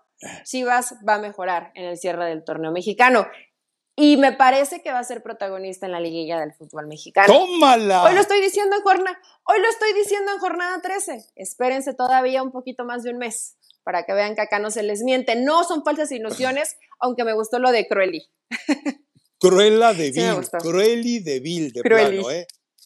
Chivas 0.43 0.95
va 1.07 1.15
a 1.15 1.19
mejorar 1.19 1.71
en 1.75 1.85
el 1.85 1.97
cierre 1.97 2.25
del 2.25 2.43
torneo 2.43 2.71
mexicano. 2.71 3.27
Y 3.95 4.17
me 4.17 4.31
parece 4.31 4.81
que 4.81 4.91
va 4.91 4.99
a 4.99 5.03
ser 5.03 5.21
protagonista 5.21 5.85
en 5.85 5.91
la 5.91 5.99
liguilla 5.99 6.39
del 6.39 6.53
fútbol 6.53 6.87
mexicano. 6.87 7.27
¡Tómala! 7.33 8.03
Hoy 8.03 8.13
lo 8.13 8.21
estoy 8.21 8.41
diciendo 8.41 8.75
en 8.75 8.81
jornada, 8.81 9.19
hoy 9.43 9.61
lo 9.61 9.69
estoy 9.69 9.93
diciendo 9.93 10.31
en 10.31 10.39
jornada 10.39 10.81
13. 10.81 11.25
Espérense 11.35 11.93
todavía 11.93 12.41
un 12.41 12.51
poquito 12.51 12.85
más 12.85 13.03
de 13.03 13.11
un 13.11 13.17
mes 13.17 13.57
para 13.83 14.05
que 14.05 14.13
vean 14.13 14.35
que 14.35 14.41
acá 14.41 14.59
no 14.59 14.71
se 14.71 14.83
les 14.83 15.01
miente. 15.01 15.35
No 15.35 15.63
son 15.63 15.83
falsas 15.83 16.11
ilusiones, 16.11 16.77
aunque 16.99 17.23
me 17.23 17.33
gustó 17.33 17.59
lo 17.59 17.71
de 17.71 17.87
Cruelly. 17.87 18.27
Cruella 19.39 19.93
de 19.93 20.11
Vil, 20.11 20.49
Cruelly 20.59 21.19
de 21.19 21.39
Vil, 21.39 21.71
de 21.73 21.81
plano, 21.81 22.29
¿eh? 22.29 22.45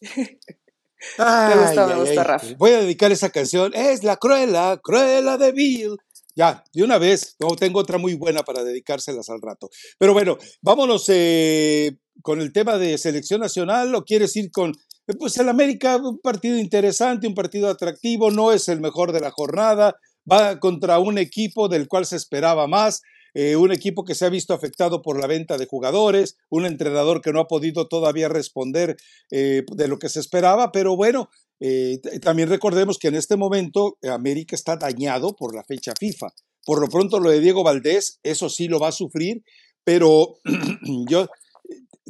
me 1.18 1.56
gustó, 1.56 1.86
me 1.86 1.94
gustó, 1.96 2.24
Rafa. 2.24 2.46
Voy 2.56 2.72
a 2.72 2.80
dedicar 2.80 3.12
esa 3.12 3.28
canción. 3.28 3.72
Es 3.74 4.02
la 4.02 4.16
Cruella, 4.16 4.78
Cruella 4.82 5.36
de 5.36 5.52
Vil. 5.52 5.96
Ya, 6.36 6.62
de 6.74 6.84
una 6.84 6.98
vez. 6.98 7.34
Tengo 7.58 7.80
otra 7.80 7.96
muy 7.96 8.14
buena 8.14 8.42
para 8.42 8.62
dedicárselas 8.62 9.30
al 9.30 9.40
rato. 9.40 9.70
Pero 9.98 10.12
bueno, 10.12 10.36
vámonos 10.60 11.06
eh, 11.08 11.96
con 12.22 12.42
el 12.42 12.52
tema 12.52 12.76
de 12.76 12.98
selección 12.98 13.40
nacional. 13.40 13.94
¿O 13.94 14.04
quieres 14.04 14.36
ir 14.36 14.50
con 14.50 14.70
eh, 14.70 15.14
pues 15.18 15.38
el 15.38 15.48
América, 15.48 15.96
un 15.96 16.18
partido 16.18 16.58
interesante, 16.58 17.26
un 17.26 17.34
partido 17.34 17.70
atractivo, 17.70 18.30
no 18.30 18.52
es 18.52 18.68
el 18.68 18.82
mejor 18.82 19.12
de 19.12 19.20
la 19.20 19.30
jornada, 19.30 19.96
va 20.30 20.60
contra 20.60 20.98
un 20.98 21.16
equipo 21.16 21.68
del 21.68 21.88
cual 21.88 22.04
se 22.04 22.16
esperaba 22.16 22.66
más, 22.66 23.00
eh, 23.32 23.56
un 23.56 23.72
equipo 23.72 24.04
que 24.04 24.14
se 24.14 24.26
ha 24.26 24.30
visto 24.30 24.52
afectado 24.52 25.00
por 25.00 25.18
la 25.18 25.26
venta 25.26 25.56
de 25.56 25.66
jugadores, 25.66 26.36
un 26.50 26.66
entrenador 26.66 27.22
que 27.22 27.32
no 27.32 27.40
ha 27.40 27.48
podido 27.48 27.88
todavía 27.88 28.28
responder 28.28 28.96
de 29.30 29.88
lo 29.88 29.98
que 29.98 30.08
se 30.08 30.20
esperaba, 30.20 30.72
pero 30.72 30.96
bueno, 30.96 31.28
eh, 31.60 32.00
también 32.20 32.48
recordemos 32.48 32.98
que 32.98 33.08
en 33.08 33.14
este 33.14 33.36
momento 33.36 33.98
América 34.10 34.54
está 34.54 34.76
dañado 34.76 35.34
por 35.34 35.54
la 35.54 35.64
fecha 35.64 35.92
FIFA. 35.98 36.28
Por 36.64 36.80
lo 36.80 36.88
pronto 36.88 37.20
lo 37.20 37.30
de 37.30 37.40
Diego 37.40 37.62
Valdés, 37.62 38.18
eso 38.22 38.48
sí 38.48 38.68
lo 38.68 38.80
va 38.80 38.88
a 38.88 38.92
sufrir, 38.92 39.42
pero 39.84 40.38
yo 41.08 41.28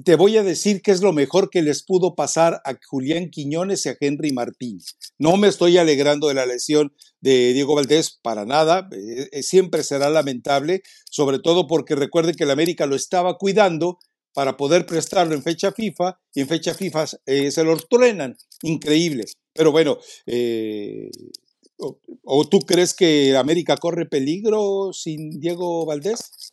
te 0.04 0.16
voy 0.16 0.36
a 0.36 0.42
decir 0.42 0.82
qué 0.82 0.90
es 0.90 1.00
lo 1.00 1.12
mejor 1.12 1.48
que 1.50 1.62
les 1.62 1.82
pudo 1.82 2.14
pasar 2.14 2.60
a 2.64 2.74
Julián 2.86 3.30
Quiñones 3.30 3.86
y 3.86 3.88
a 3.88 3.96
Henry 3.98 4.32
Martín. 4.32 4.78
No 5.18 5.36
me 5.36 5.48
estoy 5.48 5.78
alegrando 5.78 6.28
de 6.28 6.34
la 6.34 6.46
lesión 6.46 6.92
de 7.20 7.52
Diego 7.54 7.74
Valdés 7.74 8.18
para 8.22 8.44
nada, 8.44 8.88
eh, 8.92 9.28
eh, 9.32 9.42
siempre 9.42 9.82
será 9.82 10.10
lamentable, 10.10 10.82
sobre 11.10 11.38
todo 11.38 11.66
porque 11.66 11.94
recuerden 11.94 12.34
que 12.34 12.44
el 12.44 12.50
América 12.50 12.86
lo 12.86 12.94
estaba 12.94 13.36
cuidando 13.38 13.98
para 14.36 14.58
poder 14.58 14.84
prestarlo 14.84 15.34
en 15.34 15.42
fecha 15.42 15.72
FIFA 15.72 16.20
y 16.34 16.42
en 16.42 16.48
fecha 16.48 16.74
FIFA 16.74 17.06
eh, 17.24 17.50
se 17.50 17.64
lo 17.64 17.74
truenan. 17.78 18.36
Increíble. 18.60 19.24
Pero 19.54 19.72
bueno, 19.72 19.98
o, 21.78 21.98
¿o 22.22 22.46
tú 22.46 22.60
crees 22.60 22.92
que 22.92 23.34
América 23.34 23.78
corre 23.78 24.04
peligro 24.04 24.92
sin 24.92 25.40
Diego 25.40 25.86
Valdés? 25.86 26.52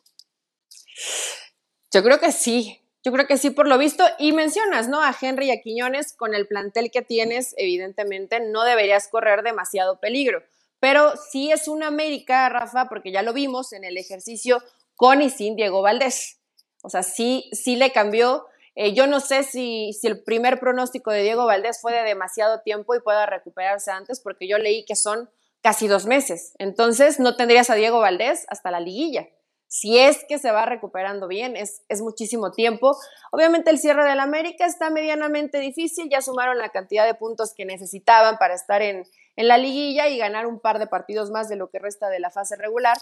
Yo 1.91 2.01
creo 2.01 2.21
que 2.21 2.31
sí, 2.31 2.79
yo 3.03 3.11
creo 3.11 3.27
que 3.27 3.37
sí, 3.37 3.49
por 3.49 3.67
lo 3.67 3.77
visto. 3.77 4.05
Y 4.17 4.31
mencionas, 4.31 4.87
¿no? 4.87 5.01
A 5.01 5.13
Henry 5.19 5.47
y 5.47 5.51
a 5.51 5.59
Quiñones, 5.59 6.13
con 6.13 6.33
el 6.33 6.47
plantel 6.47 6.89
que 6.89 7.01
tienes, 7.01 7.53
evidentemente 7.57 8.39
no 8.39 8.63
deberías 8.63 9.09
correr 9.09 9.43
demasiado 9.43 9.99
peligro. 9.99 10.41
Pero 10.79 11.15
sí 11.17 11.51
es 11.51 11.67
una 11.67 11.87
América, 11.87 12.47
Rafa, 12.47 12.87
porque 12.87 13.11
ya 13.11 13.23
lo 13.23 13.33
vimos 13.33 13.73
en 13.73 13.83
el 13.83 13.97
ejercicio 13.97 14.63
con 14.95 15.21
y 15.21 15.29
sin 15.29 15.57
Diego 15.57 15.81
Valdés. 15.81 16.39
O 16.83 16.89
sea, 16.89 17.01
sí, 17.01 17.49
sí 17.51 17.75
le 17.75 17.91
cambió. 17.91 18.45
Eh, 18.75 18.93
yo 18.93 19.07
no 19.07 19.19
sé 19.19 19.43
si, 19.43 19.93
si 19.93 20.05
el 20.05 20.23
primer 20.23 20.59
pronóstico 20.59 21.09
de 21.09 21.23
Diego 21.23 21.47
Valdés 21.47 21.81
fue 21.81 21.93
de 21.93 22.03
demasiado 22.03 22.61
tiempo 22.61 22.93
y 22.93 23.01
pueda 23.01 23.25
recuperarse 23.25 23.89
antes, 23.89 24.19
porque 24.19 24.47
yo 24.47 24.59
leí 24.59 24.85
que 24.85 24.95
son 24.95 25.29
casi 25.61 25.87
dos 25.87 26.05
meses. 26.05 26.53
Entonces, 26.59 27.19
no 27.19 27.35
tendrías 27.35 27.71
a 27.71 27.75
Diego 27.75 27.99
Valdés 27.99 28.45
hasta 28.49 28.69
la 28.69 28.79
liguilla 28.79 29.27
si 29.73 29.97
es 29.97 30.23
que 30.29 30.37
se 30.37 30.51
va 30.51 30.67
recuperando 30.67 31.27
bien, 31.27 31.57
es, 31.57 31.81
es 31.89 31.99
muchísimo 32.03 32.51
tiempo. 32.51 32.95
Obviamente 33.31 33.71
el 33.71 33.79
cierre 33.79 34.07
del 34.07 34.19
América 34.19 34.67
está 34.67 34.91
medianamente 34.91 35.57
difícil, 35.57 36.11
ya 36.11 36.21
sumaron 36.21 36.59
la 36.59 36.69
cantidad 36.69 37.07
de 37.07 37.15
puntos 37.15 37.55
que 37.55 37.65
necesitaban 37.65 38.37
para 38.37 38.53
estar 38.53 38.83
en, 38.83 39.07
en 39.35 39.47
la 39.47 39.57
liguilla 39.57 40.09
y 40.09 40.19
ganar 40.19 40.45
un 40.45 40.59
par 40.59 40.77
de 40.77 40.85
partidos 40.85 41.31
más 41.31 41.49
de 41.49 41.55
lo 41.55 41.71
que 41.71 41.79
resta 41.79 42.09
de 42.09 42.19
la 42.19 42.29
fase 42.29 42.55
regular, 42.55 42.97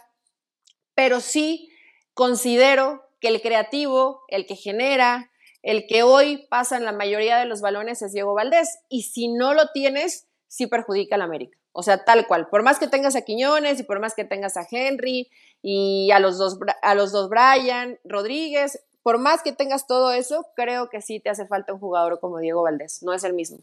pero 0.95 1.19
sí 1.19 1.69
considero 2.13 3.03
que 3.21 3.29
el 3.29 3.41
creativo, 3.41 4.23
el 4.27 4.45
que 4.45 4.55
genera, 4.55 5.31
el 5.61 5.85
que 5.87 6.03
hoy 6.03 6.47
pasa 6.49 6.75
en 6.75 6.83
la 6.83 6.91
mayoría 6.91 7.37
de 7.37 7.45
los 7.45 7.61
balones 7.61 8.01
es 8.01 8.11
Diego 8.11 8.33
Valdés, 8.33 8.79
y 8.89 9.03
si 9.03 9.27
no 9.27 9.53
lo 9.53 9.67
tienes, 9.73 10.27
sí 10.47 10.67
perjudica 10.67 11.15
al 11.15 11.21
América. 11.21 11.57
O 11.71 11.83
sea, 11.83 12.03
tal 12.03 12.27
cual. 12.27 12.49
Por 12.49 12.63
más 12.63 12.79
que 12.79 12.87
tengas 12.87 13.15
a 13.15 13.21
Quiñones 13.21 13.79
y 13.79 13.83
por 13.83 14.01
más 14.01 14.13
que 14.13 14.25
tengas 14.25 14.57
a 14.57 14.67
Henry 14.69 15.29
y 15.61 16.11
a 16.11 16.19
los 16.19 16.37
dos, 16.37 16.59
a 16.81 16.95
los 16.95 17.13
dos 17.13 17.29
Brian, 17.29 17.97
Rodríguez, 18.03 18.83
por 19.03 19.19
más 19.19 19.41
que 19.41 19.53
tengas 19.53 19.87
todo 19.87 20.11
eso, 20.11 20.47
creo 20.55 20.89
que 20.89 21.01
sí 21.01 21.19
te 21.19 21.29
hace 21.29 21.47
falta 21.47 21.73
un 21.73 21.79
jugador 21.79 22.19
como 22.19 22.39
Diego 22.39 22.63
Valdés. 22.63 23.01
No 23.03 23.13
es 23.13 23.23
el 23.23 23.33
mismo. 23.33 23.59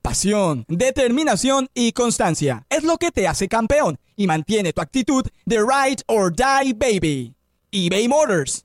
Pasión, 0.00 0.64
determinación 0.68 1.68
y 1.74 1.92
constancia 1.92 2.66
es 2.70 2.84
lo 2.84 2.96
que 2.96 3.10
te 3.10 3.28
hace 3.28 3.48
campeón 3.48 3.98
y 4.16 4.26
mantiene 4.26 4.72
tu 4.72 4.80
actitud 4.80 5.26
de 5.44 5.58
ride 5.58 6.02
or 6.06 6.34
die 6.34 6.72
baby. 6.72 7.34
eBay 7.70 8.08
Motors 8.08 8.64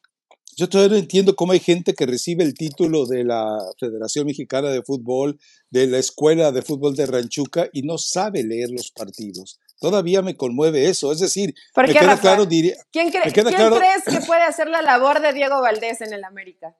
yo 0.57 0.69
todavía 0.69 0.97
no 0.97 0.99
entiendo 0.99 1.35
cómo 1.35 1.53
hay 1.53 1.59
gente 1.59 1.93
que 1.93 2.05
recibe 2.05 2.43
el 2.43 2.53
título 2.53 3.05
de 3.05 3.23
la 3.23 3.57
Federación 3.79 4.25
Mexicana 4.25 4.69
de 4.69 4.83
Fútbol, 4.83 5.39
de 5.69 5.87
la 5.87 5.97
Escuela 5.97 6.51
de 6.51 6.61
Fútbol 6.61 6.95
de 6.95 7.05
Ranchuca 7.05 7.69
y 7.71 7.83
no 7.83 7.97
sabe 7.97 8.43
leer 8.43 8.69
los 8.69 8.91
partidos. 8.91 9.59
Todavía 9.79 10.21
me 10.21 10.35
conmueve 10.35 10.89
eso. 10.89 11.11
Es 11.11 11.19
decir, 11.19 11.55
me 11.75 11.93
queda 11.93 12.19
claro, 12.19 12.45
diría, 12.45 12.75
¿Quién, 12.91 13.09
¿quién 13.09 13.21
crees 13.21 14.03
que 14.05 14.25
puede 14.27 14.43
hacer 14.43 14.69
la 14.69 14.81
labor 14.81 15.21
de 15.21 15.33
Diego 15.33 15.61
Valdés 15.61 16.01
en 16.01 16.13
el 16.13 16.23
América? 16.23 16.75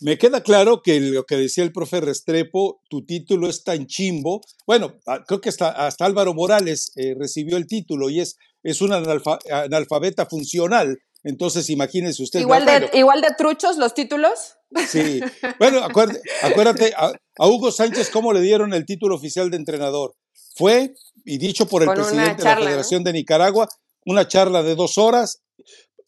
Me 0.00 0.18
queda 0.18 0.42
claro 0.42 0.82
que 0.82 0.98
lo 0.98 1.24
que 1.24 1.36
decía 1.36 1.62
el 1.62 1.72
profe 1.72 2.00
Restrepo, 2.00 2.80
tu 2.90 3.06
título 3.06 3.48
es 3.48 3.62
tan 3.62 3.86
chimbo. 3.86 4.40
Bueno, 4.66 4.98
ah, 5.06 5.22
creo 5.24 5.40
que 5.40 5.48
hasta, 5.48 5.68
hasta 5.68 6.04
Álvaro 6.04 6.34
Morales 6.34 6.90
eh, 6.96 7.14
recibió 7.16 7.56
el 7.56 7.68
título 7.68 8.10
y 8.10 8.18
es, 8.18 8.36
es 8.64 8.80
un 8.82 8.92
analfabeta 8.92 10.26
funcional 10.26 10.98
entonces, 11.24 11.70
imagínese 11.70 12.22
usted. 12.22 12.40
¿Igual, 12.40 12.66
de, 12.66 12.90
¿Igual 12.94 13.20
de 13.20 13.28
truchos 13.36 13.76
los 13.76 13.94
títulos? 13.94 14.56
Sí. 14.88 15.20
Bueno, 15.58 15.82
acuérdate, 15.82 16.92
a, 16.96 17.12
Hugo 17.46 17.70
Sánchez 17.70 18.10
cómo 18.10 18.32
le 18.32 18.40
dieron 18.40 18.74
el 18.74 18.86
título 18.86 19.14
oficial 19.14 19.50
de 19.50 19.56
entrenador. 19.56 20.14
Fue, 20.56 20.94
y 21.24 21.38
dicho 21.38 21.66
por 21.66 21.82
el 21.82 21.90
presidente 21.90 22.42
de 22.42 22.44
la 22.44 22.56
Federación 22.56 23.04
de 23.04 23.12
Nicaragua, 23.12 23.68
una 24.04 24.26
charla 24.26 24.62
de 24.62 24.74
dos 24.74 24.98
horas, 24.98 25.42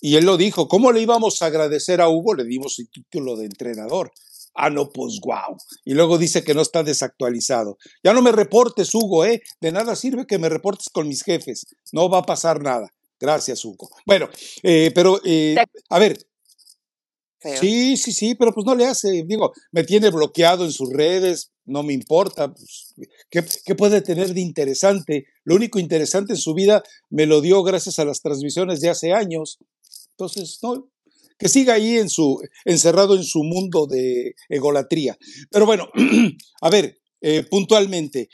y 0.00 0.16
él 0.16 0.24
lo 0.24 0.36
dijo. 0.36 0.68
¿Cómo 0.68 0.92
le 0.92 1.00
íbamos 1.00 1.40
a 1.42 1.46
agradecer 1.46 2.00
a 2.00 2.08
Hugo? 2.08 2.34
Le 2.34 2.44
dimos 2.44 2.78
el 2.78 2.88
título 2.90 3.36
de 3.36 3.46
entrenador. 3.46 4.12
Ah, 4.54 4.70
no, 4.70 4.90
pues 4.90 5.18
guau. 5.20 5.56
Y 5.84 5.94
luego 5.94 6.18
dice 6.18 6.44
que 6.44 6.54
no 6.54 6.62
está 6.62 6.82
desactualizado. 6.82 7.76
Ya 8.02 8.12
no 8.12 8.22
me 8.22 8.30
reportes, 8.30 8.94
Hugo, 8.94 9.24
¿eh? 9.24 9.42
De 9.60 9.72
nada 9.72 9.96
sirve 9.96 10.26
que 10.26 10.38
me 10.38 10.48
reportes 10.48 10.88
con 10.90 11.08
mis 11.08 11.22
jefes. 11.22 11.66
No 11.92 12.08
va 12.08 12.18
a 12.18 12.22
pasar 12.22 12.62
nada. 12.62 12.88
Gracias, 13.24 13.64
Hugo. 13.64 13.88
Bueno, 14.04 14.28
eh, 14.62 14.92
pero, 14.94 15.18
eh, 15.24 15.56
a 15.88 15.98
ver. 15.98 16.18
Sí, 17.60 17.98
sí, 17.98 18.12
sí, 18.12 18.34
pero 18.34 18.52
pues 18.52 18.64
no 18.66 18.74
le 18.74 18.86
hace. 18.86 19.24
Digo, 19.26 19.52
me 19.70 19.84
tiene 19.84 20.10
bloqueado 20.10 20.64
en 20.64 20.72
sus 20.72 20.90
redes, 20.90 21.52
no 21.64 21.82
me 21.82 21.92
importa. 21.92 22.52
Pues, 22.52 22.94
¿qué, 23.30 23.74
puede 23.74 24.00
tener 24.02 24.32
de 24.32 24.40
interesante? 24.40 25.26
Lo 25.44 25.54
único 25.54 25.78
interesante 25.78 26.34
en 26.34 26.38
su 26.38 26.54
vida 26.54 26.82
me 27.10 27.26
lo 27.26 27.40
dio 27.40 27.62
gracias 27.62 27.98
a 27.98 28.04
las 28.04 28.20
transmisiones 28.20 28.80
de 28.80 28.90
hace 28.90 29.12
años. 29.12 29.58
Entonces, 30.10 30.58
no, 30.62 30.90
que 31.38 31.48
siga 31.48 31.74
ahí 31.74 31.96
en 31.96 32.08
su, 32.08 32.40
encerrado 32.64 33.14
en 33.14 33.24
su 33.24 33.42
mundo 33.42 33.86
de 33.86 34.34
egolatría. 34.48 35.16
Pero 35.50 35.66
bueno, 35.66 35.88
a 36.62 36.70
ver, 36.70 36.98
eh, 37.20 37.44
puntualmente, 37.50 38.28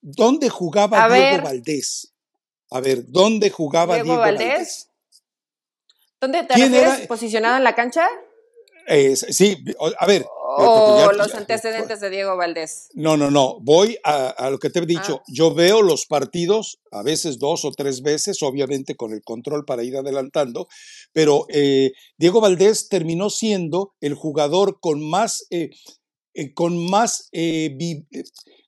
¿dónde 0.00 0.48
jugaba 0.50 1.08
Diego 1.08 1.42
Valdés? 1.42 2.15
A 2.70 2.80
ver, 2.80 3.04
¿dónde 3.06 3.50
jugaba 3.50 3.94
Diego, 3.94 4.18
Valdés? 4.18 4.90
¿Dónde 6.20 6.44
te 6.44 6.54
refieres? 6.54 7.06
¿Posicionado 7.06 7.56
en 7.56 7.64
la 7.64 7.74
cancha? 7.74 8.08
sí, 9.14 9.64
a 9.98 10.06
ver. 10.06 10.24
O 10.58 11.12
los 11.12 11.34
antecedentes 11.34 12.00
de 12.00 12.08
Diego 12.08 12.36
Valdés. 12.36 12.88
No, 12.94 13.16
no, 13.16 13.30
no. 13.30 13.58
Voy 13.60 13.98
a, 14.04 14.48
lo 14.50 14.58
que 14.58 14.70
te 14.70 14.78
he 14.78 14.86
dicho. 14.86 15.20
Ah. 15.20 15.24
Yo 15.28 15.54
veo 15.54 15.82
los 15.82 16.06
partidos, 16.06 16.78
a 16.92 17.02
veces 17.02 17.38
dos 17.38 17.64
o 17.64 17.72
tres 17.72 18.02
veces, 18.02 18.42
obviamente 18.42 18.94
con 18.94 19.12
el 19.12 19.22
control 19.22 19.64
para 19.64 19.82
ir 19.82 19.96
adelantando, 19.96 20.68
pero 21.12 21.46
eh, 21.48 21.92
Diego 22.16 22.40
Valdés 22.40 22.88
terminó 22.88 23.28
siendo 23.28 23.94
el 24.00 24.14
jugador 24.14 24.78
con 24.80 25.06
más, 25.06 25.46
eh, 25.50 25.70
eh, 26.34 26.54
con 26.54 26.78
más 26.88 27.28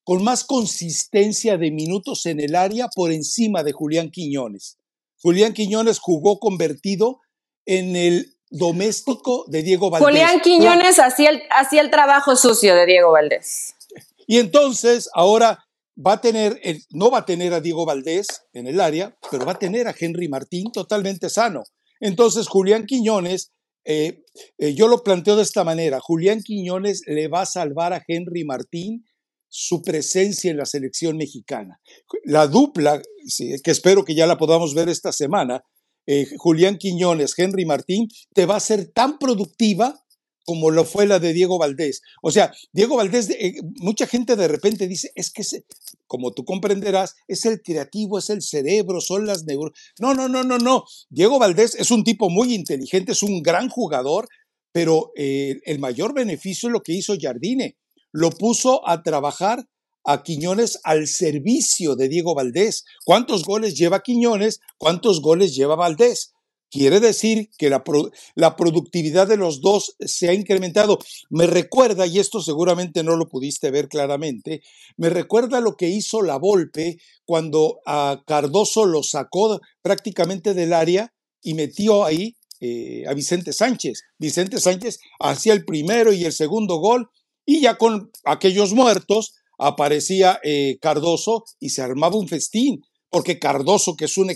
con 0.08 0.24
más 0.24 0.42
consistencia 0.42 1.58
de 1.58 1.70
minutos 1.70 2.24
en 2.24 2.40
el 2.40 2.54
área 2.56 2.88
por 2.94 3.12
encima 3.12 3.62
de 3.62 3.72
Julián 3.72 4.10
Quiñones. 4.10 4.78
Julián 5.20 5.52
Quiñones 5.52 5.98
jugó 5.98 6.38
convertido 6.38 7.20
en 7.66 7.94
el 7.94 8.34
doméstico 8.48 9.44
de 9.48 9.62
Diego 9.62 9.90
Valdés. 9.90 10.08
Julián 10.08 10.40
Quiñones 10.40 10.98
hacía 10.98 11.28
el, 11.28 11.42
hacía 11.50 11.82
el 11.82 11.90
trabajo 11.90 12.36
sucio 12.36 12.74
de 12.74 12.86
Diego 12.86 13.12
Valdés. 13.12 13.74
Y 14.26 14.38
entonces 14.38 15.10
ahora 15.12 15.66
va 15.94 16.14
a 16.14 16.20
tener, 16.22 16.58
no 16.88 17.10
va 17.10 17.18
a 17.18 17.26
tener 17.26 17.52
a 17.52 17.60
Diego 17.60 17.84
Valdés 17.84 18.28
en 18.54 18.66
el 18.66 18.80
área, 18.80 19.14
pero 19.30 19.44
va 19.44 19.52
a 19.52 19.58
tener 19.58 19.88
a 19.88 19.94
Henry 19.98 20.28
Martín 20.28 20.72
totalmente 20.72 21.28
sano. 21.28 21.64
Entonces 22.00 22.48
Julián 22.48 22.86
Quiñones, 22.86 23.52
eh, 23.84 24.24
eh, 24.56 24.72
yo 24.72 24.88
lo 24.88 25.02
planteo 25.02 25.36
de 25.36 25.42
esta 25.42 25.64
manera, 25.64 26.00
Julián 26.00 26.40
Quiñones 26.42 27.02
le 27.06 27.28
va 27.28 27.42
a 27.42 27.46
salvar 27.46 27.92
a 27.92 28.02
Henry 28.08 28.46
Martín 28.46 29.04
su 29.48 29.82
presencia 29.82 30.50
en 30.50 30.56
la 30.56 30.66
selección 30.66 31.16
mexicana. 31.16 31.80
La 32.24 32.46
dupla, 32.46 33.00
que 33.36 33.70
espero 33.70 34.04
que 34.04 34.14
ya 34.14 34.26
la 34.26 34.38
podamos 34.38 34.74
ver 34.74 34.88
esta 34.88 35.12
semana, 35.12 35.62
eh, 36.06 36.26
Julián 36.36 36.78
Quiñones, 36.78 37.38
Henry 37.38 37.64
Martín, 37.66 38.08
te 38.34 38.46
va 38.46 38.56
a 38.56 38.60
ser 38.60 38.90
tan 38.92 39.18
productiva 39.18 39.94
como 40.48 40.70
lo 40.70 40.86
fue 40.86 41.06
la 41.06 41.18
de 41.18 41.34
Diego 41.34 41.58
Valdés. 41.58 42.00
O 42.22 42.30
sea, 42.30 42.54
Diego 42.72 42.96
Valdés, 42.96 43.28
eh, 43.28 43.56
mucha 43.80 44.06
gente 44.06 44.34
de 44.34 44.48
repente 44.48 44.88
dice, 44.88 45.12
es 45.14 45.30
que, 45.30 45.42
como 46.06 46.32
tú 46.32 46.46
comprenderás, 46.46 47.16
es 47.26 47.44
el 47.44 47.60
creativo, 47.60 48.18
es 48.18 48.30
el 48.30 48.40
cerebro, 48.40 49.02
son 49.02 49.26
las 49.26 49.44
neuronas. 49.44 49.78
No, 49.98 50.14
no, 50.14 50.26
no, 50.26 50.44
no, 50.44 50.56
no. 50.56 50.84
Diego 51.10 51.38
Valdés 51.38 51.74
es 51.74 51.90
un 51.90 52.02
tipo 52.02 52.30
muy 52.30 52.54
inteligente, 52.54 53.12
es 53.12 53.22
un 53.22 53.42
gran 53.42 53.68
jugador, 53.68 54.26
pero 54.72 55.12
eh, 55.16 55.60
el 55.66 55.78
mayor 55.80 56.14
beneficio 56.14 56.70
es 56.70 56.72
lo 56.72 56.80
que 56.80 56.94
hizo 56.94 57.14
Jardine 57.20 57.76
lo 58.12 58.30
puso 58.30 58.86
a 58.88 59.02
trabajar 59.02 59.68
a 60.04 60.22
Quiñones 60.22 60.80
al 60.84 61.06
servicio 61.06 61.94
de 61.94 62.08
Diego 62.08 62.34
Valdés. 62.34 62.84
¿Cuántos 63.04 63.44
goles 63.44 63.74
lleva 63.76 64.02
Quiñones? 64.02 64.60
¿Cuántos 64.78 65.20
goles 65.20 65.54
lleva 65.54 65.76
Valdés? 65.76 66.32
Quiere 66.70 67.00
decir 67.00 67.48
que 67.56 67.70
la, 67.70 67.82
la, 68.34 68.54
productividad 68.54 69.26
de 69.26 69.38
los 69.38 69.62
dos 69.62 69.96
se 70.00 70.28
ha 70.28 70.34
incrementado. 70.34 70.98
Me 71.30 71.46
recuerda, 71.46 72.06
y 72.06 72.18
esto 72.18 72.42
seguramente 72.42 73.02
no 73.02 73.16
lo 73.16 73.26
pudiste 73.28 73.70
ver 73.70 73.88
claramente, 73.88 74.60
me 74.98 75.08
recuerda 75.08 75.60
lo 75.60 75.76
que 75.76 75.88
hizo 75.88 76.20
la 76.20 76.36
Volpe 76.36 76.98
cuando 77.24 77.80
a 77.86 78.22
Cardoso 78.26 78.84
lo 78.84 79.02
sacó 79.02 79.60
prácticamente 79.80 80.52
del 80.52 80.74
área 80.74 81.14
y 81.42 81.54
metió 81.54 82.04
ahí 82.04 82.36
eh, 82.60 83.04
a 83.08 83.14
Vicente 83.14 83.54
Sánchez. 83.54 84.02
Vicente 84.18 84.60
Sánchez 84.60 84.98
hacía 85.20 85.54
el 85.54 85.64
primero 85.64 86.12
y 86.12 86.24
el 86.24 86.32
segundo 86.32 86.76
gol 86.76 87.08
y 87.48 87.62
ya 87.62 87.78
con 87.78 88.10
aquellos 88.24 88.74
muertos 88.74 89.36
aparecía 89.58 90.38
eh, 90.44 90.76
Cardoso 90.82 91.44
y 91.58 91.70
se 91.70 91.80
armaba 91.80 92.18
un 92.18 92.28
festín, 92.28 92.84
porque 93.08 93.38
Cardoso, 93.38 93.96
que 93.96 94.04
es 94.04 94.18
un, 94.18 94.30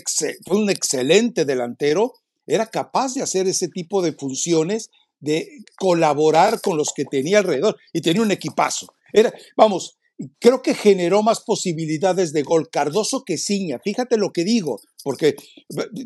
un 0.49 0.69
excelente 0.71 1.45
delantero, 1.45 2.13
era 2.47 2.65
capaz 2.65 3.13
de 3.13 3.21
hacer 3.21 3.47
ese 3.47 3.67
tipo 3.67 4.01
de 4.01 4.13
funciones, 4.13 4.89
de 5.19 5.47
colaborar 5.77 6.59
con 6.59 6.75
los 6.75 6.91
que 6.91 7.05
tenía 7.05 7.37
alrededor 7.37 7.77
y 7.93 8.01
tenía 8.01 8.23
un 8.23 8.31
equipazo. 8.31 8.87
Era, 9.13 9.31
vamos, 9.55 9.99
creo 10.39 10.63
que 10.63 10.73
generó 10.73 11.21
más 11.21 11.41
posibilidades 11.41 12.33
de 12.33 12.41
gol. 12.41 12.71
Cardoso 12.71 13.23
que 13.23 13.37
Ciña, 13.37 13.79
fíjate 13.83 14.17
lo 14.17 14.31
que 14.31 14.43
digo, 14.43 14.81
porque 15.03 15.35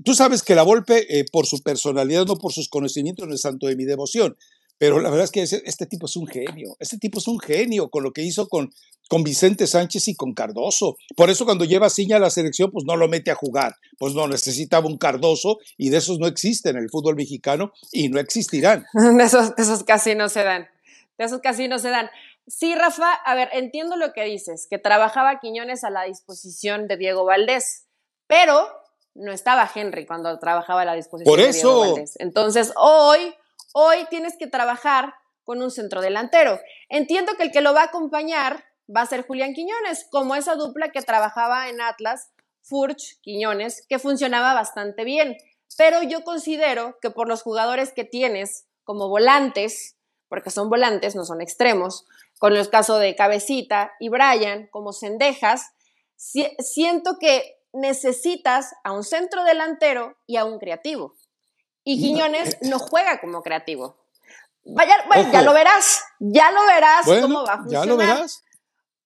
tú 0.03 0.13
sabes 0.13 0.43
que 0.43 0.55
la 0.55 0.63
Volpe, 0.63 1.19
eh, 1.19 1.23
por 1.31 1.45
su 1.45 1.63
personalidad, 1.63 2.25
no 2.25 2.35
por 2.35 2.51
sus 2.51 2.67
conocimientos, 2.67 3.29
no 3.29 3.33
es 3.33 3.39
santo 3.39 3.67
de 3.67 3.77
mi 3.77 3.85
devoción, 3.85 4.35
pero 4.77 4.99
la 4.99 5.09
verdad 5.09 5.25
es 5.25 5.31
que 5.31 5.41
este 5.41 5.85
tipo 5.85 6.05
es 6.05 6.15
un 6.15 6.27
genio, 6.27 6.75
este 6.79 6.97
tipo 6.97 7.19
es 7.19 7.27
un 7.27 7.39
genio 7.39 7.89
con 7.89 8.03
lo 8.03 8.11
que 8.11 8.21
hizo 8.21 8.47
con, 8.47 8.71
con 9.09 9.23
Vicente 9.23 9.65
Sánchez 9.65 10.07
y 10.09 10.15
con 10.15 10.33
Cardoso. 10.33 10.97
Por 11.15 11.29
eso 11.29 11.45
cuando 11.45 11.65
lleva 11.65 11.89
Ciña 11.89 12.17
a 12.17 12.19
la 12.19 12.29
selección, 12.29 12.71
pues 12.71 12.85
no 12.85 12.95
lo 12.95 13.07
mete 13.07 13.31
a 13.31 13.35
jugar, 13.35 13.75
pues 13.97 14.13
no 14.13 14.27
necesitaba 14.27 14.87
un 14.87 14.97
Cardoso 14.97 15.57
y 15.77 15.89
de 15.89 15.97
esos 15.97 16.19
no 16.19 16.27
existen 16.27 16.77
en 16.77 16.83
el 16.83 16.89
fútbol 16.89 17.15
mexicano 17.15 17.71
y 17.91 18.09
no 18.09 18.19
existirán. 18.19 18.85
De 18.93 19.23
esos, 19.23 19.53
esos 19.57 19.83
casi 19.83 20.15
no 20.15 20.29
se 20.29 20.43
dan, 20.43 20.67
de 21.17 21.25
esos 21.25 21.41
casi 21.41 21.67
no 21.67 21.79
se 21.79 21.89
dan. 21.89 22.09
Sí, 22.47 22.75
Rafa, 22.75 23.11
a 23.11 23.35
ver, 23.35 23.49
entiendo 23.51 23.97
lo 23.97 24.13
que 24.13 24.23
dices, 24.23 24.67
que 24.69 24.77
trabajaba 24.77 25.39
Quiñones 25.39 25.83
a 25.83 25.89
la 25.89 26.03
disposición 26.03 26.87
de 26.87 26.95
Diego 26.97 27.25
Valdés, 27.25 27.87
pero 28.27 28.67
no 29.15 29.31
estaba 29.31 29.69
Henry 29.73 30.05
cuando 30.05 30.37
trabajaba 30.39 30.83
a 30.83 30.85
la 30.85 30.93
disposición 30.93 31.35
Por 31.35 31.45
de. 31.45 31.51
Diego 31.51 31.79
Valdés. 31.79 32.13
Entonces, 32.19 32.71
hoy, 32.77 33.33
hoy 33.73 34.05
tienes 34.09 34.37
que 34.37 34.47
trabajar 34.47 35.13
con 35.43 35.61
un 35.61 35.71
centro 35.71 36.01
delantero. 36.01 36.59
Entiendo 36.89 37.33
que 37.35 37.43
el 37.43 37.51
que 37.51 37.61
lo 37.61 37.73
va 37.73 37.81
a 37.81 37.85
acompañar 37.85 38.65
va 38.93 39.01
a 39.01 39.05
ser 39.05 39.25
Julián 39.25 39.53
Quiñones, 39.53 40.07
como 40.11 40.35
esa 40.35 40.55
dupla 40.55 40.91
que 40.91 41.01
trabajaba 41.01 41.69
en 41.69 41.81
Atlas, 41.81 42.31
Furch, 42.63 43.19
Quiñones, 43.21 43.85
que 43.87 43.99
funcionaba 43.99 44.53
bastante 44.53 45.03
bien. 45.03 45.37
Pero 45.77 46.01
yo 46.03 46.23
considero 46.23 46.97
que 47.01 47.09
por 47.11 47.27
los 47.27 47.41
jugadores 47.43 47.93
que 47.93 48.03
tienes 48.03 48.65
como 48.83 49.09
volantes, 49.09 49.97
porque 50.29 50.49
son 50.49 50.69
volantes, 50.69 51.15
no 51.15 51.23
son 51.25 51.41
extremos, 51.41 52.05
con 52.39 52.55
el 52.55 52.69
caso 52.69 52.97
de 52.97 53.15
Cabecita 53.15 53.91
y 53.99 54.09
Brian 54.09 54.67
como 54.71 54.93
cendejas, 54.93 55.71
si- 56.15 56.55
siento 56.59 57.17
que 57.19 57.57
necesitas 57.73 58.73
a 58.83 58.91
un 58.91 59.03
centro 59.03 59.43
delantero 59.43 60.17
y 60.25 60.37
a 60.37 60.45
un 60.45 60.59
creativo. 60.59 61.15
Y 61.89 61.99
Quiñones 62.01 62.57
no 62.61 62.79
juega 62.79 63.21
como 63.21 63.41
creativo. 63.41 63.95
Vaya, 64.65 64.95
bueno, 65.07 65.31
ya 65.31 65.41
lo 65.41 65.53
verás, 65.53 66.01
ya 66.19 66.51
lo 66.51 66.65
verás 66.65 67.05
Bueno, 67.05 67.21
cómo 67.21 67.43
va 67.45 67.53
a 67.53 67.55
ya 67.55 67.61
funcionar. 67.61 67.87
lo 67.87 67.95
verás. 67.97 68.43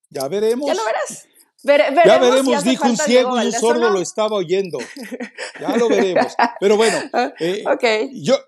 Ya 0.10 0.28
veremos. 0.28 0.68
Ya 0.68 0.74
lo 0.74 0.84
verás. 0.84 1.28
Vere- 1.64 1.92
veremos 1.94 2.06
Ya 2.08 2.18
veremos, 2.20 2.64
dijo 2.64 2.88
un 2.88 2.98
ciego 2.98 3.40
y 3.40 3.46
un 3.46 3.52
sordo 3.52 3.82
no. 3.82 3.90
lo 3.92 4.02
estaba 4.02 4.36
oyendo. 4.36 4.80
Ya 5.60 5.78
lo 5.78 5.88
veremos. 5.90 6.34
Pero 6.60 6.76
bueno, 6.78 6.98
eh, 7.40 7.64
Ok. 7.72 7.84
yo, 8.14 8.40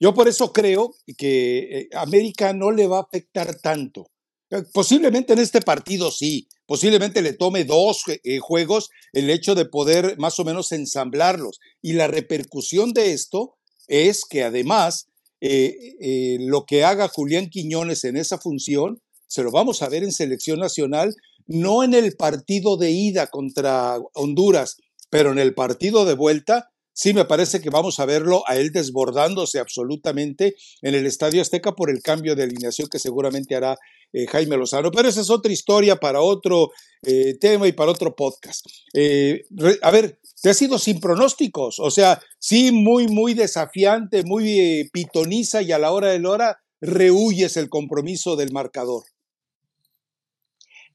yo 0.00 0.14
por 0.14 0.26
eso 0.28 0.50
creo 0.54 0.94
que 1.18 1.58
eh, 1.80 1.88
América 1.94 2.54
no 2.54 2.70
le 2.70 2.86
va 2.86 3.00
a 3.00 3.02
afectar 3.02 3.54
tanto. 3.56 4.06
Eh, 4.48 4.62
Posiblemente 4.72 5.34
en 5.34 5.40
este 5.40 5.60
partido 5.60 6.10
sí, 6.10 6.48
posiblemente 6.64 7.20
le 7.20 7.34
tome 7.34 7.64
dos 7.64 8.04
eh, 8.08 8.38
juegos 8.38 8.88
el 9.12 9.28
hecho 9.28 9.54
de 9.54 9.66
poder 9.66 10.16
más 10.18 10.38
o 10.38 10.44
menos 10.44 10.72
ensamblarlos. 10.72 11.60
Y 11.82 11.92
la 11.92 12.06
repercusión 12.06 12.94
de 12.94 13.12
esto 13.12 13.58
es 13.88 14.24
que 14.24 14.42
además 14.42 15.08
eh, 15.40 15.96
eh, 16.00 16.36
lo 16.40 16.64
que 16.66 16.84
haga 16.84 17.08
Julián 17.08 17.48
Quiñones 17.48 18.04
en 18.04 18.16
esa 18.16 18.38
función, 18.38 19.00
se 19.26 19.42
lo 19.42 19.50
vamos 19.50 19.82
a 19.82 19.88
ver 19.88 20.04
en 20.04 20.12
selección 20.12 20.60
nacional, 20.60 21.14
no 21.46 21.82
en 21.82 21.94
el 21.94 22.14
partido 22.16 22.76
de 22.76 22.90
ida 22.90 23.26
contra 23.26 23.98
Honduras, 24.14 24.76
pero 25.10 25.32
en 25.32 25.38
el 25.38 25.54
partido 25.54 26.04
de 26.04 26.14
vuelta, 26.14 26.70
sí 26.92 27.12
me 27.12 27.24
parece 27.24 27.60
que 27.60 27.70
vamos 27.70 27.98
a 27.98 28.06
verlo 28.06 28.44
a 28.46 28.56
él 28.56 28.70
desbordándose 28.70 29.58
absolutamente 29.58 30.54
en 30.80 30.94
el 30.94 31.06
Estadio 31.06 31.42
Azteca 31.42 31.72
por 31.72 31.90
el 31.90 32.02
cambio 32.02 32.36
de 32.36 32.44
alineación 32.44 32.88
que 32.88 32.98
seguramente 32.98 33.56
hará 33.56 33.76
eh, 34.12 34.26
Jaime 34.26 34.56
Lozano. 34.56 34.90
Pero 34.90 35.08
esa 35.08 35.20
es 35.20 35.30
otra 35.30 35.52
historia 35.52 35.96
para 35.96 36.20
otro 36.20 36.70
eh, 37.02 37.36
tema 37.40 37.66
y 37.66 37.72
para 37.72 37.90
otro 37.90 38.14
podcast. 38.14 38.66
Eh, 38.94 39.44
a 39.82 39.90
ver, 39.90 40.18
te 40.42 40.50
has 40.50 40.60
ido 40.62 40.78
sin 40.78 41.00
pronósticos, 41.00 41.78
o 41.78 41.90
sea, 41.90 42.20
sí, 42.38 42.72
muy, 42.72 43.08
muy 43.08 43.34
desafiante, 43.34 44.22
muy 44.24 44.90
pitoniza 44.92 45.62
y 45.62 45.72
a 45.72 45.78
la 45.78 45.92
hora 45.92 46.08
de 46.08 46.18
la 46.18 46.30
hora 46.30 46.62
rehuyes 46.80 47.56
el 47.56 47.68
compromiso 47.68 48.36
del 48.36 48.52
marcador. 48.52 49.04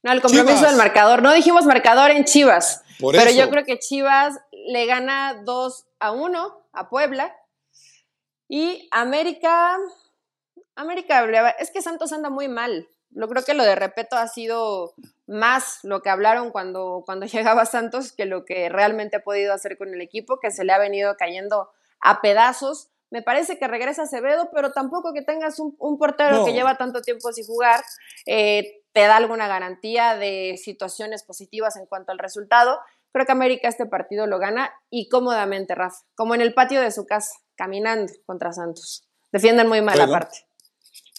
No, 0.02 0.12
el 0.12 0.20
compromiso 0.20 0.56
Chivas. 0.56 0.70
del 0.70 0.78
marcador. 0.78 1.22
No 1.22 1.32
dijimos 1.32 1.64
marcador 1.64 2.10
en 2.10 2.24
Chivas. 2.24 2.82
Por 3.00 3.14
pero 3.16 3.30
eso. 3.30 3.38
yo 3.38 3.50
creo 3.50 3.64
que 3.64 3.78
Chivas 3.78 4.34
le 4.52 4.86
gana 4.86 5.42
2 5.44 5.86
a 5.98 6.12
1 6.12 6.68
a 6.72 6.88
Puebla. 6.88 7.34
Y 8.48 8.88
América. 8.90 9.76
América, 10.76 11.50
es 11.58 11.70
que 11.70 11.82
Santos 11.82 12.12
anda 12.12 12.30
muy 12.30 12.48
mal. 12.48 12.88
Yo 13.10 13.28
creo 13.28 13.42
que 13.44 13.54
lo 13.54 13.64
de 13.64 13.74
Repeto 13.74 14.16
ha 14.16 14.28
sido 14.28 14.94
más 15.26 15.80
lo 15.82 16.02
que 16.02 16.10
hablaron 16.10 16.50
cuando, 16.50 17.02
cuando 17.06 17.26
llegaba 17.26 17.64
Santos 17.66 18.12
que 18.12 18.26
lo 18.26 18.44
que 18.44 18.68
realmente 18.68 19.16
ha 19.16 19.22
podido 19.22 19.52
hacer 19.54 19.76
con 19.78 19.92
el 19.94 20.00
equipo, 20.00 20.38
que 20.40 20.50
se 20.50 20.64
le 20.64 20.72
ha 20.72 20.78
venido 20.78 21.16
cayendo 21.16 21.70
a 22.00 22.20
pedazos. 22.20 22.88
Me 23.10 23.22
parece 23.22 23.58
que 23.58 23.66
regresa 23.68 24.02
Acevedo, 24.02 24.50
pero 24.52 24.72
tampoco 24.72 25.14
que 25.14 25.22
tengas 25.22 25.58
un, 25.58 25.74
un 25.78 25.96
portero 25.98 26.36
No. 26.38 26.44
que 26.44 26.52
lleva 26.52 26.76
tanto 26.76 27.00
tiempo 27.00 27.32
sin 27.32 27.46
jugar, 27.46 27.82
eh, 28.26 28.82
te 28.92 29.00
da 29.00 29.16
alguna 29.16 29.48
garantía 29.48 30.14
de 30.16 30.56
situaciones 30.62 31.22
positivas 31.24 31.76
en 31.76 31.86
cuanto 31.86 32.12
al 32.12 32.18
resultado. 32.18 32.78
Creo 33.12 33.24
que 33.24 33.32
América 33.32 33.68
este 33.68 33.86
partido 33.86 34.26
lo 34.26 34.38
gana 34.38 34.70
y 34.90 35.08
cómodamente, 35.08 35.74
Rafa, 35.74 35.96
como 36.14 36.34
en 36.34 36.42
el 36.42 36.52
patio 36.52 36.82
de 36.82 36.90
su 36.90 37.06
casa, 37.06 37.32
caminando 37.56 38.12
contra 38.26 38.52
Santos. 38.52 39.08
Defienden 39.32 39.68
muy 39.68 39.80
mal 39.80 39.96
Bueno. 39.96 40.14
aparte. 40.14 40.46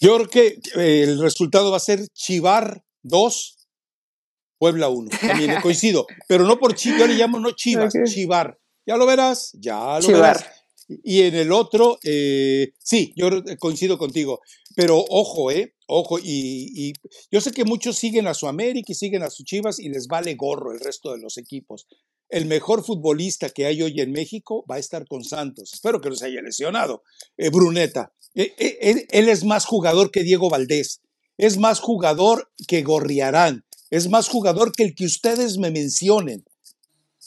Yo 0.00 0.16
creo 0.16 0.28
que 0.28 0.46
eh, 0.76 1.02
el 1.02 1.20
resultado 1.20 1.70
va 1.70 1.76
a 1.76 1.80
ser 1.80 2.08
Chivar 2.14 2.82
2, 3.02 3.68
Puebla 4.58 4.88
1. 4.88 5.10
También 5.20 5.50
eh, 5.50 5.58
coincido, 5.62 6.06
pero 6.26 6.44
no 6.44 6.58
por 6.58 6.74
Chivas, 6.74 7.00
yo 7.00 7.06
le 7.06 7.14
llamo 7.14 7.38
no 7.38 7.52
Chivas. 7.52 7.92
Chivar. 8.06 8.58
Ya 8.86 8.96
lo 8.96 9.06
verás, 9.06 9.50
ya 9.54 9.96
lo 9.96 10.00
Chivar. 10.00 10.38
verás. 10.38 10.46
Y 11.04 11.22
en 11.22 11.36
el 11.36 11.52
otro, 11.52 11.98
eh, 12.02 12.72
sí, 12.78 13.12
yo 13.14 13.28
coincido 13.60 13.96
contigo, 13.96 14.40
pero 14.74 15.04
ojo, 15.08 15.52
¿eh? 15.52 15.74
Ojo, 15.86 16.18
y, 16.18 16.24
y 16.74 16.92
yo 17.30 17.40
sé 17.40 17.52
que 17.52 17.64
muchos 17.64 17.96
siguen 17.96 18.26
a 18.26 18.34
su 18.34 18.48
América 18.48 18.90
y 18.90 18.94
siguen 18.94 19.22
a 19.22 19.30
sus 19.30 19.44
Chivas 19.44 19.78
y 19.78 19.88
les 19.88 20.08
vale 20.08 20.34
gorro 20.34 20.72
el 20.72 20.80
resto 20.80 21.12
de 21.12 21.18
los 21.20 21.36
equipos. 21.36 21.86
El 22.28 22.46
mejor 22.46 22.84
futbolista 22.84 23.50
que 23.50 23.66
hay 23.66 23.82
hoy 23.82 24.00
en 24.00 24.12
México 24.12 24.64
va 24.70 24.76
a 24.76 24.78
estar 24.78 25.06
con 25.06 25.22
Santos. 25.24 25.74
Espero 25.74 26.00
que 26.00 26.08
no 26.08 26.14
se 26.16 26.26
haya 26.26 26.40
lesionado. 26.42 27.02
Eh, 27.36 27.50
Bruneta. 27.50 28.12
Eh, 28.34 28.54
eh, 28.58 28.78
él, 28.80 29.06
él 29.10 29.28
es 29.28 29.44
más 29.44 29.64
jugador 29.64 30.10
que 30.10 30.22
Diego 30.22 30.50
Valdés. 30.50 31.00
Es 31.36 31.58
más 31.58 31.80
jugador 31.80 32.50
que 32.68 32.82
Gorriarán. 32.82 33.64
Es 33.90 34.08
más 34.08 34.28
jugador 34.28 34.72
que 34.72 34.84
el 34.84 34.94
que 34.94 35.04
ustedes 35.04 35.58
me 35.58 35.70
mencionen. 35.70 36.44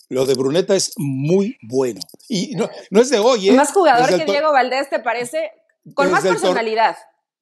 Lo 0.09 0.25
de 0.25 0.35
Bruneta 0.35 0.75
es 0.75 0.93
muy 0.97 1.57
bueno. 1.61 1.99
Y 2.29 2.55
no, 2.55 2.69
no 2.91 3.01
es 3.01 3.09
de 3.09 3.19
hoy, 3.19 3.49
¿eh? 3.49 3.53
Más 3.53 3.71
jugador 3.71 4.07
que 4.15 4.25
Diego 4.25 4.51
Valdés, 4.51 4.89
¿te 4.89 4.99
parece? 4.99 5.51
Con 5.93 6.11
más 6.11 6.23
personalidad. 6.23 6.95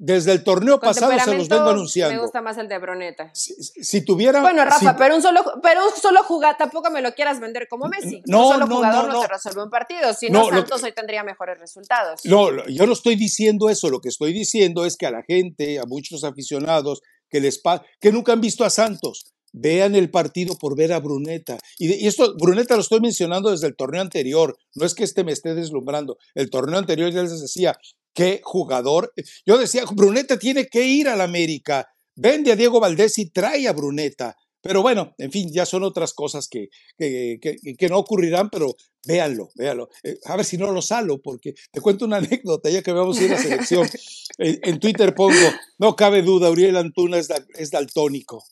Desde 0.04 0.32
el 0.32 0.44
torneo 0.44 0.80
pasado 0.80 1.12
se 1.12 1.38
los 1.38 1.48
vengo 1.48 1.66
Me 1.66 1.70
anunciando. 1.74 2.20
gusta 2.24 2.42
más 2.42 2.58
el 2.58 2.68
de 2.68 2.80
Broneta. 2.80 3.30
Si, 3.36 3.54
si 3.54 4.04
tuviera. 4.04 4.42
Bueno, 4.42 4.66
Rafa, 4.66 4.80
si- 4.94 4.98
pero 4.98 5.16
un 5.16 5.22
solo, 5.22 5.42
pero 5.62 5.82
un 5.86 5.94
solo 6.02 6.24
jugador, 6.24 6.58
tampoco 6.58 6.90
me 6.90 7.04
lo 7.04 7.14
quieras 7.14 7.40
vender 7.40 7.68
como 7.70 7.86
Messi. 7.88 8.24
No, 8.26 8.48
un 8.48 8.54
solo 8.54 8.66
no, 8.66 8.76
jugador 8.78 9.08
no, 9.10 9.14
no, 9.14 9.22
te 9.22 9.28
resuelve 9.28 9.64
un 9.64 9.70
partido. 9.70 10.12
Si 10.16 10.32
no, 10.32 10.50
Santos 10.50 10.82
hoy 10.82 10.92
tendría 10.92 11.24
mejores 11.24 11.60
resultados. 11.60 12.22
No, 12.26 12.50
yo 12.68 12.88
no 12.88 12.94
estoy 12.94 13.16
diciendo 13.16 13.70
eso. 13.70 13.92
Lo 13.92 14.02
que 14.02 14.10
estoy 14.10 14.34
diciendo 14.34 14.86
es 14.86 14.98
que 14.98 15.06
a 15.06 15.12
la 15.12 15.22
gente, 15.22 15.78
a 15.78 15.84
muchos 15.86 16.24
aficionados 16.24 17.02
que 17.30 17.40
les 17.40 17.62
que 18.00 18.12
nunca 18.12 18.34
han 18.34 18.42
visto 18.42 18.66
a 18.66 18.72
Santos, 18.72 19.26
vean 19.54 19.94
el 19.94 20.10
partido 20.10 20.58
por 20.58 20.76
ver 20.76 20.94
a 20.94 21.00
Bruneta. 21.00 21.60
Y, 21.78 21.90
de- 21.90 21.98
y 21.98 22.08
esto, 22.08 22.36
Bruneta 22.40 22.74
lo 22.74 22.82
estoy 22.82 23.02
mencionando 23.02 23.52
desde 23.52 23.68
el 23.68 23.76
torneo 23.76 24.02
anterior. 24.02 24.58
No 24.74 24.84
es 24.84 24.96
que 24.96 25.04
este 25.04 25.24
me 25.24 25.32
esté 25.32 25.54
deslumbrando. 25.54 26.18
El 26.34 26.50
torneo 26.50 26.80
anterior 26.80 27.12
ya 27.12 27.22
les 27.22 27.40
decía, 27.40 27.78
qué 28.14 28.42
jugador. 28.44 29.14
Yo 29.46 29.58
decía, 29.58 29.84
Bruneta 29.92 30.38
tiene 30.40 30.68
que 30.68 30.86
ir 30.86 31.08
al 31.10 31.22
América. 31.22 31.88
Vende 32.16 32.52
a 32.52 32.56
Diego 32.56 32.80
Valdés 32.80 33.18
y 33.18 33.30
trae 33.30 33.68
a 33.68 33.74
Bruneta. 33.74 34.36
Pero 34.64 34.84
bueno, 34.84 35.16
en 35.18 35.32
fin, 35.32 35.50
ya 35.52 35.66
son 35.66 35.84
otras 35.84 36.14
cosas 36.14 36.48
que, 36.48 36.68
que, 36.98 37.40
que- 37.78 37.90
no 37.90 37.98
ocurrirán, 37.98 38.50
pero 38.52 38.76
véanlo, 39.08 39.50
véanlo. 39.56 39.90
Eh, 40.04 40.20
a 40.26 40.36
ver 40.36 40.46
si 40.46 40.56
no 40.58 40.72
lo 40.72 40.84
salo, 40.84 41.20
porque 41.20 41.56
te 41.72 41.82
cuento 41.82 42.06
una 42.06 42.18
anécdota, 42.18 42.70
ya 42.70 42.84
que 42.84 42.92
vamos 42.92 43.18
a 43.18 43.24
ir 43.24 43.34
a 43.34 43.40
selección. 43.40 43.90
en, 44.38 44.80
Twitter 44.80 45.16
pongo, 45.16 45.34
no 45.80 45.96
cabe 45.96 46.22
duda, 46.22 46.52
Uriel 46.52 46.78
Antuna 46.78 47.18
es, 47.18 47.28
da- 47.28 47.44
es 47.56 47.72
daltónico. 47.72 48.44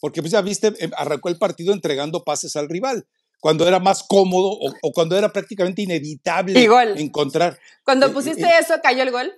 Porque 0.00 0.20
pues 0.22 0.30
ya 0.30 0.42
viste, 0.42 0.72
em, 0.78 0.92
arrancó 0.96 1.28
el 1.28 1.38
partido 1.38 1.72
entregando 1.72 2.22
pases 2.22 2.54
al 2.54 2.68
rival, 2.68 3.08
cuando 3.40 3.66
era 3.66 3.78
más 3.80 4.02
cómodo 4.02 4.50
o, 4.50 4.72
o 4.82 4.92
cuando 4.92 5.16
era 5.16 5.32
prácticamente 5.32 5.82
inevitable 5.82 6.66
gol. 6.66 6.94
encontrar. 6.98 7.58
Cuando 7.84 8.06
eh, 8.06 8.10
pusiste 8.10 8.44
eh, 8.44 8.58
eso, 8.60 8.74
cayó 8.82 9.02
el 9.02 9.10
gol. 9.10 9.32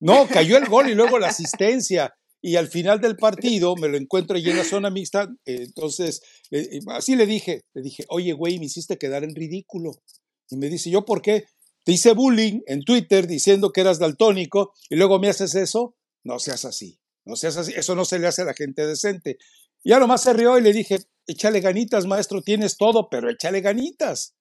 No, 0.00 0.26
cayó 0.28 0.56
el 0.58 0.66
gol 0.68 0.88
y 0.90 0.94
luego 0.94 1.18
la 1.18 1.28
asistencia. 1.28 2.14
Y 2.42 2.56
al 2.56 2.68
final 2.68 3.00
del 3.00 3.16
partido 3.16 3.74
me 3.74 3.88
lo 3.88 3.96
encuentro 3.96 4.36
allí 4.36 4.50
en 4.50 4.58
la 4.58 4.64
zona 4.64 4.90
mixta. 4.90 5.30
eh, 5.46 5.62
entonces, 5.62 6.20
eh, 6.50 6.68
eh, 6.72 6.80
así 6.88 7.16
le 7.16 7.24
dije, 7.24 7.62
le 7.72 7.80
dije, 7.80 8.04
oye, 8.08 8.34
güey, 8.34 8.58
me 8.58 8.66
hiciste 8.66 8.98
quedar 8.98 9.24
en 9.24 9.34
ridículo. 9.34 10.02
Y 10.50 10.56
me 10.56 10.68
dice, 10.68 10.90
¿yo 10.90 11.06
por 11.06 11.22
qué? 11.22 11.46
Te 11.84 11.92
hice 11.92 12.12
bullying 12.12 12.60
en 12.66 12.82
Twitter 12.84 13.26
diciendo 13.26 13.72
que 13.72 13.80
eras 13.80 13.98
daltónico 13.98 14.74
y 14.90 14.96
luego 14.96 15.18
me 15.18 15.30
haces 15.30 15.54
eso. 15.54 15.96
No 16.22 16.38
seas 16.38 16.66
así, 16.66 16.98
no 17.24 17.34
seas 17.34 17.56
así. 17.56 17.72
Eso 17.74 17.94
no 17.94 18.04
se 18.04 18.18
le 18.18 18.26
hace 18.26 18.42
a 18.42 18.46
la 18.46 18.54
gente 18.54 18.86
decente. 18.86 19.38
Y 19.84 19.90
ya 19.90 19.98
nomás 20.00 20.22
se 20.22 20.32
rió 20.32 20.58
y 20.58 20.62
le 20.62 20.72
dije, 20.72 20.98
échale 21.26 21.60
ganitas, 21.60 22.06
maestro, 22.06 22.42
tienes 22.42 22.76
todo, 22.76 23.08
pero 23.08 23.30
échale 23.30 23.60
ganitas. 23.60 24.34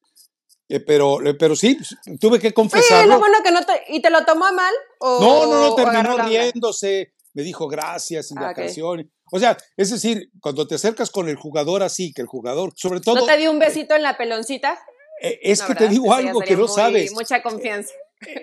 Eh, 0.69 0.79
pero, 0.79 1.21
eh, 1.23 1.35
pero 1.35 1.55
sí, 1.55 1.75
pues, 1.75 2.19
tuve 2.19 2.39
que 2.39 2.53
confesarlo. 2.53 3.13
lo 3.15 3.19
bueno 3.19 3.37
que 3.43 3.51
no 3.51 3.61
te. 3.63 3.73
¿Y 3.89 4.01
te 4.01 4.09
lo 4.09 4.23
tomó 4.25 4.51
mal? 4.53 4.73
O, 4.99 5.19
No, 5.21 5.45
no, 5.45 5.69
no, 5.69 5.75
terminó 5.75 6.17
riéndose, 6.17 7.13
me 7.33 7.43
dijo 7.43 7.67
gracias 7.67 8.31
y 8.31 8.35
la 8.35 8.49
Ah, 8.49 8.53
canción. 8.53 9.11
O 9.31 9.39
sea, 9.39 9.57
es 9.75 9.89
decir, 9.91 10.29
cuando 10.39 10.65
te 10.65 10.75
acercas 10.75 11.09
con 11.11 11.27
el 11.27 11.35
jugador 11.35 11.83
así, 11.83 12.13
que 12.13 12.21
el 12.21 12.27
jugador, 12.27 12.71
sobre 12.77 13.01
todo, 13.01 13.15
¿No 13.17 13.25
te 13.25 13.37
dio 13.37 13.51
un 13.51 13.59
besito 13.59 13.93
en 13.95 14.03
la 14.03 14.17
peloncita? 14.17 14.79
eh, 15.21 15.39
es 15.43 15.59
No, 15.61 15.67
que 15.67 15.75
te 15.75 15.87
digo 15.89 16.13
algo 16.13 16.39
que 16.39 16.53
no 16.55 16.65
muy- 16.65 16.73
sabes. 16.75 17.11
Mucha 17.13 17.41
confianza. 17.43 17.93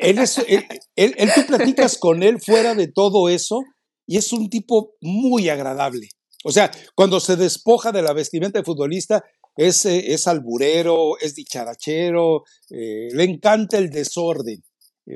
Él, 0.00 0.18
es, 0.18 0.38
él, 0.46 0.66
él- 0.96 1.14
él- 1.16 1.30
tú 1.34 1.46
platicas 1.46 1.96
con 1.96 2.22
él 2.22 2.38
fuera 2.40 2.74
de 2.74 2.88
todo 2.88 3.28
eso 3.30 3.62
y 4.06 4.18
es 4.18 4.32
un 4.32 4.50
tipo 4.50 4.92
muy 5.00 5.48
agradable. 5.48 6.08
O 6.44 6.52
sea, 6.52 6.70
cuando 6.94 7.20
se 7.20 7.36
despoja 7.36 7.92
de 7.92 8.02
la 8.02 8.12
vestimenta 8.12 8.58
de 8.58 8.64
futbolista, 8.64 9.22
es, 9.56 9.84
eh, 9.84 10.12
es 10.12 10.26
alburero, 10.26 11.18
es 11.18 11.34
dicharachero, 11.34 12.44
eh, 12.70 13.08
le 13.12 13.24
encanta 13.24 13.78
el 13.78 13.90
desorden. 13.90 14.62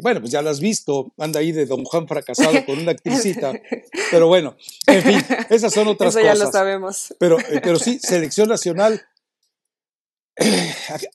bueno, 0.02 0.20
pues 0.20 0.32
ya 0.32 0.42
lo 0.42 0.50
has 0.50 0.60
visto, 0.60 1.12
anda 1.18 1.38
ahí 1.40 1.52
de 1.52 1.66
Don 1.66 1.84
Juan 1.84 2.08
fracasado 2.08 2.64
con 2.66 2.78
una 2.78 2.92
actricita. 2.92 3.52
Pero 4.10 4.26
bueno, 4.26 4.56
en 4.86 5.02
fin, 5.02 5.22
esas 5.50 5.72
son 5.72 5.86
otras 5.88 6.14
Eso 6.14 6.20
cosas. 6.20 6.38
ya 6.38 6.44
lo 6.44 6.50
sabemos. 6.52 7.14
Pero, 7.18 7.38
eh, 7.38 7.60
pero 7.62 7.78
sí, 7.78 7.98
selección 8.02 8.48
nacional. 8.48 9.00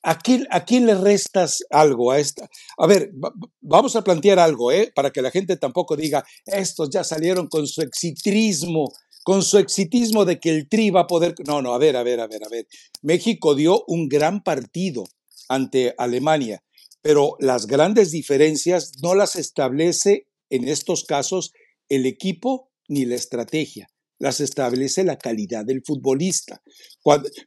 ¿A 0.03 0.17
quién, 0.19 0.47
¿A 0.49 0.63
quién 0.65 0.85
le 0.85 0.95
restas 0.95 1.63
algo 1.69 2.11
a 2.11 2.19
esta? 2.19 2.49
A 2.77 2.87
ver, 2.87 3.11
va- 3.23 3.33
vamos 3.61 3.95
a 3.95 4.03
plantear 4.03 4.39
algo, 4.39 4.71
¿eh? 4.71 4.91
Para 4.95 5.11
que 5.11 5.21
la 5.21 5.31
gente 5.31 5.57
tampoco 5.57 5.95
diga, 5.95 6.23
estos 6.45 6.89
ya 6.89 7.03
salieron 7.03 7.47
con 7.47 7.67
su 7.67 7.81
exitrismo, 7.81 8.93
con 9.23 9.43
su 9.43 9.57
exitismo 9.57 10.25
de 10.25 10.39
que 10.39 10.49
el 10.51 10.69
Tri 10.69 10.89
va 10.89 11.01
a 11.01 11.07
poder. 11.07 11.35
No, 11.45 11.61
no, 11.61 11.73
a 11.73 11.77
ver, 11.77 11.97
a 11.97 12.03
ver, 12.03 12.19
a 12.21 12.27
ver, 12.27 12.43
a 12.45 12.49
ver. 12.49 12.65
México 13.01 13.55
dio 13.55 13.83
un 13.87 14.07
gran 14.07 14.41
partido 14.41 15.03
ante 15.49 15.93
Alemania, 15.97 16.63
pero 17.01 17.35
las 17.39 17.67
grandes 17.67 18.11
diferencias 18.11 18.93
no 19.01 19.15
las 19.15 19.35
establece 19.35 20.27
en 20.49 20.67
estos 20.67 21.03
casos 21.03 21.51
el 21.89 22.05
equipo 22.05 22.69
ni 22.87 23.05
la 23.05 23.15
estrategia, 23.15 23.89
las 24.19 24.41
establece 24.41 25.03
la 25.03 25.17
calidad 25.17 25.65
del 25.65 25.81
futbolista. 25.83 26.61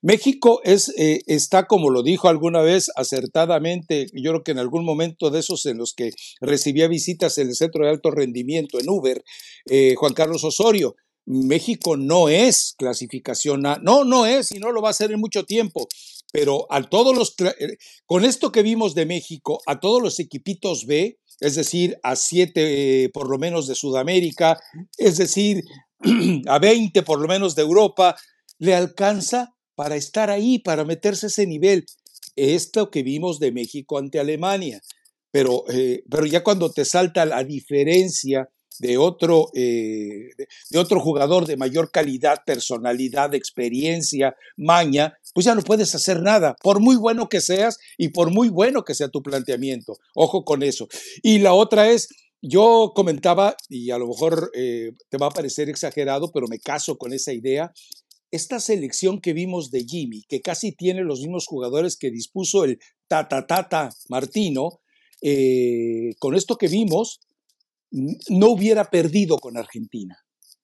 México 0.00 0.60
es, 0.64 0.92
eh, 0.96 1.20
está, 1.26 1.66
como 1.66 1.90
lo 1.90 2.02
dijo 2.02 2.28
alguna 2.28 2.62
vez 2.62 2.90
acertadamente, 2.96 4.06
yo 4.14 4.32
creo 4.32 4.42
que 4.42 4.52
en 4.52 4.58
algún 4.58 4.84
momento 4.84 5.30
de 5.30 5.40
esos 5.40 5.66
en 5.66 5.78
los 5.78 5.92
que 5.92 6.10
recibía 6.40 6.88
visitas 6.88 7.36
en 7.38 7.48
el 7.48 7.54
Centro 7.54 7.84
de 7.84 7.90
Alto 7.90 8.10
Rendimiento, 8.10 8.80
en 8.80 8.88
Uber, 8.88 9.22
eh, 9.66 9.94
Juan 9.96 10.14
Carlos 10.14 10.42
Osorio, 10.44 10.96
México 11.26 11.96
no 11.96 12.28
es 12.28 12.74
clasificación 12.76 13.64
A, 13.66 13.78
no, 13.80 14.04
no 14.04 14.26
es 14.26 14.50
y 14.50 14.58
no 14.58 14.72
lo 14.72 14.82
va 14.82 14.90
a 14.90 14.94
ser 14.94 15.12
en 15.12 15.20
mucho 15.20 15.44
tiempo, 15.44 15.86
pero 16.32 16.66
a 16.70 16.82
todos 16.82 17.14
los, 17.14 17.36
eh, 17.38 17.76
con 18.06 18.24
esto 18.24 18.50
que 18.50 18.62
vimos 18.62 18.94
de 18.94 19.06
México, 19.06 19.60
a 19.66 19.78
todos 19.78 20.02
los 20.02 20.18
equipitos 20.18 20.86
B, 20.86 21.18
es 21.40 21.56
decir, 21.56 21.98
a 22.02 22.16
siete 22.16 23.10
por 23.12 23.28
lo 23.28 23.38
menos 23.38 23.66
de 23.66 23.74
Sudamérica, 23.74 24.58
es 24.96 25.18
decir, 25.18 25.62
a 26.48 26.58
20 26.58 27.02
por 27.02 27.20
lo 27.20 27.28
menos 27.28 27.54
de 27.54 27.62
Europa, 27.62 28.16
le 28.58 28.74
alcanza 28.74 29.54
para 29.74 29.96
estar 29.96 30.30
ahí, 30.30 30.58
para 30.58 30.84
meterse 30.84 31.26
a 31.26 31.28
ese 31.28 31.46
nivel. 31.46 31.86
Esto 32.36 32.90
que 32.90 33.02
vimos 33.02 33.38
de 33.38 33.52
México 33.52 33.98
ante 33.98 34.18
Alemania. 34.20 34.80
Pero, 35.30 35.64
eh, 35.70 36.02
pero 36.10 36.26
ya 36.26 36.42
cuando 36.44 36.70
te 36.70 36.84
salta 36.84 37.24
la 37.24 37.42
diferencia 37.42 38.48
de 38.78 38.98
otro, 38.98 39.48
eh, 39.54 40.30
de- 40.70 40.78
otro 40.78 41.00
jugador 41.00 41.46
de 41.46 41.56
mayor 41.56 41.90
calidad, 41.90 42.38
personalidad, 42.44 43.34
experiencia, 43.34 44.34
maña, 44.56 45.14
pues 45.34 45.46
ya 45.46 45.54
no 45.54 45.62
puedes 45.62 45.94
hacer 45.94 46.20
nada, 46.20 46.56
por 46.62 46.80
muy 46.80 46.96
bueno 46.96 47.28
que 47.28 47.40
seas 47.40 47.78
y 47.96 48.08
por 48.08 48.30
muy 48.30 48.48
bueno 48.48 48.84
que 48.84 48.94
sea 48.94 49.08
tu 49.08 49.22
planteamiento. 49.22 49.96
Ojo 50.14 50.44
con 50.44 50.62
eso. 50.62 50.88
Y 51.22 51.38
la 51.38 51.54
otra 51.54 51.90
es, 51.90 52.08
yo 52.42 52.92
comentaba, 52.94 53.56
y 53.68 53.90
a 53.92 53.98
lo 53.98 54.08
mejor 54.08 54.50
eh, 54.54 54.90
te 55.08 55.16
va 55.16 55.26
a 55.28 55.30
parecer 55.30 55.68
exagerado, 55.68 56.32
pero 56.32 56.48
me 56.48 56.58
caso 56.58 56.98
con 56.98 57.12
esa 57.12 57.32
idea, 57.32 57.72
esta 58.32 58.60
selección 58.60 59.20
que 59.20 59.32
vimos 59.32 59.70
de 59.70 59.84
Jimmy, 59.84 60.22
que 60.28 60.40
casi 60.40 60.72
tiene 60.72 61.02
los 61.04 61.20
mismos 61.20 61.46
jugadores 61.46 61.96
que 61.96 62.10
dispuso 62.10 62.64
el 62.64 62.78
Tata 63.06 63.46
Tata 63.46 63.90
Martino, 64.08 64.80
eh, 65.22 66.14
con 66.18 66.34
esto 66.34 66.56
que 66.56 66.68
vimos, 66.68 67.20
no 67.90 68.48
hubiera 68.48 68.90
perdido 68.90 69.38
con 69.38 69.56
Argentina. 69.56 70.18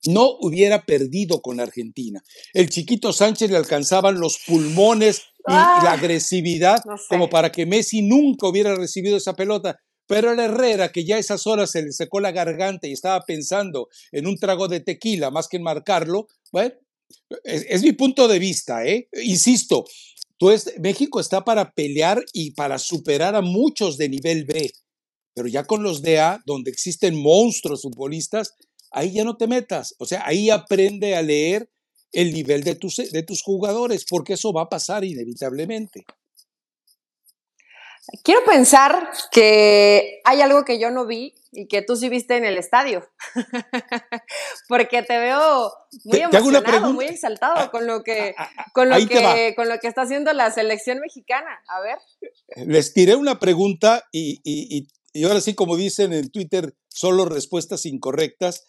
No 0.06 0.30
hubiera 0.40 0.84
perdido 0.84 1.42
con 1.42 1.60
Argentina. 1.60 2.22
El 2.54 2.70
chiquito 2.70 3.12
Sánchez 3.12 3.50
le 3.50 3.56
alcanzaban 3.56 4.18
los 4.18 4.38
pulmones 4.46 5.18
y 5.40 5.52
Ah, 5.52 5.80
la 5.84 5.92
agresividad 5.92 6.82
no 6.84 6.96
sé. 6.96 7.04
como 7.08 7.28
para 7.28 7.50
que 7.50 7.66
Messi 7.66 8.02
nunca 8.02 8.46
hubiera 8.48 8.74
recibido 8.74 9.16
esa 9.16 9.34
pelota. 9.34 9.78
Pero 10.08 10.32
el 10.32 10.40
Herrera, 10.40 10.90
que 10.90 11.04
ya 11.04 11.16
a 11.16 11.18
esas 11.20 11.46
horas 11.46 11.70
se 11.70 11.82
le 11.82 11.92
secó 11.92 12.18
la 12.18 12.32
garganta 12.32 12.88
y 12.88 12.92
estaba 12.92 13.20
pensando 13.24 13.88
en 14.10 14.26
un 14.26 14.38
trago 14.38 14.66
de 14.66 14.80
tequila 14.80 15.30
más 15.30 15.48
que 15.48 15.58
en 15.58 15.62
marcarlo, 15.62 16.26
bueno, 16.50 16.72
es, 17.44 17.82
mi 17.82 17.92
punto 17.92 18.26
de 18.26 18.38
vista, 18.38 18.86
¿eh? 18.86 19.08
Insisto, 19.22 19.84
México 20.80 21.20
está 21.20 21.44
para 21.44 21.72
pelear 21.72 22.24
y 22.32 22.52
para 22.52 22.78
superar 22.78 23.36
a 23.36 23.42
muchos 23.42 23.98
de 23.98 24.08
nivel 24.08 24.44
B, 24.44 24.72
pero 25.34 25.46
ya 25.46 25.64
con 25.64 25.82
los 25.82 26.00
de 26.00 26.20
A, 26.20 26.42
donde 26.46 26.70
existen 26.70 27.20
monstruos 27.20 27.82
futbolistas, 27.82 28.54
ahí 28.90 29.12
ya 29.12 29.24
no 29.24 29.36
te 29.36 29.46
metas. 29.46 29.94
O 29.98 30.06
sea, 30.06 30.22
ahí 30.24 30.48
aprende 30.48 31.16
a 31.16 31.22
leer 31.22 31.70
el 32.12 32.32
nivel 32.32 32.64
de 32.64 32.76
tus, 32.76 32.96
de 32.96 33.22
tus 33.22 33.42
jugadores, 33.42 34.06
porque 34.08 34.34
eso 34.34 34.54
va 34.54 34.62
a 34.62 34.68
pasar 34.70 35.04
inevitablemente. 35.04 36.06
Quiero 38.22 38.44
pensar 38.44 39.10
que 39.30 40.20
hay 40.24 40.40
algo 40.40 40.64
que 40.64 40.78
yo 40.78 40.90
no 40.90 41.06
vi 41.06 41.34
y 41.52 41.66
que 41.68 41.82
tú 41.82 41.96
sí 41.96 42.08
viste 42.08 42.36
en 42.36 42.44
el 42.44 42.56
estadio. 42.56 43.06
Porque 44.68 45.02
te 45.02 45.18
veo 45.18 45.72
muy 46.04 46.18
Te- 46.18 46.24
emocionado, 46.24 46.92
muy 46.92 47.06
exaltado 47.06 47.54
Ah, 47.56 47.70
con 47.70 47.86
lo 47.86 48.02
que, 48.02 48.34
Ah, 48.36 48.48
ah, 48.56 48.64
con 48.72 48.88
lo 48.88 48.96
que, 49.06 49.52
con 49.56 49.68
lo 49.68 49.78
que 49.78 49.88
está 49.88 50.02
haciendo 50.02 50.32
la 50.32 50.50
selección 50.50 50.98
mexicana. 51.00 51.50
A 51.68 51.80
ver. 51.80 51.98
Les 52.66 52.92
tiré 52.92 53.14
una 53.16 53.38
pregunta 53.38 54.04
y, 54.12 54.40
y- 54.44 54.76
y- 54.78 54.88
y 55.12 55.24
ahora 55.24 55.40
sí, 55.40 55.54
como 55.54 55.76
dicen 55.76 56.12
en 56.12 56.30
Twitter, 56.30 56.74
solo 56.88 57.24
respuestas 57.24 57.86
incorrectas. 57.86 58.66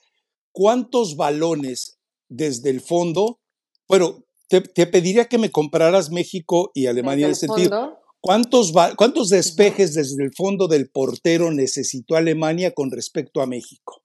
¿Cuántos 0.51 1.15
balones 1.15 1.99
desde 2.27 2.69
el 2.71 2.81
fondo? 2.81 3.39
Bueno, 3.87 4.23
te, 4.47 4.61
te 4.61 4.87
pediría 4.87 5.25
que 5.25 5.37
me 5.37 5.51
compraras 5.51 6.09
México 6.11 6.71
y 6.73 6.87
Alemania 6.87 7.25
en 7.25 7.31
el 7.31 7.35
sentido. 7.35 7.69
fondo. 7.69 7.99
¿Cuántos, 8.21 8.73
¿Cuántos 8.97 9.29
despejes 9.29 9.93
desde 9.93 10.23
el 10.23 10.31
fondo 10.35 10.67
del 10.67 10.89
portero 10.89 11.51
necesitó 11.51 12.15
Alemania 12.15 12.73
con 12.73 12.91
respecto 12.91 13.41
a 13.41 13.47
México? 13.47 14.03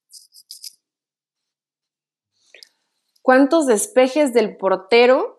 ¿Cuántos 3.23 3.67
despejes 3.67 4.33
del 4.35 4.57
portero 4.57 5.35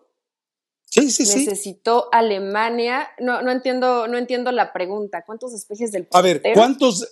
Sí, 0.84 1.10
sí, 1.10 1.26
sí. 1.26 1.38
necesitó 1.40 2.08
Alemania? 2.12 3.08
No, 3.18 3.42
no 3.42 3.50
entiendo, 3.52 4.08
no 4.08 4.18
entiendo 4.18 4.50
la 4.52 4.72
pregunta. 4.72 5.24
¿Cuántos 5.24 5.52
despejes 5.52 5.92
del 5.92 6.06
A 6.12 6.20
portero? 6.22 6.42
ver, 6.42 6.54
¿cuántos, 6.54 7.08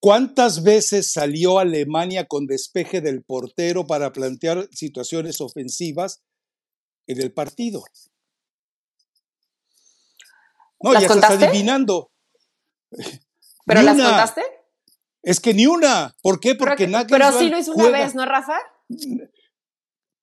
¿cuántas 0.00 0.62
veces 0.62 1.12
salió 1.12 1.58
Alemania 1.58 2.26
con 2.26 2.46
despeje 2.46 3.00
del 3.00 3.22
portero 3.24 3.86
para 3.86 4.12
plantear 4.12 4.68
situaciones 4.72 5.40
ofensivas 5.40 6.22
en 7.06 7.20
el 7.20 7.32
partido? 7.32 7.82
No, 10.82 10.92
¿Las 10.92 11.02
ya 11.02 11.06
estás 11.08 11.20
contaste? 11.28 11.46
adivinando. 11.46 12.10
¿Pero 13.66 13.80
Ni 13.80 13.86
las 13.86 13.94
una. 13.96 14.04
contaste? 14.08 14.42
Es 15.22 15.40
que 15.40 15.54
ni 15.54 15.66
una. 15.66 16.14
¿Por 16.22 16.40
qué? 16.40 16.54
Pero, 16.56 16.70
Porque 16.70 16.84
que- 16.86 16.90
Nagelsmann 16.90 17.20
pero 17.30 17.38
sí 17.38 17.48
lo 17.48 17.58
hizo 17.58 17.72
una 17.72 17.90
vez, 17.90 18.14
¿no, 18.14 18.24
Rafa? 18.26 18.58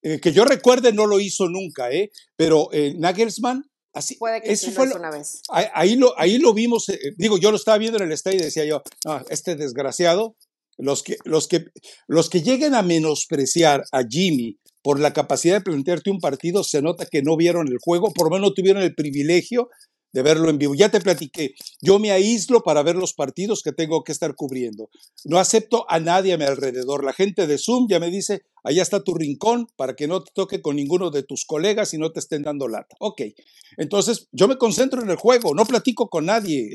eh, 0.01 0.20
que 0.20 0.32
yo 0.32 0.45
recuerde 0.45 0.93
no 0.93 1.05
lo 1.05 1.20
hizo 1.20 1.47
nunca, 1.49 1.91
¿eh? 1.91 2.12
Pero 2.36 2.70
eh, 2.72 2.93
Nagelsmann, 2.97 3.64
así, 3.93 4.16
Puede 4.16 4.41
que 4.41 4.51
eso 4.51 4.66
sí 4.68 4.72
lo 4.72 4.76
fue 4.76 4.86
hizo 4.86 4.93
lo- 4.95 4.99
una 4.99 5.12
vez. 5.12 5.41
ahí, 5.49 5.66
ahí 5.74 5.95
lo, 5.95 6.18
ahí 6.20 6.38
lo 6.38 6.53
vimos, 6.53 6.88
eh, 6.89 6.99
digo, 7.18 7.38
yo 7.38 7.51
lo 7.51 7.57
estaba 7.57 7.78
viendo 7.78 7.97
en 7.97 8.05
el 8.05 8.12
estadio 8.12 8.39
y 8.39 8.43
decía 8.43 8.66
yo, 8.66 8.82
"Ah, 9.05 9.24
este 9.30 9.55
desgraciado, 9.55 10.36
los 10.78 11.03
que, 11.03 11.18
los, 11.26 11.47
que, 11.49 11.66
los 12.07 12.30
que 12.30 12.41
lleguen 12.41 12.74
a 12.76 12.82
menospreciar 12.82 13.84
a 13.91 14.03
Jimmy 14.07 14.57
por 14.82 14.99
la 14.99 15.12
capacidad 15.12 15.55
de 15.57 15.62
plantearte 15.62 16.10
un 16.10 16.20
partido, 16.22 16.64
se 16.64 16.82
nota 16.82 17.05
que 17.05 17.22
no 17.22 17.36
vieron 17.36 17.68
el 17.68 17.78
juego, 17.82 18.14
por 18.14 18.28
lo 18.28 18.32
menos 18.38 18.49
no 18.49 18.53
tuvieron 18.53 18.82
el 18.82 18.95
privilegio 18.95 19.70
de 20.12 20.22
verlo 20.22 20.49
en 20.49 20.57
vivo. 20.57 20.76
Ya 20.76 20.89
te 20.89 21.01
platiqué, 21.01 21.53
yo 21.82 21.99
me 21.99 22.12
aíslo 22.12 22.62
para 22.62 22.84
ver 22.84 22.95
los 22.95 23.14
partidos 23.14 23.62
que 23.64 23.72
tengo 23.72 24.03
que 24.03 24.12
estar 24.12 24.36
cubriendo. 24.36 24.89
No 25.26 25.39
acepto 25.39 25.86
a 25.89 25.99
nadie 25.99 26.34
a 26.34 26.38
mi 26.38 26.45
alrededor. 26.45 27.03
La 27.03 27.14
gente 27.14 27.47
de 27.47 27.57
Zoom 27.57 27.88
ya 27.89 27.99
me 27.99 28.10
dice, 28.10 28.43
allá 28.64 28.82
está 28.82 29.03
tu 29.03 29.14
rincón 29.14 29.68
para 29.76 29.95
que 29.95 30.07
no 30.07 30.24
te 30.24 30.32
toque 30.34 30.62
con 30.62 30.76
ninguno 30.76 31.12
de 31.12 31.24
tus 31.24 31.45
colegas 31.45 31.93
y 31.93 31.97
no 31.97 32.12
te 32.12 32.20
estén 32.20 32.43
dando 32.43 32.68
lata. 32.68 32.95
Ok, 32.99 33.22
entonces 33.78 34.28
yo 34.32 34.47
me 34.47 34.57
concentro 34.57 35.01
en 35.01 35.10
el 35.10 35.18
juego, 35.18 35.53
no 35.53 35.66
platico 35.66 36.10
con 36.10 36.26
nadie. 36.26 36.70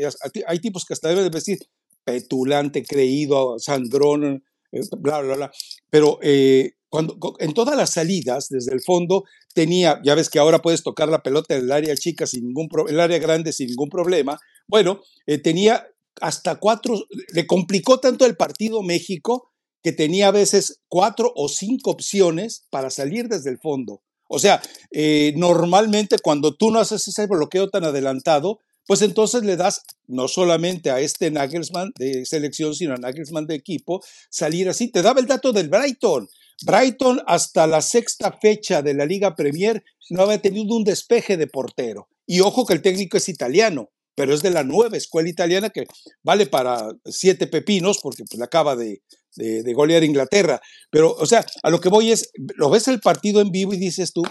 Hay 0.46 0.58
tipos 0.60 0.84
que 0.84 0.94
hasta 0.94 1.08
deben 1.08 1.24
de 1.24 1.30
decir 1.30 1.58
petulante, 2.04 2.84
creído, 2.84 3.58
sangrón, 3.58 4.44
eh, 4.72 4.80
bla, 4.98 5.20
bla, 5.20 5.36
bla. 5.36 5.52
Pero 5.90 6.18
eh, 6.22 6.74
cuando, 6.94 7.18
en 7.40 7.54
todas 7.54 7.76
las 7.76 7.90
salidas, 7.90 8.48
desde 8.48 8.72
el 8.72 8.80
fondo, 8.80 9.24
tenía, 9.52 10.00
ya 10.04 10.14
ves 10.14 10.30
que 10.30 10.38
ahora 10.38 10.62
puedes 10.62 10.84
tocar 10.84 11.08
la 11.08 11.24
pelota 11.24 11.56
en 11.56 11.64
el 11.64 11.72
área 11.72 11.96
chica 11.96 12.24
sin 12.24 12.46
ningún 12.46 12.68
el 12.88 13.00
área 13.00 13.18
grande 13.18 13.52
sin 13.52 13.66
ningún 13.66 13.88
problema. 13.88 14.38
Bueno, 14.68 15.00
eh, 15.26 15.38
tenía 15.38 15.88
hasta 16.20 16.54
cuatro, 16.60 17.04
le 17.32 17.48
complicó 17.48 17.98
tanto 17.98 18.24
el 18.26 18.36
partido 18.36 18.80
México 18.84 19.50
que 19.82 19.90
tenía 19.90 20.28
a 20.28 20.30
veces 20.30 20.82
cuatro 20.86 21.32
o 21.34 21.48
cinco 21.48 21.90
opciones 21.90 22.64
para 22.70 22.90
salir 22.90 23.26
desde 23.26 23.50
el 23.50 23.58
fondo. 23.58 24.00
O 24.28 24.38
sea, 24.38 24.62
eh, 24.92 25.32
normalmente 25.36 26.20
cuando 26.20 26.54
tú 26.54 26.70
no 26.70 26.78
haces 26.78 27.08
ese 27.08 27.26
bloqueo 27.26 27.70
tan 27.70 27.82
adelantado, 27.82 28.60
pues 28.86 29.02
entonces 29.02 29.42
le 29.42 29.56
das 29.56 29.82
no 30.06 30.28
solamente 30.28 30.92
a 30.92 31.00
este 31.00 31.32
Nagelsmann 31.32 31.90
de 31.98 32.24
selección, 32.24 32.72
sino 32.72 32.94
a 32.94 32.98
Nagelsmann 32.98 33.48
de 33.48 33.56
equipo, 33.56 34.00
salir 34.30 34.68
así. 34.68 34.92
Te 34.92 35.02
daba 35.02 35.18
el 35.18 35.26
dato 35.26 35.52
del 35.52 35.68
Brighton. 35.68 36.28
Brighton 36.62 37.20
hasta 37.26 37.66
la 37.66 37.82
sexta 37.82 38.32
fecha 38.32 38.82
de 38.82 38.94
la 38.94 39.06
Liga 39.06 39.34
Premier 39.34 39.82
no 40.10 40.22
había 40.22 40.40
tenido 40.40 40.76
un 40.76 40.84
despeje 40.84 41.36
de 41.36 41.46
portero. 41.46 42.08
Y 42.26 42.40
ojo 42.40 42.64
que 42.64 42.74
el 42.74 42.82
técnico 42.82 43.16
es 43.16 43.28
italiano, 43.28 43.90
pero 44.14 44.32
es 44.32 44.42
de 44.42 44.50
la 44.50 44.64
nueva 44.64 44.96
escuela 44.96 45.28
italiana 45.28 45.70
que 45.70 45.86
vale 46.22 46.46
para 46.46 46.92
siete 47.04 47.46
pepinos 47.46 47.98
porque 48.02 48.24
pues, 48.24 48.38
le 48.38 48.44
acaba 48.44 48.76
de, 48.76 49.02
de, 49.36 49.74
golear 49.74 50.04
Inglaterra. 50.04 50.60
Pero, 50.90 51.12
o 51.12 51.26
sea, 51.26 51.44
a 51.62 51.70
lo 51.70 51.80
que 51.80 51.88
voy 51.88 52.12
es, 52.12 52.30
lo 52.34 52.70
ves 52.70 52.88
el 52.88 53.00
partido 53.00 53.40
en 53.40 53.50
vivo 53.50 53.74
y 53.74 53.78
dices 53.78 54.12
tú, 54.12 54.22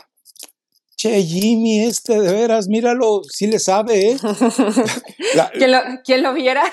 che, 0.96 1.22
Jimmy, 1.22 1.82
este 1.82 2.20
de 2.20 2.32
veras, 2.32 2.68
míralo, 2.68 3.22
sí 3.30 3.48
le 3.48 3.60
sabe, 3.60 4.12
¿eh? 4.12 4.18
¿Quién, 6.06 6.24
lo, 6.24 6.34
viera? 6.34 6.64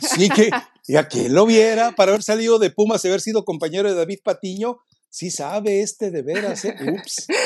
sí, 0.00 0.28
que, 0.28 0.50
y 0.86 0.96
a 0.96 1.06
quien 1.06 1.34
lo 1.34 1.46
viera, 1.46 1.92
para 1.92 2.12
haber 2.12 2.22
salido 2.22 2.58
de 2.58 2.70
Pumas 2.70 3.04
y 3.04 3.08
haber 3.08 3.20
sido 3.20 3.44
compañero 3.44 3.88
de 3.88 3.94
David 3.94 4.18
Patiño, 4.24 4.78
sí 5.16 5.30
sabe 5.30 5.80
este 5.80 6.10
de 6.10 6.20
veras, 6.20 6.64
¿eh? 6.66 6.76
Ups. 6.92 7.26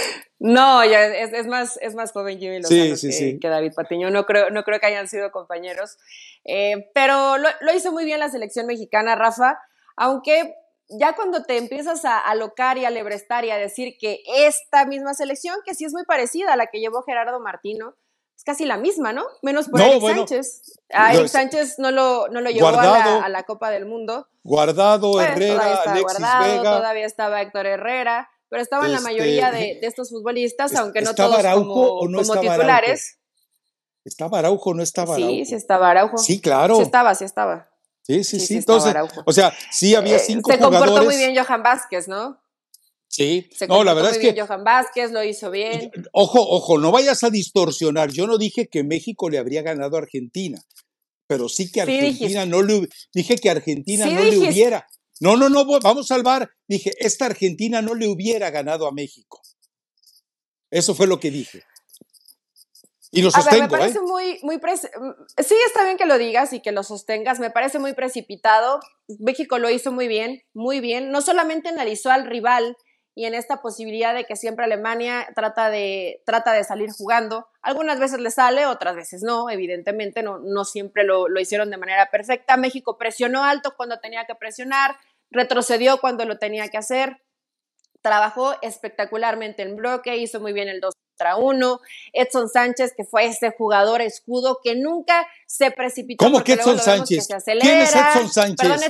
No, 0.42 0.82
ya 0.86 1.04
es, 1.04 1.46
más, 1.46 1.78
es 1.82 1.94
más 1.94 2.12
joven 2.12 2.38
Jimmy 2.38 2.62
Lozano 2.62 2.94
que, 3.38 3.46
David 3.46 3.74
Patiño. 3.76 4.08
No 4.08 4.24
creo, 4.24 4.48
no 4.48 4.64
creo 4.64 4.80
que 4.80 4.86
hayan 4.86 5.06
sido 5.06 5.30
compañeros. 5.30 5.98
Eh, 6.46 6.90
pero 6.94 7.36
lo, 7.36 7.50
lo, 7.60 7.74
hizo 7.74 7.92
muy 7.92 8.06
bien 8.06 8.20
la 8.20 8.30
selección 8.30 8.66
mexicana, 8.66 9.16
Rafa 9.16 9.58
aunque 9.96 10.54
ya 10.88 11.14
cuando 11.14 11.42
te 11.42 11.58
empiezas 11.58 12.06
a 12.06 12.18
alocar 12.18 12.78
y 12.78 12.86
a 12.86 12.90
lebrestar 12.90 13.44
y 13.44 13.50
a 13.50 13.58
decir 13.58 13.96
que 14.00 14.22
esta 14.26 14.86
misma 14.86 15.12
selección, 15.12 15.56
que 15.64 15.74
sí 15.74 15.84
es 15.84 15.92
muy 15.92 16.04
parecida 16.06 16.54
a 16.54 16.56
la 16.56 16.68
que 16.68 16.80
llevó 16.80 17.02
Gerardo 17.02 17.38
Martino, 17.38 17.94
es 18.40 18.44
casi 18.44 18.64
la 18.64 18.78
misma, 18.78 19.12
¿no? 19.12 19.26
Menos 19.42 19.68
por 19.68 19.82
Eric 19.82 20.00
Sánchez. 20.02 20.80
A 20.94 21.12
Eric 21.12 21.28
Sánchez 21.28 21.78
no 21.78 21.90
lo, 21.90 22.28
no 22.28 22.40
lo 22.40 22.48
llevó 22.48 22.68
a, 22.68 23.28
la, 23.28 23.42
Copa 23.42 23.70
del 23.70 23.84
Mundo. 23.84 24.28
Guardado, 24.42 25.12
pues, 25.12 25.28
Herrera, 25.28 25.82
Alexis 25.82 26.02
guardado, 26.02 26.62
Todavía 26.62 27.04
estaba 27.04 27.42
Héctor 27.42 27.66
Herrera, 27.66 28.30
pero 28.48 28.62
estaban 28.62 28.90
la 28.92 29.00
mayoría 29.00 29.50
de, 29.50 29.72
este, 29.72 29.86
estos 29.86 30.08
futbolistas, 30.08 30.74
aunque 30.76 31.02
no 31.02 31.14
todos 31.14 31.36
como, 31.52 31.74
o 31.74 32.08
no 32.08 32.22
como 32.22 32.40
titulares. 32.40 33.18
¿Estaba 34.06 34.38
Araujo 34.38 34.70
o 34.70 34.74
no 34.74 34.82
estaba 34.82 35.16
Araujo? 35.16 35.30
Sí, 35.30 35.44
sí 35.44 35.54
estaba 35.54 35.90
Araujo. 35.90 36.16
Sí, 36.16 36.40
claro. 36.40 36.76
Sí 36.76 36.82
estaba, 36.82 37.14
sí 37.14 37.24
estaba. 37.26 37.68
Sí, 38.00 38.24
sí, 38.24 38.40
sí. 38.40 38.56
Entonces, 38.56 38.94
o 39.26 39.32
sea, 39.34 39.52
sí 39.70 39.94
había 39.94 40.16
eh, 40.16 40.18
cinco 40.18 40.50
jugadores. 40.50 40.80
Se 40.80 40.86
comportó 40.86 41.04
muy 41.04 41.16
bien 41.18 41.36
Johan 41.36 41.62
Vázquez, 41.62 42.08
¿no? 42.08 42.40
Sí, 43.10 43.50
se 43.50 43.66
no, 43.66 43.82
la 43.82 43.92
verdad 43.92 44.10
muy 44.10 44.18
es 44.18 44.22
bien 44.22 44.34
que. 44.36 44.40
Johan 44.40 44.62
Vázquez 44.62 45.10
lo 45.10 45.24
hizo 45.24 45.50
bien. 45.50 45.90
Ojo, 46.12 46.40
ojo, 46.40 46.78
no 46.78 46.92
vayas 46.92 47.24
a 47.24 47.30
distorsionar. 47.30 48.12
Yo 48.12 48.28
no 48.28 48.38
dije 48.38 48.68
que 48.68 48.84
México 48.84 49.28
le 49.28 49.38
habría 49.38 49.62
ganado 49.62 49.96
a 49.96 49.98
Argentina, 49.98 50.62
pero 51.26 51.48
sí 51.48 51.72
que 51.72 51.80
Argentina 51.80 52.46
no 52.46 52.62
le. 52.62 52.88
Dije 53.12 53.34
que 53.34 53.50
Argentina 53.50 54.06
no 54.06 54.22
le 54.22 54.38
hubiera. 54.38 54.86
No, 55.18 55.36
no, 55.36 55.48
no, 55.48 55.64
vamos 55.80 56.08
a 56.08 56.14
salvar. 56.14 56.50
Dije, 56.68 56.92
esta 57.00 57.26
Argentina 57.26 57.82
no 57.82 57.96
le 57.96 58.06
hubiera 58.06 58.48
ganado 58.50 58.86
a 58.86 58.92
México. 58.92 59.42
Eso 60.70 60.94
fue 60.94 61.08
lo 61.08 61.18
que 61.18 61.32
dije. 61.32 61.64
Y 63.10 63.22
lo 63.22 63.32
sostengo, 63.32 63.62
me 63.62 63.68
parece 63.68 63.98
¿eh? 63.98 64.02
muy, 64.02 64.38
muy 64.42 64.58
mm, 64.58 65.42
sí 65.42 65.56
está 65.66 65.82
bien 65.82 65.96
que 65.96 66.06
lo 66.06 66.16
digas 66.16 66.52
y 66.52 66.60
que 66.60 66.70
lo 66.70 66.84
sostengas, 66.84 67.40
me 67.40 67.50
parece 67.50 67.80
muy 67.80 67.92
precipitado. 67.92 68.78
México 69.18 69.58
lo 69.58 69.68
hizo 69.68 69.90
muy 69.90 70.06
bien, 70.06 70.42
muy 70.54 70.78
bien. 70.78 71.10
No 71.10 71.22
solamente 71.22 71.70
analizó 71.70 72.12
al 72.12 72.26
rival 72.26 72.76
y 73.14 73.26
en 73.26 73.34
esta 73.34 73.60
posibilidad 73.60 74.14
de 74.14 74.24
que 74.24 74.36
siempre 74.36 74.64
Alemania 74.64 75.28
trata 75.34 75.70
de, 75.70 76.22
trata 76.24 76.52
de 76.52 76.64
salir 76.64 76.90
jugando. 76.90 77.48
Algunas 77.62 77.98
veces 77.98 78.20
le 78.20 78.30
sale, 78.30 78.66
otras 78.66 78.96
veces 78.96 79.22
no, 79.22 79.50
evidentemente 79.50 80.22
no, 80.22 80.38
no 80.38 80.64
siempre 80.64 81.04
lo, 81.04 81.28
lo 81.28 81.40
hicieron 81.40 81.70
de 81.70 81.76
manera 81.76 82.10
perfecta. 82.10 82.56
México 82.56 82.96
presionó 82.98 83.44
alto 83.44 83.74
cuando 83.76 83.98
tenía 83.98 84.26
que 84.26 84.34
presionar, 84.34 84.96
retrocedió 85.30 85.98
cuando 86.00 86.24
lo 86.24 86.38
tenía 86.38 86.68
que 86.68 86.78
hacer 86.78 87.20
trabajó 88.02 88.54
espectacularmente 88.62 89.62
en 89.62 89.76
bloque, 89.76 90.16
hizo 90.16 90.40
muy 90.40 90.52
bien 90.52 90.68
el 90.68 90.80
2 90.80 90.94
contra 91.20 91.36
1. 91.36 91.80
Edson 92.12 92.48
Sánchez, 92.48 92.94
que 92.96 93.04
fue 93.04 93.26
este 93.26 93.50
jugador 93.50 94.00
escudo 94.00 94.60
que 94.62 94.74
nunca 94.74 95.26
se 95.46 95.70
precipitó. 95.70 96.24
¿Cómo 96.24 96.42
que 96.42 96.54
Edson 96.54 96.78
Sánchez? 96.78 97.28
¿Quién 97.60 97.78
es 97.78 97.94
Edson 97.94 98.28
Sánchez? 98.28 98.56
Perdón, 98.56 98.80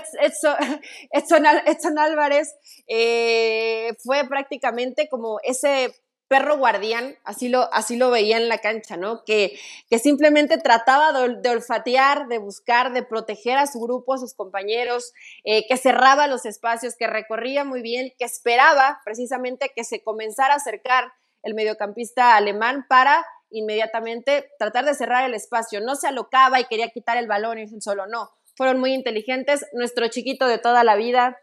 Edson, 1.13 1.47
Edson, 1.67 1.99
Álvarez 1.99 2.55
eh, 2.87 3.95
fue 4.03 4.27
prácticamente 4.29 5.09
como 5.09 5.39
ese 5.43 5.95
perro 6.29 6.59
guardián, 6.59 7.17
así 7.25 7.49
lo, 7.49 7.75
así 7.75 7.97
lo 7.97 8.09
veía 8.11 8.37
en 8.37 8.49
la 8.49 8.59
cancha, 8.59 8.97
¿no? 8.97 9.25
Que, 9.25 9.59
que 9.91 9.99
simplemente 9.99 10.59
trataba 10.59 11.13
de, 11.13 11.51
olfatear, 11.51 12.29
de 12.29 12.39
buscar, 12.39 12.93
de 12.93 13.03
proteger 13.03 13.59
a 13.59 13.67
su 13.67 13.81
grupo, 13.81 14.15
a 14.15 14.19
sus 14.19 14.35
compañeros, 14.35 15.13
eh, 15.43 15.67
que 15.67 15.77
cerraba 15.77 16.29
los 16.29 16.47
espacios, 16.47 16.95
que 16.95 17.09
recorría 17.09 17.65
muy 17.65 17.83
bien, 17.83 18.13
que 18.17 18.25
esperaba 18.25 19.01
precisamente 19.05 19.73
que 19.75 19.83
se 19.83 20.05
comenzara 20.05 20.55
a 20.55 20.59
acercar 20.59 21.13
el 21.43 21.55
mediocampista 21.55 22.37
alemán 22.37 22.87
para 22.89 23.25
inmediatamente 23.51 24.51
tratar 24.59 24.85
de 24.85 24.95
cerrar 24.95 25.25
el 25.25 25.35
espacio. 25.35 25.81
No 25.81 25.97
se 25.97 26.09
alocaba 26.09 26.61
y 26.61 26.65
quería 26.65 26.89
quitar 26.89 27.17
el 27.17 27.27
balón 27.27 27.59
y 27.59 27.81
solo 27.81 28.07
no. 28.07 28.31
Fueron 28.57 28.79
muy 28.79 28.93
inteligentes. 28.93 29.67
Nuestro 29.73 30.09
chiquito 30.09 30.47
de 30.47 30.59
toda 30.59 30.85
la 30.85 30.97
vida, 30.97 31.39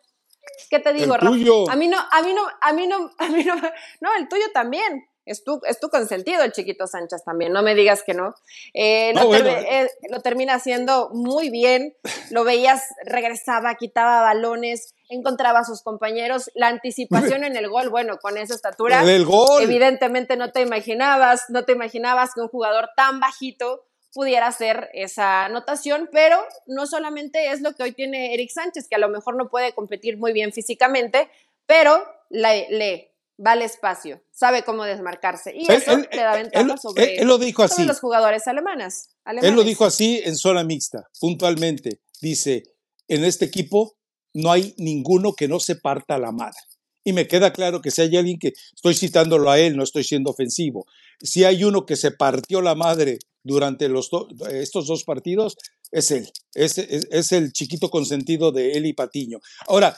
¿Qué 0.70 0.80
te 0.80 0.94
digo, 0.94 1.16
Rafa? 1.18 1.28
A 1.28 1.76
mí 1.76 1.88
no, 1.88 1.98
a 2.10 2.22
mí 2.22 2.34
no, 2.34 2.48
a 2.62 2.74
mí 2.74 2.88
no, 2.88 3.12
a 3.18 3.30
mí 3.30 3.44
no, 3.44 3.56
no, 4.02 4.16
el 4.18 4.28
tuyo 4.28 4.46
también. 4.54 5.08
Es 5.28 5.44
tu, 5.44 5.62
es 5.68 5.80
tu 5.80 5.90
consentido 5.90 6.44
el 6.44 6.52
chiquito 6.52 6.88
Sánchez 6.88 7.24
también, 7.24 7.52
no 7.54 7.62
me 7.62 7.76
digas 7.76 8.04
que 8.04 8.14
no. 8.14 8.34
Eh, 8.74 9.14
eh, 9.14 9.90
lo, 10.10 10.22
termina 10.22 10.56
haciendo 10.56 11.10
muy 11.14 11.50
bien, 11.50 11.96
lo 12.32 12.44
veías, 12.44 12.84
regresaba, 13.06 13.76
quitaba 13.76 14.22
balones, 14.22 14.94
encontraba 15.10 15.60
a 15.60 15.64
sus 15.64 15.82
compañeros, 15.84 16.50
la 16.56 16.68
anticipación 16.68 17.44
en 17.44 17.56
el 17.56 17.70
gol, 17.70 17.90
bueno, 17.90 18.18
con 18.18 18.38
esa 18.38 18.56
estatura, 18.56 19.02
el 19.02 19.26
gol. 19.26 19.62
evidentemente 19.62 20.38
no 20.38 20.52
te 20.52 20.62
imaginabas, 20.62 21.46
no 21.50 21.66
te 21.66 21.74
imaginabas 21.74 22.34
que 22.34 22.42
un 22.42 22.50
jugador 22.50 22.90
tan 22.96 23.20
bajito 23.20 23.84
pudiera 24.14 24.48
hacer 24.48 24.90
esa 24.94 25.46
anotación, 25.46 26.10
pero 26.12 26.38
no 26.66 26.88
solamente 26.88 27.52
es 27.52 27.62
lo 27.62 27.74
que 27.74 27.84
hoy 27.84 27.92
tiene 27.92 28.34
Eric 28.34 28.50
Sánchez, 28.50 28.88
que 28.90 28.96
a 28.96 29.00
lo 29.00 29.10
mejor 29.10 29.36
no 29.36 29.50
puede 29.50 29.74
competir 29.74 30.18
muy 30.18 30.34
bien 30.34 30.52
físicamente, 30.52 31.30
pero 31.68 32.04
lee, 32.30 33.10
va 33.44 33.52
al 33.52 33.62
espacio, 33.62 34.22
sabe 34.32 34.64
cómo 34.64 34.84
desmarcarse 34.84 35.54
y 35.56 35.72
eso 35.72 35.98
le 35.98 36.22
da 36.22 36.36
ventaja 36.36 36.78
sobre 36.78 37.24
lo 37.24 37.38
dijo 37.38 37.64
así. 37.64 37.86
los 37.86 38.00
jugadores 38.00 38.48
alemanes, 38.48 39.10
Él 39.26 39.56
lo 39.56 39.64
dijo 39.64 39.86
así 39.86 40.22
en 40.24 40.36
zona 40.36 40.64
mixta, 40.64 41.08
puntualmente. 41.20 42.02
Dice, 42.20 42.64
en 43.08 43.24
este 43.24 43.46
equipo 43.46 43.96
no 44.34 44.52
hay 44.52 44.74
ninguno 44.78 45.34
que 45.34 45.48
no 45.48 45.60
se 45.60 45.76
parta 45.76 46.18
la 46.18 46.32
madre. 46.32 46.58
Y 47.04 47.14
me 47.14 47.28
queda 47.28 47.54
claro 47.54 47.82
que 47.82 47.92
si 47.92 48.02
hay 48.02 48.18
alguien 48.18 48.38
que, 48.38 48.54
estoy 48.76 48.94
citándolo 48.94 49.50
a 49.50 49.60
él, 49.60 49.78
no 49.78 49.84
estoy 49.84 50.04
siendo 50.04 50.32
ofensivo, 50.32 50.86
si 51.22 51.44
hay 51.46 51.64
uno 51.64 51.86
que 51.86 51.96
se 51.96 52.12
partió 52.12 52.62
la 52.62 52.76
madre 52.76 53.20
durante 53.44 53.88
los 53.88 54.10
estos 54.52 54.88
dos 54.88 55.04
partidos, 55.06 55.56
es 55.92 56.12
él, 56.12 56.30
es, 56.54 56.78
es, 56.78 57.32
el 57.32 57.54
chiquito 57.54 57.90
consentido 57.90 58.52
de 58.52 58.78
y 58.78 58.94
Patiño. 58.94 59.40
Ahora, 59.68 59.96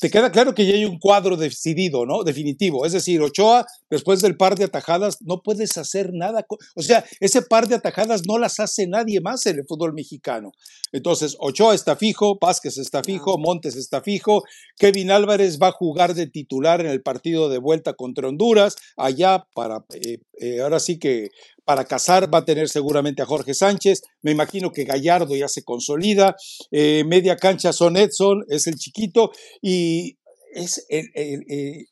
te 0.00 0.10
queda 0.10 0.32
claro 0.32 0.54
que 0.54 0.66
ya 0.66 0.74
hay 0.74 0.84
un 0.84 0.98
cuadro 0.98 1.36
decidido, 1.36 2.06
¿no? 2.06 2.24
Definitivo. 2.24 2.86
Es 2.86 2.92
decir, 2.92 3.20
Ochoa, 3.20 3.66
después 3.90 4.20
del 4.22 4.36
par 4.36 4.56
de 4.56 4.64
atajadas, 4.64 5.18
no 5.20 5.42
puedes 5.42 5.76
hacer 5.76 6.12
nada. 6.12 6.46
O 6.74 6.82
sea, 6.82 7.04
ese 7.20 7.42
par 7.42 7.68
de 7.68 7.74
atajadas 7.74 8.22
no 8.26 8.38
las 8.38 8.60
hace 8.60 8.86
nadie 8.86 9.20
más 9.20 9.44
en 9.46 9.58
el 9.58 9.66
fútbol 9.66 9.92
mexicano. 9.92 10.52
Entonces, 10.92 11.36
Ochoa 11.38 11.74
está 11.74 11.96
fijo, 11.96 12.38
Vázquez 12.40 12.78
está 12.78 13.02
fijo, 13.04 13.38
Montes 13.38 13.76
está 13.76 14.00
fijo, 14.00 14.42
Kevin 14.78 15.10
Álvarez 15.10 15.58
va 15.60 15.68
a 15.68 15.72
jugar 15.72 16.14
de 16.14 16.26
titular 16.26 16.80
en 16.80 16.88
el 16.88 17.02
partido 17.02 17.48
de 17.48 17.58
vuelta 17.58 17.92
contra 17.92 18.28
Honduras, 18.28 18.76
allá 18.96 19.46
para, 19.54 19.84
eh, 19.94 20.18
eh, 20.40 20.60
ahora 20.60 20.80
sí 20.80 20.98
que 20.98 21.28
para 21.70 21.84
casar 21.84 22.34
va 22.34 22.38
a 22.38 22.44
tener 22.44 22.68
seguramente 22.68 23.22
a 23.22 23.26
Jorge 23.26 23.54
Sánchez, 23.54 24.02
me 24.22 24.32
imagino 24.32 24.72
que 24.72 24.82
Gallardo 24.82 25.36
ya 25.36 25.46
se 25.46 25.62
consolida, 25.62 26.34
eh, 26.72 27.04
media 27.06 27.36
cancha 27.36 27.72
son 27.72 27.96
Edson, 27.96 28.44
es 28.48 28.66
el 28.66 28.74
chiquito, 28.74 29.30
y 29.62 30.18
es 30.52 30.84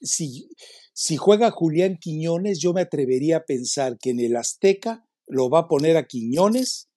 si, 0.03 0.49
si 0.93 1.17
juega 1.17 1.53
Julián 1.53 1.97
Quiñones, 1.97 2.59
yo 2.59 2.73
me 2.73 2.81
atrevería 2.81 3.37
a 3.37 3.45
pensar 3.45 3.99
que 4.01 4.11
en 4.11 4.19
el 4.19 4.35
Azteca 4.35 5.05
lo 5.29 5.49
va 5.49 5.61
a 5.61 5.69
poner 5.69 5.97
a 5.97 6.09
Quiñones 6.09 6.89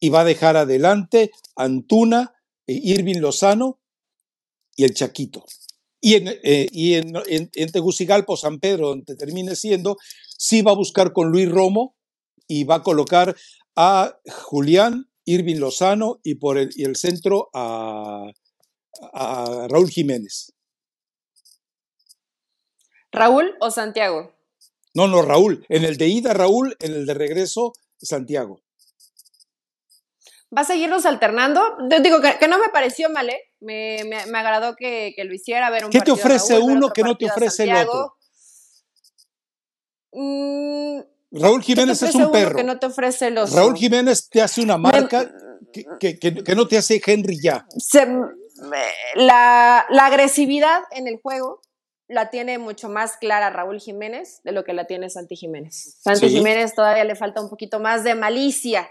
y 0.00 0.08
va 0.08 0.22
a 0.22 0.24
dejar 0.24 0.56
adelante 0.56 1.30
Antuna, 1.56 2.32
e 2.66 2.72
Irving 2.72 3.20
Lozano 3.20 3.82
y 4.76 4.84
el 4.84 4.94
Chaquito. 4.94 5.44
Y 6.00 6.14
en, 6.14 6.28
eh, 6.28 6.68
y 6.70 6.94
en, 6.94 7.70
Tegucigalpa 7.72 8.34
San 8.36 8.60
Pedro, 8.60 8.88
donde 8.88 9.16
termine 9.16 9.56
siendo, 9.56 9.96
sí 10.38 10.62
va 10.62 10.72
a 10.72 10.76
buscar 10.76 11.12
con 11.12 11.30
Luis 11.30 11.50
Romo 11.50 11.96
y 12.46 12.64
va 12.64 12.76
a 12.76 12.82
colocar 12.82 13.36
a 13.74 14.18
Julián, 14.44 15.10
Irving 15.24 15.56
Lozano 15.56 16.20
y 16.22 16.36
por 16.36 16.58
el, 16.58 16.70
y 16.76 16.84
el 16.84 16.96
centro 16.96 17.50
a, 17.52 18.30
a 19.12 19.66
Raúl 19.68 19.90
Jiménez. 19.90 20.52
¿Raúl 23.12 23.54
o 23.60 23.70
Santiago? 23.70 24.34
No, 24.94 25.08
no, 25.08 25.22
Raúl. 25.22 25.64
En 25.68 25.84
el 25.84 25.96
de 25.96 26.08
ida, 26.08 26.32
Raúl, 26.32 26.76
en 26.80 26.92
el 26.92 27.06
de 27.06 27.14
regreso, 27.14 27.72
Santiago. 27.98 28.60
¿Va 30.56 30.62
a 30.62 30.64
seguirlos 30.64 31.06
alternando? 31.06 31.60
Digo 32.02 32.20
que, 32.20 32.48
no 32.48 32.58
me 32.58 32.68
pareció 32.68 33.10
mal, 33.10 33.28
¿eh? 33.28 33.40
me, 33.60 34.04
me, 34.04 34.38
agradó 34.38 34.74
que, 34.76 35.12
que, 35.16 35.24
lo 35.24 35.34
hiciera. 35.34 35.70
Ver 35.70 35.84
un 35.84 35.90
¿Qué 35.90 36.00
te 36.00 36.12
ofrece 36.12 36.58
uno 36.58 36.90
que 36.90 37.02
no 37.02 37.16
te 37.16 37.26
ofrece 37.26 37.64
el 37.64 37.74
otro? 37.76 38.15
Mm, 40.18 41.00
Raúl 41.32 41.62
Jiménez 41.62 42.02
es 42.02 42.14
un 42.14 42.32
perro. 42.32 42.56
Que 42.56 42.64
no 42.64 42.78
te 42.78 42.86
ofrece 42.86 43.28
el 43.28 43.36
Raúl 43.36 43.76
Jiménez 43.76 44.28
te 44.30 44.40
hace 44.40 44.62
una 44.62 44.78
marca 44.78 45.30
que, 45.72 46.18
que, 46.18 46.42
que, 46.42 46.54
no 46.54 46.66
te 46.66 46.78
hace 46.78 47.02
Henry 47.04 47.38
ya. 47.38 47.66
la, 49.14 49.86
la 49.90 50.06
agresividad 50.06 50.80
en 50.92 51.06
el 51.06 51.20
juego 51.20 51.60
la 52.08 52.30
tiene 52.30 52.58
mucho 52.58 52.88
más 52.88 53.16
clara 53.18 53.50
Raúl 53.50 53.78
Jiménez 53.78 54.40
de 54.44 54.52
lo 54.52 54.64
que 54.64 54.72
la 54.72 54.86
tiene 54.86 55.10
Santi 55.10 55.36
Jiménez. 55.36 55.98
Santi 56.00 56.30
Jiménez 56.30 56.74
todavía 56.74 57.04
le 57.04 57.14
falta 57.14 57.42
un 57.42 57.50
poquito 57.50 57.78
más 57.78 58.04
de 58.04 58.14
malicia, 58.14 58.88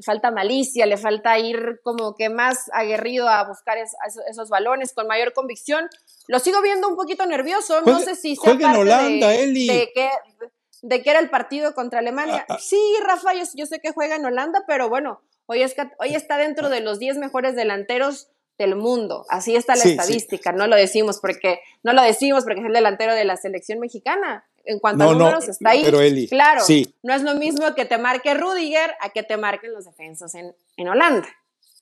le 0.00 0.04
falta 0.04 0.30
malicia, 0.30 0.86
le 0.86 0.96
falta 0.96 1.38
ir 1.38 1.80
como 1.82 2.14
que 2.14 2.30
más 2.30 2.70
aguerrido 2.72 3.28
a 3.28 3.46
buscar 3.46 3.76
esos 3.76 4.48
balones 4.48 4.94
con 4.94 5.06
mayor 5.06 5.34
convicción. 5.34 5.90
Lo 6.26 6.38
sigo 6.38 6.62
viendo 6.62 6.88
un 6.88 6.96
poquito 6.96 7.26
nervioso, 7.26 7.82
no 7.82 8.00
sé 8.00 8.16
si 8.16 8.34
sea 8.34 8.58
parte 8.58 8.78
Holanda, 8.78 9.28
de, 9.28 9.90
que, 9.94 10.08
de 10.80 11.02
que 11.02 11.10
era 11.10 11.20
el 11.20 11.28
partido 11.28 11.74
contra 11.74 11.98
Alemania. 11.98 12.46
Ah, 12.48 12.54
ah. 12.54 12.58
Sí, 12.58 12.80
Rafa, 13.06 13.32
yo, 13.34 13.66
sé 13.66 13.80
que 13.80 13.92
juega 13.92 14.16
en 14.16 14.24
Holanda, 14.24 14.64
pero 14.66 14.88
bueno, 14.88 15.20
hoy, 15.44 15.62
es, 15.62 15.76
hoy 15.98 16.14
está 16.14 16.38
dentro 16.38 16.70
de 16.70 16.80
los 16.80 16.98
10 16.98 17.18
mejores 17.18 17.54
delanteros 17.54 18.30
del 18.56 18.76
mundo. 18.76 19.26
Así 19.28 19.54
está 19.54 19.76
la 19.76 19.84
estadística, 19.84 20.52
no 20.52 20.66
lo 20.66 20.76
decimos 20.76 21.18
porque 21.20 21.60
no 21.82 21.92
lo 21.92 22.00
decimos 22.00 22.44
porque 22.44 22.60
es 22.60 22.66
el 22.66 22.72
delantero 22.72 23.14
de 23.14 23.26
la 23.26 23.36
selección 23.36 23.80
mexicana. 23.80 24.48
En 24.64 24.78
cuanto 24.78 25.04
a 25.04 25.12
números 25.12 25.48
está 25.48 25.70
ahí. 25.70 25.82
Pero 25.84 26.00
Eli, 26.00 26.28
claro, 26.28 26.62
no 27.02 27.14
es 27.14 27.22
lo 27.22 27.34
mismo 27.34 27.74
que 27.74 27.84
te 27.84 27.98
marque 27.98 28.34
Rudiger 28.34 28.90
a 29.00 29.10
que 29.10 29.22
te 29.22 29.36
marquen 29.36 29.72
los 29.72 29.84
defensas 29.84 30.34
en, 30.34 30.54
en 30.76 30.88
Holanda. 30.88 31.28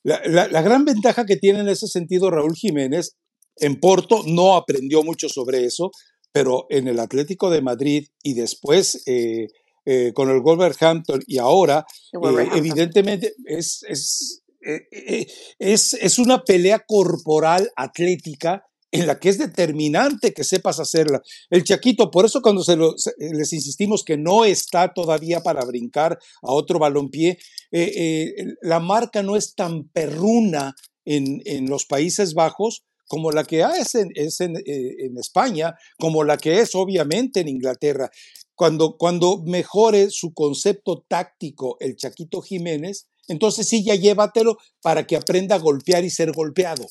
La, 0.03 0.47
la, 0.47 0.61
gran 0.61 0.85
ventaja 0.85 1.25
que 1.25 1.35
tiene 1.35 1.59
en 1.59 1.67
ese 1.67 1.87
sentido 1.87 2.31
Raúl 2.31 2.55
Jiménez 2.55 3.17
en 3.57 3.79
Porto 3.79 4.23
no 4.25 4.55
aprendió 4.55 5.03
mucho 5.03 5.27
sobre 5.27 5.65
eso, 5.65 5.91
pero 6.31 6.67
en 6.69 6.87
el 6.87 6.99
Atlético 6.99 7.49
de 7.49 7.61
Madrid 7.61 8.07
y 8.23 8.33
después 8.33 9.03
eh, 9.07 9.47
eh, 9.85 10.13
con 10.13 10.29
el 10.29 10.41
Wolverhampton 10.41 11.21
y 11.27 11.37
ahora, 11.37 11.85
eh, 12.13 12.49
evidentemente 12.55 13.33
es, 13.45 13.83
es, 13.87 14.43
es, 14.61 15.93
es 15.93 16.19
una 16.19 16.43
pelea 16.43 16.79
corporal 16.79 17.69
atlética 17.75 18.63
en 18.91 19.07
la 19.07 19.19
que 19.19 19.29
es 19.29 19.37
determinante 19.37 20.33
que 20.33 20.43
sepas 20.43 20.79
hacerla. 20.79 21.21
El 21.49 21.63
Chaquito, 21.63 22.09
por 22.11 22.25
eso 22.25 22.41
cuando 22.41 22.63
se 22.63 22.77
les 23.17 23.53
insistimos 23.53 24.03
que 24.03 24.17
no 24.17 24.45
está 24.45 24.93
todavía 24.93 25.41
para 25.41 25.63
brincar 25.65 26.17
a 26.41 26.51
otro 26.51 26.79
balompié, 26.79 27.37
eh, 27.71 28.33
la 28.61 28.79
marca 28.79 29.21
no 29.21 29.35
es 29.35 29.53
tan 29.55 29.87
perruna 29.89 30.75
en, 31.05 31.41
en, 31.45 31.69
los 31.69 31.85
Países 31.85 32.33
Bajos 32.33 32.83
como 33.07 33.31
la 33.31 33.43
que 33.43 33.61
es, 33.61 33.95
en, 33.95 34.09
es 34.15 34.39
en, 34.41 34.55
en, 34.65 35.17
España, 35.17 35.75
como 35.97 36.23
la 36.23 36.37
que 36.37 36.59
es 36.59 36.75
obviamente 36.75 37.39
en 37.39 37.47
Inglaterra. 37.47 38.11
Cuando, 38.53 38.97
cuando 38.97 39.41
mejore 39.45 40.09
su 40.11 40.33
concepto 40.33 41.05
táctico 41.07 41.77
el 41.79 41.95
Chaquito 41.95 42.41
Jiménez, 42.41 43.07
entonces 43.27 43.67
sí, 43.67 43.83
ya 43.83 43.95
llévatelo 43.95 44.57
para 44.81 45.07
que 45.07 45.15
aprenda 45.15 45.55
a 45.55 45.59
golpear 45.59 46.03
y 46.03 46.09
ser 46.09 46.31
golpeado. 46.33 46.85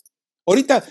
Ahorita, 0.46 0.84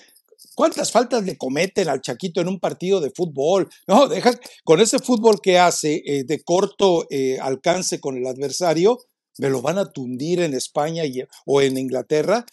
¿cuántas 0.58 0.92
faltas 0.92 1.24
le 1.24 1.38
cometen 1.38 1.88
al 1.88 2.02
Chaquito 2.02 2.42
en 2.42 2.48
un 2.48 2.60
partido 2.60 3.00
de 3.00 3.12
fútbol? 3.12 3.70
No, 3.86 4.08
deja, 4.08 4.32
con 4.64 4.82
ese 4.82 4.98
fútbol 4.98 5.40
que 5.40 5.60
hace 5.60 6.02
eh, 6.04 6.24
de 6.26 6.44
corto 6.44 7.06
eh, 7.12 7.38
alcance 7.40 8.00
con 8.02 8.18
el 8.18 8.26
adversario, 8.26 8.98
me 9.38 9.52
lo 9.52 9.62
van 9.62 9.78
a 9.78 9.92
tundir 9.92 10.42
en 10.42 10.56
España 10.56 11.04
o 11.46 11.62
en 11.62 11.78
Inglaterra, 11.78 12.44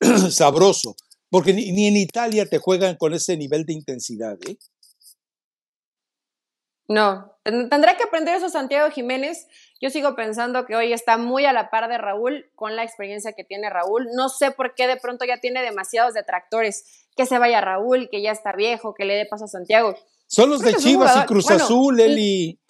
sabroso, 0.30 0.96
porque 1.28 1.52
ni, 1.52 1.72
ni, 1.72 1.88
en 1.88 1.98
Italia 1.98 2.46
te 2.46 2.56
juegan 2.56 2.96
con 2.96 3.12
ese 3.12 3.36
nivel 3.36 3.66
de 3.66 3.74
intensidad. 3.74 4.38
¿eh? 4.48 4.56
No, 6.88 7.36
tendrá 7.42 7.96
que 7.96 8.04
aprender 8.04 8.36
eso 8.36 8.48
Santiago 8.48 8.90
Jiménez. 8.90 9.48
Yo 9.80 9.90
sigo 9.90 10.14
pensando 10.14 10.66
que 10.66 10.76
hoy 10.76 10.92
está 10.92 11.16
muy 11.16 11.44
a 11.44 11.52
la 11.52 11.68
par 11.68 11.88
de 11.88 11.98
Raúl 11.98 12.50
con 12.54 12.76
la 12.76 12.84
experiencia 12.84 13.32
que 13.32 13.44
tiene 13.44 13.70
Raúl. 13.70 14.08
No 14.14 14.28
sé 14.28 14.52
por 14.52 14.74
qué 14.74 14.86
de 14.86 14.96
pronto 14.96 15.24
ya 15.24 15.38
tiene 15.38 15.62
demasiados 15.62 16.14
detractores. 16.14 17.06
Que 17.16 17.26
se 17.26 17.38
vaya 17.38 17.60
Raúl, 17.60 18.08
que 18.10 18.22
ya 18.22 18.30
está 18.30 18.52
viejo, 18.52 18.94
que 18.94 19.04
le 19.04 19.14
dé 19.14 19.26
paso 19.26 19.46
a 19.46 19.48
Santiago. 19.48 19.96
Son 20.26 20.50
los 20.50 20.60
de 20.60 20.74
Chivas 20.74 21.24
y 21.24 21.26
Cruz 21.26 21.50
Azul, 21.50 21.98
Eli. 22.00 22.60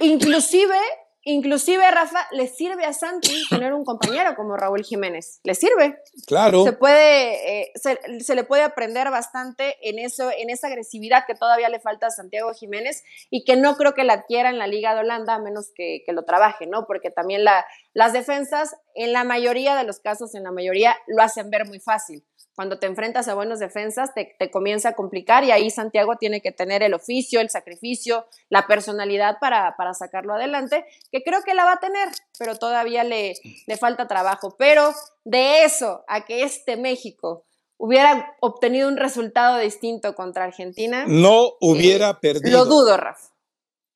Inclusive 0.00 0.76
Inclusive, 1.24 1.88
Rafa, 1.90 2.26
le 2.32 2.48
sirve 2.48 2.84
a 2.84 2.92
Santi 2.92 3.44
tener 3.50 3.72
un 3.72 3.84
compañero 3.84 4.34
como 4.34 4.56
Raúl 4.56 4.82
Jiménez. 4.82 5.40
Le 5.44 5.54
sirve. 5.54 5.98
Claro. 6.26 6.64
Se 6.64 6.72
puede, 6.72 7.62
eh, 7.62 7.72
se, 7.74 8.34
le 8.34 8.44
puede 8.44 8.62
aprender 8.62 9.10
bastante 9.10 9.76
en 9.88 9.98
eso, 9.98 10.30
en 10.36 10.50
esa 10.50 10.66
agresividad 10.66 11.24
que 11.26 11.34
todavía 11.34 11.68
le 11.68 11.80
falta 11.80 12.08
a 12.08 12.10
Santiago 12.10 12.52
Jiménez 12.54 13.04
y 13.30 13.44
que 13.44 13.56
no 13.56 13.76
creo 13.76 13.94
que 13.94 14.04
la 14.04 14.14
adquiera 14.14 14.50
en 14.50 14.58
la 14.58 14.66
Liga 14.66 14.94
de 14.94 15.00
Holanda 15.00 15.34
a 15.34 15.38
menos 15.38 15.70
que, 15.74 16.02
que 16.04 16.12
lo 16.12 16.24
trabaje, 16.24 16.66
¿no? 16.66 16.86
Porque 16.86 17.10
también 17.10 17.44
la, 17.44 17.64
las 17.94 18.12
defensas, 18.12 18.74
en 18.94 19.12
la 19.12 19.24
mayoría 19.24 19.76
de 19.76 19.84
los 19.84 20.00
casos, 20.00 20.34
en 20.34 20.44
la 20.44 20.52
mayoría, 20.52 20.96
lo 21.06 21.22
hacen 21.22 21.50
ver 21.50 21.66
muy 21.66 21.80
fácil 21.80 22.24
cuando 22.54 22.78
te 22.78 22.86
enfrentas 22.86 23.28
a 23.28 23.34
buenos 23.34 23.58
defensas 23.58 24.10
te, 24.14 24.50
comienza 24.50 24.90
a 24.90 24.94
complicar 24.94 25.44
y 25.44 25.50
ahí 25.50 25.70
Santiago 25.70 26.16
tiene 26.16 26.40
que 26.40 26.52
tener 26.52 26.82
el 26.82 26.94
oficio, 26.94 27.40
el 27.40 27.50
sacrificio, 27.50 28.26
la 28.50 28.66
personalidad 28.66 29.38
para, 29.40 29.74
para 29.76 29.94
sacarlo 29.94 30.34
adelante, 30.34 30.84
que 31.10 31.22
creo 31.22 31.42
que 31.42 31.54
la 31.54 31.64
va 31.64 31.74
a 31.74 31.80
tener, 31.80 32.08
pero 32.38 32.56
todavía 32.56 33.04
le, 33.04 33.34
le 33.66 33.76
falta 33.76 34.06
trabajo. 34.06 34.54
Pero 34.58 34.92
de 35.24 35.64
eso 35.64 36.04
a 36.08 36.24
que 36.26 36.42
este 36.42 36.76
México 36.76 37.44
hubiera 37.78 38.36
obtenido 38.40 38.88
un 38.88 38.96
resultado 38.96 39.58
distinto 39.58 40.14
contra 40.14 40.44
Argentina. 40.44 41.04
No 41.08 41.54
hubiera 41.60 42.10
eh, 42.10 42.16
perdido. 42.20 42.58
Lo 42.58 42.64
dudo, 42.66 42.96
Rafa. 42.96 43.28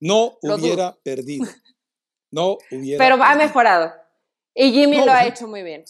No 0.01 0.39
hubiera 0.43 0.97
perdido. 1.03 1.47
No 2.37 2.59
hubiera. 2.71 3.03
Pero 3.05 3.23
ha 3.23 3.35
mejorado. 3.35 3.93
Y 4.55 4.73
Jimmy 4.73 5.05
lo 5.05 5.13
ha 5.13 5.27
hecho 5.27 5.49
muy 5.49 5.63
bien. 5.63 5.85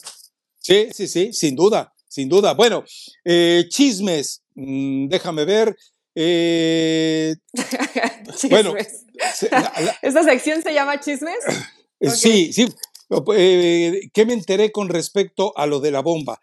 Sí, 0.59 0.89
sí, 0.91 1.07
sí, 1.07 1.31
sin 1.31 1.55
duda 1.55 1.93
sin 2.17 2.29
duda. 2.29 2.55
Bueno, 2.55 2.83
eh, 3.23 3.65
chismes, 3.69 4.41
mm, 4.55 5.07
déjame 5.07 5.45
ver. 5.45 5.77
Eh, 6.15 7.35
bueno, 8.49 8.73
¿esta 10.01 10.23
sección 10.23 10.63
se 10.63 10.73
llama 10.73 10.99
chismes? 10.99 11.37
Eh, 11.99 12.11
sí, 12.11 12.53
sí. 12.53 12.67
¿Qué 13.09 14.25
me 14.27 14.33
enteré 14.33 14.71
con 14.71 14.87
respecto 14.87 15.51
a 15.57 15.65
lo 15.65 15.79
de 15.79 15.89
la 15.89 16.01
bomba? 16.01 16.39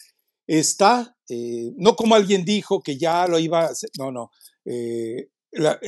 Está, 0.49 1.17
no 1.77 1.95
como 1.95 2.17
alguien 2.17 2.45
dijo 2.45 2.83
que 2.83 2.99
ya 2.99 3.29
lo 3.29 3.39
iba 3.39 3.61
a 3.61 3.67
hacer, 3.67 3.89
no, 3.97 4.11
no. 4.11 4.33
La, 5.53 5.79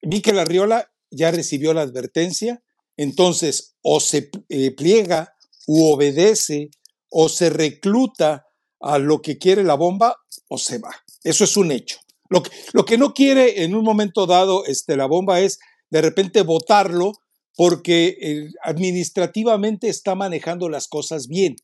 vi 0.00 0.22
que 0.22 0.32
la 0.32 0.46
Riola 0.46 0.90
ya 1.10 1.30
recibió 1.30 1.74
la 1.74 1.82
advertencia, 1.82 2.62
entonces 2.98 3.76
o 3.80 4.00
se 4.00 4.30
pliega 4.76 5.34
u 5.66 5.86
obedece 5.86 6.68
o 7.10 7.30
se 7.30 7.48
recluta 7.48 8.44
a 8.80 8.98
lo 8.98 9.22
que 9.22 9.38
quiere 9.38 9.64
la 9.64 9.74
bomba 9.74 10.16
o 10.48 10.58
se 10.58 10.78
va. 10.78 10.94
Eso 11.24 11.44
es 11.44 11.56
un 11.56 11.72
hecho. 11.72 11.98
Lo 12.28 12.42
que, 12.42 12.50
lo 12.72 12.84
que 12.84 12.98
no 12.98 13.14
quiere 13.14 13.64
en 13.64 13.74
un 13.74 13.84
momento 13.84 14.26
dado 14.26 14.66
este, 14.66 14.96
la 14.96 15.06
bomba 15.06 15.40
es 15.40 15.58
de 15.90 16.02
repente 16.02 16.42
votarlo 16.42 17.12
porque 17.56 18.18
eh, 18.20 18.50
administrativamente 18.62 19.88
está 19.88 20.14
manejando 20.14 20.68
las 20.68 20.86
cosas 20.88 21.26
bien 21.26 21.56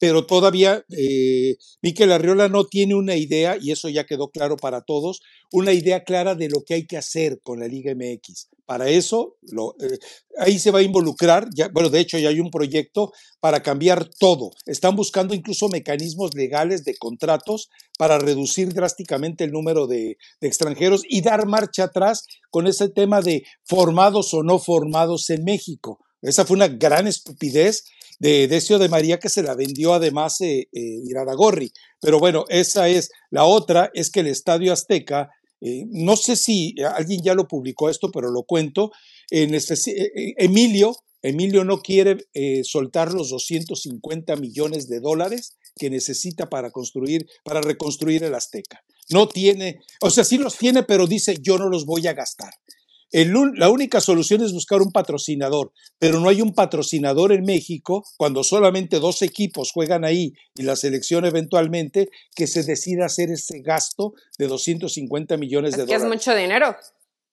pero 0.00 0.24
todavía 0.24 0.82
eh, 0.88 1.56
Miquel 1.82 2.10
Arriola 2.10 2.48
no 2.48 2.64
tiene 2.64 2.94
una 2.94 3.16
idea, 3.16 3.58
y 3.60 3.70
eso 3.70 3.90
ya 3.90 4.06
quedó 4.06 4.30
claro 4.30 4.56
para 4.56 4.80
todos, 4.80 5.20
una 5.52 5.74
idea 5.74 6.04
clara 6.04 6.34
de 6.34 6.48
lo 6.48 6.64
que 6.64 6.72
hay 6.72 6.86
que 6.86 6.96
hacer 6.96 7.40
con 7.42 7.60
la 7.60 7.68
Liga 7.68 7.94
MX. 7.94 8.48
Para 8.64 8.88
eso, 8.88 9.36
eh, 9.42 9.98
ahí 10.38 10.58
se 10.58 10.70
va 10.70 10.78
a 10.78 10.82
involucrar, 10.82 11.48
ya, 11.54 11.68
bueno, 11.68 11.90
de 11.90 12.00
hecho 12.00 12.18
ya 12.18 12.30
hay 12.30 12.40
un 12.40 12.50
proyecto 12.50 13.12
para 13.40 13.62
cambiar 13.62 14.08
todo. 14.18 14.52
Están 14.64 14.96
buscando 14.96 15.34
incluso 15.34 15.68
mecanismos 15.68 16.34
legales 16.34 16.82
de 16.84 16.96
contratos 16.96 17.68
para 17.98 18.18
reducir 18.18 18.72
drásticamente 18.72 19.44
el 19.44 19.52
número 19.52 19.86
de 19.86 20.16
extranjeros 20.40 21.02
y 21.06 21.20
dar 21.20 21.46
marcha 21.46 21.84
atrás 21.84 22.24
con 22.48 22.66
ese 22.66 22.88
tema 22.88 23.20
de 23.20 23.44
formados 23.64 24.32
o 24.32 24.42
no 24.42 24.58
formados 24.58 25.28
en 25.28 25.44
México. 25.44 25.98
Esa 26.22 26.44
fue 26.44 26.56
una 26.56 26.68
gran 26.68 27.06
estupidez 27.06 27.84
de 28.18 28.48
Decio 28.48 28.78
de 28.78 28.88
María 28.88 29.18
que 29.18 29.30
se 29.30 29.42
la 29.42 29.54
vendió 29.54 29.94
además 29.94 30.40
eh, 30.42 30.68
eh, 30.72 31.00
Iraragorri. 31.04 31.72
Pero 32.00 32.20
bueno, 32.20 32.44
esa 32.48 32.88
es. 32.88 33.10
La 33.30 33.44
otra 33.44 33.90
es 33.94 34.10
que 34.10 34.20
el 34.20 34.26
Estadio 34.26 34.72
Azteca, 34.72 35.30
eh, 35.60 35.86
no 35.88 36.16
sé 36.16 36.36
si 36.36 36.74
alguien 36.94 37.22
ya 37.22 37.34
lo 37.34 37.48
publicó 37.48 37.88
esto, 37.88 38.10
pero 38.10 38.30
lo 38.30 38.42
cuento. 38.42 38.92
En 39.30 39.56
Emilio, 40.36 40.96
Emilio 41.22 41.64
no 41.64 41.80
quiere 41.82 42.18
soltar 42.64 43.12
los 43.12 43.30
250 43.30 44.36
millones 44.36 44.88
de 44.88 45.00
dólares 45.00 45.56
que 45.76 45.88
necesita 45.88 46.50
para 46.50 46.70
construir, 46.70 47.28
para 47.44 47.60
reconstruir 47.60 48.24
el 48.24 48.34
Azteca. 48.34 48.82
No 49.08 49.28
tiene, 49.28 49.80
o 50.00 50.10
sea, 50.10 50.24
sí 50.24 50.36
los 50.36 50.56
tiene, 50.56 50.82
pero 50.82 51.06
dice 51.06 51.36
yo 51.40 51.58
no 51.58 51.68
los 51.68 51.86
voy 51.86 52.06
a 52.06 52.12
gastar. 52.12 52.52
La 53.12 53.70
única 53.70 54.00
solución 54.00 54.42
es 54.42 54.52
buscar 54.52 54.80
un 54.82 54.92
patrocinador, 54.92 55.72
pero 55.98 56.20
no 56.20 56.28
hay 56.28 56.40
un 56.42 56.54
patrocinador 56.54 57.32
en 57.32 57.44
México 57.44 58.04
cuando 58.16 58.44
solamente 58.44 59.00
dos 59.00 59.22
equipos 59.22 59.72
juegan 59.72 60.04
ahí 60.04 60.32
y 60.54 60.62
la 60.62 60.76
selección 60.76 61.24
eventualmente 61.24 62.08
que 62.34 62.46
se 62.46 62.62
decida 62.62 63.06
hacer 63.06 63.30
ese 63.30 63.60
gasto 63.60 64.12
de 64.38 64.46
250 64.46 65.36
millones 65.36 65.72
de 65.72 65.82
dólares. 65.82 66.02
es 66.02 66.08
mucho 66.08 66.34
dinero. 66.34 66.76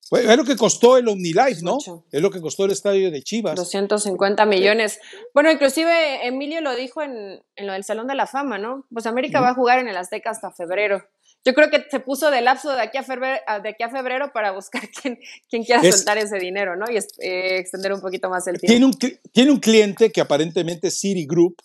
Pues, 0.09 0.25
es 0.25 0.37
lo 0.37 0.45
que 0.45 0.55
costó 0.55 0.97
el 0.97 1.07
OmniLife, 1.07 1.61
¿no? 1.63 1.77
Es 2.11 2.21
lo 2.21 2.31
que 2.31 2.39
costó 2.39 2.65
el 2.65 2.71
estadio 2.71 3.11
de 3.11 3.21
Chivas. 3.21 3.55
250 3.55 4.45
millones. 4.45 4.99
Bueno, 5.33 5.51
inclusive 5.51 6.25
Emilio 6.25 6.61
lo 6.61 6.75
dijo 6.75 7.01
en, 7.01 7.43
lo 7.57 7.73
del 7.73 7.83
Salón 7.83 8.07
de 8.07 8.15
la 8.15 8.25
Fama, 8.25 8.57
¿no? 8.57 8.85
Pues 8.91 9.05
América 9.05 9.41
va 9.41 9.49
a 9.49 9.53
jugar 9.53 9.79
en 9.79 9.89
el 9.89 9.97
Azteca 9.97 10.29
hasta 10.29 10.51
febrero. 10.51 11.03
Yo 11.47 11.53
creo 11.53 11.69
que 11.69 11.85
se 11.89 12.01
puso 12.01 12.29
de 12.29 12.41
lapso 12.41 12.75
de 12.75 12.81
aquí 12.81 12.97
a 12.97 13.03
febrero, 13.03 13.39
de 13.63 13.69
aquí 13.69 13.81
a 13.81 13.89
febrero 13.89 14.31
para 14.33 14.51
buscar 14.51 14.81
quién, 15.01 15.17
quién 15.49 15.63
quiera 15.63 15.81
soltar 15.81 16.17
ese 16.17 16.39
dinero, 16.39 16.75
¿no? 16.75 16.91
Y 16.91 16.97
eh, 16.97 17.57
extender 17.57 17.93
un 17.93 18.01
poquito 18.01 18.29
más 18.29 18.45
el 18.47 18.59
tiempo. 18.59 18.67
Tiene 18.67 18.85
un, 18.85 19.21
tiene 19.31 19.51
un 19.51 19.59
cliente 19.59 20.11
que 20.11 20.19
aparentemente 20.19 20.89
es 20.89 20.99
Citigroup, 20.99 21.55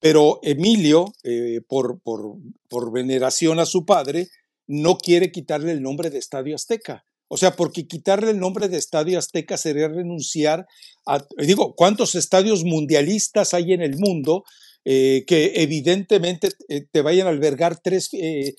pero 0.00 0.38
Emilio, 0.42 1.14
eh, 1.24 1.62
por, 1.66 2.02
por, 2.02 2.36
por 2.68 2.92
veneración 2.92 3.58
a 3.58 3.64
su 3.64 3.86
padre, 3.86 4.28
no 4.66 4.98
quiere 4.98 5.32
quitarle 5.32 5.72
el 5.72 5.80
nombre 5.80 6.10
de 6.10 6.18
Estadio 6.18 6.54
Azteca. 6.54 7.06
O 7.28 7.38
sea, 7.38 7.56
porque 7.56 7.86
quitarle 7.86 8.32
el 8.32 8.38
nombre 8.38 8.68
de 8.68 8.76
Estadio 8.76 9.18
Azteca 9.18 9.56
sería 9.56 9.88
renunciar 9.88 10.66
a, 11.06 11.24
digo, 11.38 11.74
¿cuántos 11.74 12.16
estadios 12.16 12.64
mundialistas 12.64 13.54
hay 13.54 13.72
en 13.72 13.80
el 13.80 13.96
mundo 13.96 14.44
eh, 14.84 15.22
que 15.28 15.52
evidentemente 15.62 16.48
eh, 16.68 16.84
te 16.90 17.02
vayan 17.02 17.28
a 17.28 17.30
albergar 17.30 17.78
tres, 17.80 18.08
eh, 18.14 18.56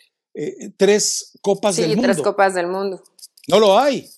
tres 0.78 1.38
copas 1.42 1.76
del 1.76 1.90
mundo? 1.90 2.02
Sí, 2.02 2.08
tres 2.08 2.22
copas 2.22 2.54
del 2.54 2.68
mundo. 2.68 3.04
No 3.48 3.60
lo 3.60 3.78
hay. 3.78 4.10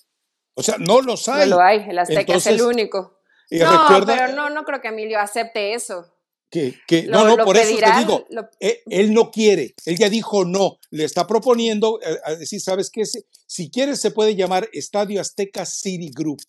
O 0.56 0.64
sea, 0.64 0.78
no 0.78 1.02
los 1.02 1.28
hay. 1.28 1.50
No 1.50 1.58
lo 1.58 1.62
hay, 1.62 1.86
el 1.90 2.00
Azteca 2.00 2.36
es 2.36 2.48
el 2.48 2.62
único. 2.62 3.20
no, 3.52 4.06
pero 4.06 4.30
no, 4.30 4.50
no 4.50 4.64
creo 4.64 4.82
que 4.82 4.88
Emilio 4.90 5.20
acepte 5.20 5.74
eso. 5.74 6.12
Que, 6.88 7.04
no, 7.10 7.26
no, 7.26 7.44
por 7.44 7.58
eso 7.58 7.78
te 7.78 8.00
digo, 8.00 8.26
eh, 8.62 8.82
él, 8.90 9.14
no 9.14 9.30
quiere, 9.30 9.76
él 9.86 9.98
ya 9.98 10.10
dijo 10.10 10.46
no, 10.46 10.78
le 10.90 11.04
está 11.04 11.28
proponiendo 11.28 12.00
eh, 12.02 12.18
a, 12.24 12.36
decir, 12.36 12.62
¿sabes 12.62 12.90
qué? 12.90 13.04
Si 13.46 13.70
quieres 13.70 14.00
se 14.00 14.12
puede 14.12 14.36
llamar 14.36 14.70
Estadio 14.72 15.20
Azteca 15.20 15.66
City 15.66 16.12
Group. 16.16 16.42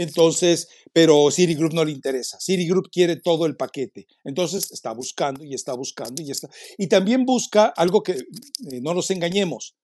Entonces, 0.00 0.66
pero 0.94 1.30
City 1.30 1.54
Group 1.54 1.74
no 1.74 1.84
le 1.84 1.92
interesa. 1.92 2.40
City 2.40 2.66
Group 2.66 2.88
quiere 2.90 3.16
todo 3.16 3.44
el 3.44 3.54
paquete. 3.54 4.06
Entonces 4.24 4.72
está 4.72 4.94
buscando 4.94 5.44
y 5.44 5.52
está 5.52 5.74
buscando 5.74 6.22
y 6.22 6.30
está. 6.30 6.48
Y 6.78 6.86
también 6.86 7.26
busca 7.26 7.66
algo 7.66 8.02
que 8.02 8.12
eh, 8.12 8.80
no 8.80 8.94
nos 8.94 9.10
engañemos. 9.10 9.76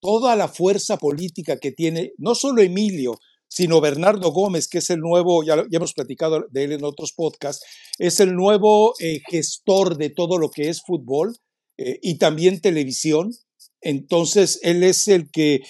Toda 0.00 0.36
la 0.36 0.46
fuerza 0.46 0.96
política 0.96 1.58
que 1.58 1.72
tiene, 1.72 2.12
no 2.18 2.36
solo 2.36 2.62
Emilio, 2.62 3.18
sino 3.48 3.80
Bernardo 3.80 4.30
Gómez, 4.30 4.68
que 4.68 4.78
es 4.78 4.90
el 4.90 5.00
nuevo, 5.00 5.42
ya, 5.42 5.56
hemos 5.72 5.92
platicado 5.92 6.46
de 6.52 6.62
él 6.62 6.72
en 6.72 6.84
otros 6.84 7.12
podcasts, 7.12 7.66
es 7.98 8.20
el 8.20 8.32
nuevo 8.32 8.94
eh, 9.00 9.22
gestor 9.28 9.96
de 9.96 10.10
todo 10.10 10.38
lo 10.38 10.50
que 10.50 10.68
es 10.68 10.82
fútbol 10.82 11.34
eh, 11.78 11.98
y 12.00 12.18
también 12.18 12.60
televisión. 12.60 13.32
Entonces, 13.80 14.60
él 14.62 14.84
es 14.84 15.08
el 15.08 15.30
que 15.32 15.62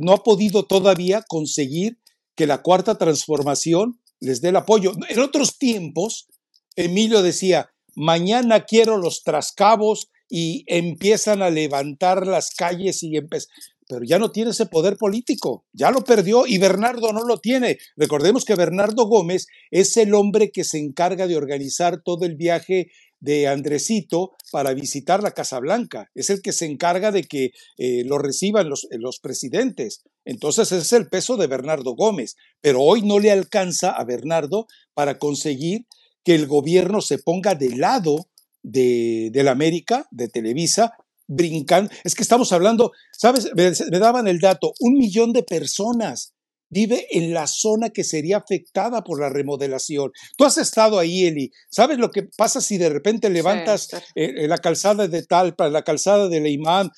no 0.00 0.12
ha 0.12 0.22
podido 0.22 0.64
todavía 0.64 1.22
conseguir 1.28 1.98
que 2.36 2.46
la 2.46 2.62
cuarta 2.62 2.96
transformación 2.96 4.00
les 4.20 4.40
dé 4.40 4.48
el 4.50 4.56
apoyo. 4.56 4.92
En 5.08 5.18
otros 5.20 5.58
tiempos, 5.58 6.28
Emilio 6.76 7.22
decía, 7.22 7.70
mañana 7.94 8.64
quiero 8.64 8.96
los 8.96 9.22
trascabos 9.22 10.10
y 10.28 10.64
empiezan 10.66 11.42
a 11.42 11.50
levantar 11.50 12.26
las 12.26 12.50
calles 12.50 13.02
y 13.02 13.16
empiezan 13.16 13.50
pero 13.88 14.04
ya 14.04 14.18
no 14.18 14.30
tiene 14.30 14.50
ese 14.50 14.66
poder 14.66 14.96
político, 14.96 15.66
ya 15.72 15.90
lo 15.90 16.02
perdió 16.02 16.46
y 16.46 16.58
Bernardo 16.58 17.12
no 17.12 17.24
lo 17.24 17.38
tiene. 17.38 17.78
Recordemos 17.96 18.44
que 18.44 18.54
Bernardo 18.54 19.06
Gómez 19.06 19.46
es 19.70 19.96
el 19.96 20.14
hombre 20.14 20.50
que 20.50 20.64
se 20.64 20.78
encarga 20.78 21.26
de 21.26 21.36
organizar 21.36 22.02
todo 22.02 22.24
el 22.24 22.36
viaje 22.36 22.88
de 23.20 23.46
Andresito 23.46 24.32
para 24.52 24.74
visitar 24.74 25.22
la 25.22 25.32
Casa 25.32 25.58
Blanca. 25.58 26.10
Es 26.14 26.30
el 26.30 26.42
que 26.42 26.52
se 26.52 26.66
encarga 26.66 27.10
de 27.10 27.24
que 27.24 27.52
eh, 27.78 28.04
lo 28.04 28.18
reciban 28.18 28.68
los, 28.68 28.86
los 28.90 29.18
presidentes. 29.18 30.02
Entonces 30.24 30.72
ese 30.72 30.82
es 30.82 30.92
el 30.92 31.08
peso 31.08 31.36
de 31.36 31.46
Bernardo 31.46 31.94
Gómez. 31.94 32.36
Pero 32.60 32.80
hoy 32.80 33.02
no 33.02 33.18
le 33.18 33.30
alcanza 33.30 33.90
a 33.90 34.04
Bernardo 34.04 34.66
para 34.94 35.18
conseguir 35.18 35.86
que 36.24 36.34
el 36.34 36.46
gobierno 36.46 37.00
se 37.00 37.18
ponga 37.18 37.54
de 37.54 37.76
lado 37.76 38.26
de, 38.62 39.30
la 39.34 39.50
América, 39.50 40.08
de 40.10 40.28
Televisa, 40.28 40.94
brincan. 41.26 41.90
Es 42.02 42.14
que 42.14 42.22
estamos 42.22 42.52
hablando, 42.52 42.92
¿sabes? 43.12 43.50
Me, 43.54 43.98
daban 43.98 44.26
el 44.26 44.40
dato, 44.40 44.72
un 44.80 44.94
millón 44.94 45.32
de 45.32 45.42
personas 45.42 46.32
vive 46.68 47.06
en 47.10 47.32
la 47.32 47.46
zona 47.46 47.90
que 47.90 48.04
sería 48.04 48.38
afectada 48.38 49.02
por 49.02 49.20
la 49.20 49.28
remodelación. 49.28 50.12
Tú 50.36 50.44
has 50.44 50.58
estado 50.58 50.98
ahí, 50.98 51.26
Eli. 51.26 51.50
¿Sabes 51.70 51.98
lo 51.98 52.10
que 52.10 52.24
pasa 52.36 52.60
si 52.60 52.78
de 52.78 52.88
repente 52.88 53.30
levantas 53.30 53.88
eh, 54.14 54.48
la 54.48 54.58
calzada 54.58 55.06
de 55.08 55.22
Talpa, 55.24 55.68
la 55.68 55.82
calzada 55.82 56.28
de 56.28 56.40
Leimán, 56.40 56.90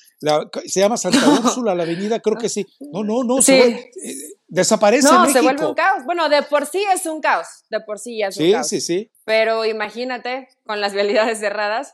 se 0.65 0.79
llama 0.79 0.97
Santa 0.97 1.19
Úrsula, 1.43 1.75
la 1.75 1.83
avenida? 1.83 2.19
Creo 2.19 2.37
que 2.37 2.49
sí. 2.49 2.65
No, 2.91 3.03
no, 3.03 3.23
no. 3.23 3.41
Sí. 3.41 3.53
Eh, 3.53 3.91
desaparece. 4.47 5.07
No, 5.07 5.29
se 5.29 5.41
vuelve 5.41 5.65
un 5.65 5.75
caos. 5.75 6.03
Bueno, 6.05 6.29
de 6.29 6.43
por 6.43 6.65
sí 6.65 6.83
es 6.93 7.05
un 7.05 7.21
caos. 7.21 7.47
De 7.69 7.79
por 7.81 7.99
sí 7.99 8.17
ya 8.17 8.27
es 8.27 8.37
un 8.37 8.51
caos. 8.51 8.67
Sí, 8.67 8.81
sí, 8.81 8.85
sí. 8.85 9.11
Pero 9.25 9.65
imagínate, 9.65 10.47
con 10.65 10.81
las 10.81 10.93
vialidades 10.95 11.39
cerradas 11.39 11.93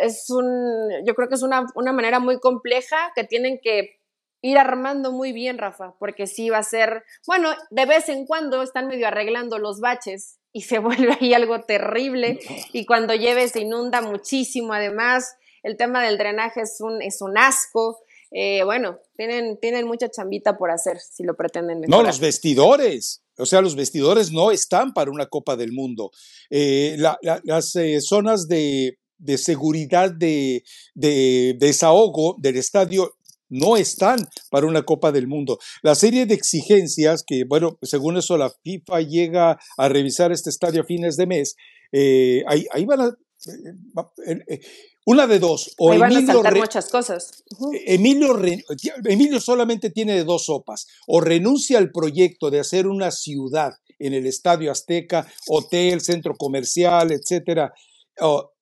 es 0.00 0.30
un, 0.30 0.90
yo 1.06 1.14
creo 1.14 1.28
que 1.28 1.34
es 1.34 1.42
una, 1.42 1.66
una, 1.74 1.92
manera 1.92 2.18
muy 2.18 2.40
compleja 2.40 3.12
que 3.14 3.24
tienen 3.24 3.60
que 3.62 4.00
ir 4.42 4.58
armando 4.58 5.12
muy 5.12 5.32
bien, 5.32 5.56
Rafa, 5.56 5.94
porque 5.98 6.26
sí 6.26 6.50
va 6.50 6.58
a 6.58 6.62
ser, 6.64 7.04
bueno, 7.26 7.50
de 7.70 7.86
vez 7.86 8.08
en 8.08 8.26
cuando 8.26 8.60
están 8.62 8.88
medio 8.88 9.06
arreglando 9.06 9.58
los 9.58 9.80
baches 9.80 10.38
y 10.52 10.62
se 10.62 10.78
vuelve 10.80 11.16
ahí 11.20 11.32
algo 11.32 11.62
terrible 11.62 12.38
y 12.72 12.84
cuando 12.84 13.14
lleve 13.14 13.48
se 13.48 13.60
inunda 13.60 14.02
muchísimo, 14.02 14.74
además, 14.74 15.36
el 15.62 15.76
tema 15.76 16.02
del 16.02 16.18
drenaje 16.18 16.62
es 16.62 16.80
un, 16.80 17.00
es 17.00 17.22
un 17.22 17.38
asco. 17.38 18.00
Eh, 18.32 18.64
bueno, 18.64 18.98
tienen, 19.16 19.58
tienen 19.60 19.86
mucha 19.86 20.08
chambita 20.10 20.56
por 20.56 20.70
hacer 20.70 20.98
si 20.98 21.22
lo 21.22 21.36
pretenden 21.36 21.80
mejorar. 21.80 22.00
No, 22.00 22.06
los 22.06 22.18
vestidores. 22.18 23.22
O 23.38 23.46
sea, 23.46 23.60
los 23.60 23.76
vestidores 23.76 24.32
no 24.32 24.50
están 24.50 24.92
para 24.92 25.10
una 25.10 25.26
Copa 25.26 25.54
del 25.54 25.72
Mundo. 25.72 26.10
Eh, 26.50 26.96
las 26.98 27.76
eh, 27.76 28.00
zonas 28.00 28.48
de, 28.48 28.98
de 29.22 29.38
seguridad 29.38 30.10
de, 30.10 30.64
desahogo 30.94 32.36
del 32.38 32.56
estadio 32.56 33.14
no 33.52 33.76
están 33.76 34.26
para 34.50 34.66
una 34.66 34.82
Copa 34.82 35.12
del 35.12 35.28
Mundo. 35.28 35.58
La 35.82 35.94
serie 35.94 36.24
de 36.26 36.34
exigencias 36.34 37.22
que, 37.22 37.44
bueno, 37.44 37.78
según 37.82 38.16
eso 38.16 38.36
la 38.38 38.50
FIFA 38.50 39.02
llega 39.02 39.58
a 39.76 39.88
revisar 39.88 40.32
este 40.32 40.50
estadio 40.50 40.80
a 40.80 40.84
fines 40.84 41.16
de 41.16 41.26
mes, 41.26 41.54
eh, 41.92 42.42
ahí, 42.46 42.84
van 42.86 43.00
a... 43.02 43.06
Eh, 44.26 44.38
eh, 44.48 44.60
una 45.04 45.26
de 45.26 45.38
dos. 45.38 45.74
O 45.78 45.88
van 45.88 46.12
Emilio 46.12 46.46
a 46.46 46.50
muchas 46.52 46.88
cosas. 46.88 47.44
Emilio, 47.86 48.40
Emilio 49.04 49.40
solamente 49.40 49.90
tiene 49.90 50.22
dos 50.24 50.46
sopas. 50.46 50.86
O 51.06 51.20
renuncia 51.20 51.78
al 51.78 51.90
proyecto 51.90 52.50
de 52.50 52.60
hacer 52.60 52.86
una 52.86 53.10
ciudad 53.10 53.72
en 53.98 54.14
el 54.14 54.26
Estadio 54.26 54.70
Azteca, 54.70 55.26
hotel, 55.48 56.00
centro 56.00 56.34
comercial, 56.36 57.12
etcétera, 57.12 57.72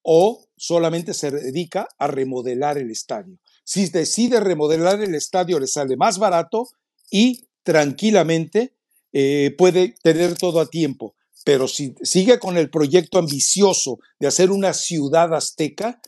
o 0.03 0.47
solamente 0.57 1.15
se 1.15 1.31
dedica 1.31 1.87
a 1.99 2.07
remodelar 2.07 2.79
el 2.79 2.91
estadio. 2.91 3.39
Si 3.71 3.89
decide 3.89 4.41
remodelar 4.41 5.01
el 5.01 5.15
estadio, 5.15 5.61
le 5.61 5.69
sale 5.69 5.97
más 5.97 6.19
barato 6.19 6.71
y 7.09 7.47
tranquilamente 7.63 8.75
eh, 9.13 9.55
puede 9.57 9.95
tener 10.03 10.37
todo 10.37 10.59
a 10.59 10.67
tiempo. 10.67 11.15
Pero 11.45 11.69
si 11.69 11.95
sigue 12.03 12.41
con 12.41 12.57
el 12.57 12.69
proyecto 12.69 13.21
ambicioso 13.21 14.01
de 14.19 14.27
hacer 14.27 14.51
una 14.51 14.73
ciudad 14.73 15.33
azteca, 15.33 16.01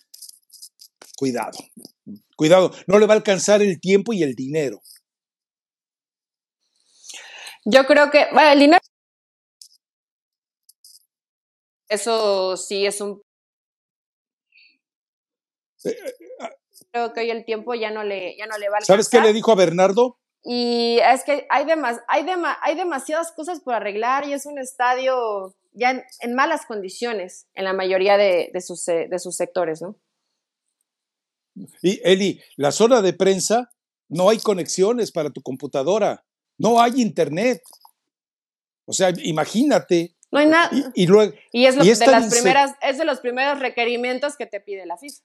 cuidado, 1.16 1.56
cuidado, 2.34 2.72
no 2.88 2.98
le 2.98 3.06
va 3.06 3.14
a 3.14 3.18
alcanzar 3.18 3.62
el 3.62 3.78
tiempo 3.78 4.12
y 4.12 4.24
el 4.24 4.34
dinero. 4.34 4.82
Yo 7.64 7.86
creo 7.86 8.10
que, 8.10 8.26
bueno, 8.32 8.50
el 8.50 8.58
dinero, 8.58 8.82
eso 11.88 12.56
sí 12.56 12.86
es 12.86 13.00
un 13.00 13.22
Creo 16.90 17.12
que 17.12 17.20
hoy 17.20 17.30
el 17.30 17.44
tiempo 17.44 17.74
ya 17.74 17.90
no 17.90 18.02
le, 18.04 18.36
ya 18.36 18.46
no 18.46 18.58
le 18.58 18.68
va 18.68 18.78
a 18.78 18.80
¿Sabes 18.82 19.08
qué 19.08 19.20
le 19.20 19.32
dijo 19.32 19.52
a 19.52 19.56
Bernardo? 19.56 20.18
Y 20.44 20.98
es 20.98 21.22
que 21.24 21.46
hay, 21.50 21.64
demas, 21.64 22.00
hay, 22.08 22.26
hay 22.62 22.74
demasiadas 22.74 23.32
cosas 23.32 23.60
por 23.60 23.74
arreglar 23.74 24.26
y 24.26 24.32
es 24.32 24.46
un 24.46 24.58
estadio 24.58 25.54
ya 25.72 26.02
en, 26.20 26.34
malas 26.34 26.66
condiciones 26.66 27.46
en 27.54 27.64
la 27.64 27.72
mayoría 27.72 28.16
de, 28.16 28.50
sus, 28.60 28.84
de 28.84 29.18
sus 29.18 29.36
sectores, 29.36 29.80
¿no? 29.80 29.96
Y 31.82 32.00
Eli, 32.04 32.40
la 32.56 32.72
zona 32.72 33.02
de 33.02 33.12
prensa, 33.12 33.70
no 34.08 34.28
hay 34.28 34.38
conexiones 34.38 35.12
para 35.12 35.30
tu 35.30 35.42
computadora, 35.42 36.24
no 36.58 36.80
hay 36.80 37.00
internet. 37.00 37.62
O 38.84 38.92
sea, 38.92 39.12
imagínate. 39.22 40.16
No 40.30 40.38
hay 40.38 40.46
nada. 40.46 40.70
Y, 40.94 41.06
luego, 41.06 41.34
y 41.52 41.66
es, 41.66 41.76
de 41.76 42.06
las 42.06 42.32
primeras, 42.32 42.72
es 42.80 42.98
de 42.98 43.04
los 43.04 43.20
primeros 43.20 43.58
requerimientos 43.58 44.36
que 44.36 44.46
te 44.46 44.60
pide 44.60 44.86
la 44.86 44.96
FIFA. 44.96 45.22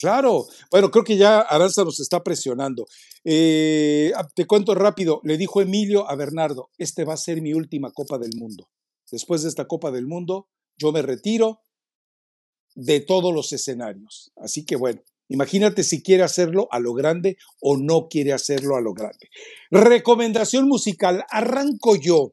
Claro, 0.00 0.46
bueno, 0.70 0.90
creo 0.90 1.04
que 1.04 1.18
ya 1.18 1.40
Aranza 1.40 1.84
nos 1.84 2.00
está 2.00 2.24
presionando. 2.24 2.86
Eh, 3.22 4.10
ah, 4.16 4.26
te 4.34 4.46
cuento 4.46 4.74
rápido, 4.74 5.20
le 5.24 5.36
dijo 5.36 5.60
Emilio 5.60 6.08
a 6.08 6.16
Bernardo, 6.16 6.70
este 6.78 7.04
va 7.04 7.12
a 7.12 7.18
ser 7.18 7.42
mi 7.42 7.52
última 7.52 7.92
Copa 7.92 8.16
del 8.16 8.30
Mundo. 8.34 8.70
Después 9.12 9.42
de 9.42 9.50
esta 9.50 9.66
Copa 9.66 9.90
del 9.90 10.06
Mundo, 10.06 10.48
yo 10.78 10.90
me 10.90 11.02
retiro 11.02 11.60
de 12.74 13.00
todos 13.00 13.34
los 13.34 13.52
escenarios. 13.52 14.32
Así 14.36 14.64
que 14.64 14.76
bueno, 14.76 15.02
imagínate 15.28 15.84
si 15.84 16.02
quiere 16.02 16.22
hacerlo 16.22 16.66
a 16.70 16.80
lo 16.80 16.94
grande 16.94 17.36
o 17.60 17.76
no 17.76 18.08
quiere 18.08 18.32
hacerlo 18.32 18.76
a 18.76 18.80
lo 18.80 18.94
grande. 18.94 19.28
Recomendación 19.70 20.66
musical, 20.66 21.26
arranco 21.28 21.94
yo 21.96 22.32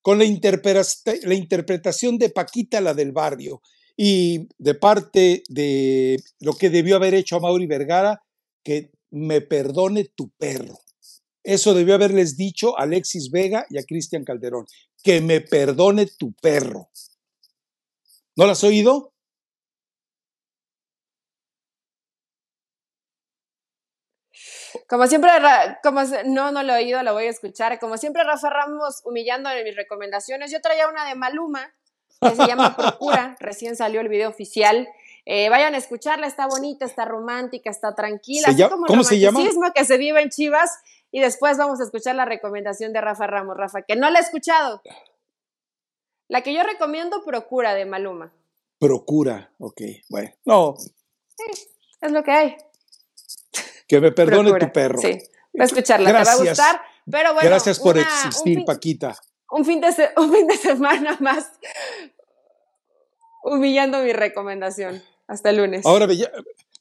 con 0.00 0.20
la, 0.20 0.26
la 0.26 1.34
interpretación 1.34 2.18
de 2.18 2.30
Paquita, 2.30 2.80
la 2.80 2.94
del 2.94 3.10
barrio 3.10 3.62
y 4.02 4.48
de 4.56 4.74
parte 4.74 5.42
de 5.50 6.16
lo 6.38 6.54
que 6.54 6.70
debió 6.70 6.96
haber 6.96 7.12
hecho 7.12 7.36
a 7.36 7.40
Mauri 7.40 7.66
Vergara, 7.66 8.22
que 8.64 8.92
me 9.10 9.42
perdone 9.42 10.06
tu 10.06 10.30
perro. 10.38 10.78
Eso 11.42 11.74
debió 11.74 11.96
haberles 11.96 12.38
dicho 12.38 12.78
a 12.78 12.84
Alexis 12.84 13.30
Vega 13.30 13.66
y 13.68 13.76
a 13.76 13.82
Cristian 13.82 14.24
Calderón, 14.24 14.64
que 15.02 15.20
me 15.20 15.42
perdone 15.42 16.06
tu 16.06 16.32
perro. 16.32 16.88
¿No 18.36 18.46
lo 18.46 18.52
has 18.52 18.64
oído? 18.64 19.12
Como 24.88 25.06
siempre, 25.08 25.30
como, 25.82 26.00
no, 26.24 26.52
no 26.52 26.62
lo 26.62 26.72
he 26.72 26.84
oído, 26.84 27.02
lo 27.02 27.12
voy 27.12 27.26
a 27.26 27.30
escuchar. 27.30 27.78
Como 27.78 27.98
siempre, 27.98 28.24
Rafa 28.24 28.48
Ramos 28.48 29.02
humillando 29.04 29.50
en 29.50 29.62
mis 29.62 29.76
recomendaciones. 29.76 30.50
Yo 30.50 30.62
traía 30.62 30.88
una 30.88 31.06
de 31.06 31.16
Maluma, 31.16 31.70
que 32.20 32.36
se 32.36 32.46
llama 32.46 32.76
Procura, 32.76 33.36
recién 33.40 33.76
salió 33.76 34.00
el 34.00 34.08
video 34.08 34.28
oficial. 34.28 34.88
Eh, 35.24 35.48
vayan 35.48 35.74
a 35.74 35.78
escucharla, 35.78 36.26
está 36.26 36.46
bonita, 36.46 36.84
está 36.84 37.04
romántica, 37.04 37.70
está 37.70 37.94
tranquila, 37.94 38.48
así 38.48 38.62
como 38.68 38.86
¿Cómo 38.86 39.04
se 39.04 39.18
llama? 39.18 39.40
que 39.74 39.84
se 39.84 39.96
vive 39.98 40.20
en 40.22 40.30
Chivas. 40.30 40.70
Y 41.12 41.20
después 41.20 41.58
vamos 41.58 41.80
a 41.80 41.84
escuchar 41.84 42.14
la 42.14 42.24
recomendación 42.24 42.92
de 42.92 43.00
Rafa 43.00 43.26
Ramos, 43.26 43.56
Rafa, 43.56 43.82
que 43.82 43.96
no 43.96 44.10
la 44.10 44.20
he 44.20 44.22
escuchado. 44.22 44.80
La 46.28 46.42
que 46.42 46.54
yo 46.54 46.62
recomiendo, 46.62 47.24
Procura, 47.24 47.74
de 47.74 47.84
Maluma. 47.84 48.32
Procura, 48.78 49.52
ok, 49.58 49.80
bueno, 50.08 50.30
no. 50.44 50.76
Sí, 50.76 51.68
es 52.00 52.12
lo 52.12 52.22
que 52.22 52.30
hay. 52.30 52.56
Que 53.88 54.00
me 54.00 54.12
perdone 54.12 54.56
tu 54.58 54.72
perro. 54.72 55.00
Sí, 55.00 55.18
va 55.58 55.64
a 55.64 55.66
escucharla, 55.66 56.06
te 56.06 56.24
va 56.24 56.32
a 56.32 56.36
gustar. 56.36 56.80
Pero 57.10 57.34
bueno, 57.34 57.48
Gracias 57.48 57.80
por 57.80 57.98
existir, 57.98 58.64
Paquita 58.64 59.16
un 59.50 59.64
fin, 59.64 59.80
de 59.80 59.88
un 60.16 60.32
fin 60.32 60.46
de 60.46 60.56
semana 60.56 61.16
más 61.20 61.50
humillando 63.42 64.02
mi 64.02 64.12
recomendación. 64.12 65.02
Hasta 65.26 65.50
el 65.50 65.58
lunes. 65.58 65.86
Ahora 65.86 66.08
me, 66.08 66.16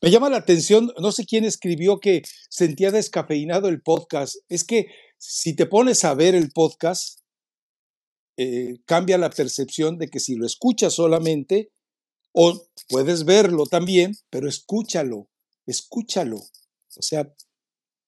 llama 0.10 0.30
la 0.30 0.38
atención, 0.38 0.92
no 0.98 1.12
sé 1.12 1.26
quién 1.28 1.46
escribió 1.46 2.00
que 2.00 2.24
sentía 2.50 2.90
descafeinado 2.90 3.70
el 3.70 3.80
podcast. 3.80 4.38
Es 4.50 4.64
que 4.64 4.88
si 5.20 5.56
te 5.56 5.68
pones 5.68 6.04
a 6.04 6.16
ver 6.16 6.34
el 6.34 6.50
podcast, 6.50 7.20
eh, 8.38 8.80
cambia 8.86 9.20
la 9.20 9.30
percepción 9.30 10.00
de 10.00 10.08
que 10.08 10.20
si 10.20 10.36
lo 10.36 10.48
escuchas 10.48 10.94
solamente, 10.94 11.72
o 12.32 12.60
puedes 12.88 13.24
verlo 13.26 13.68
también, 13.68 14.16
pero 14.32 14.50
escúchalo, 14.50 15.30
escúchalo. 15.68 16.38
O 16.38 17.02
sea, 17.02 17.32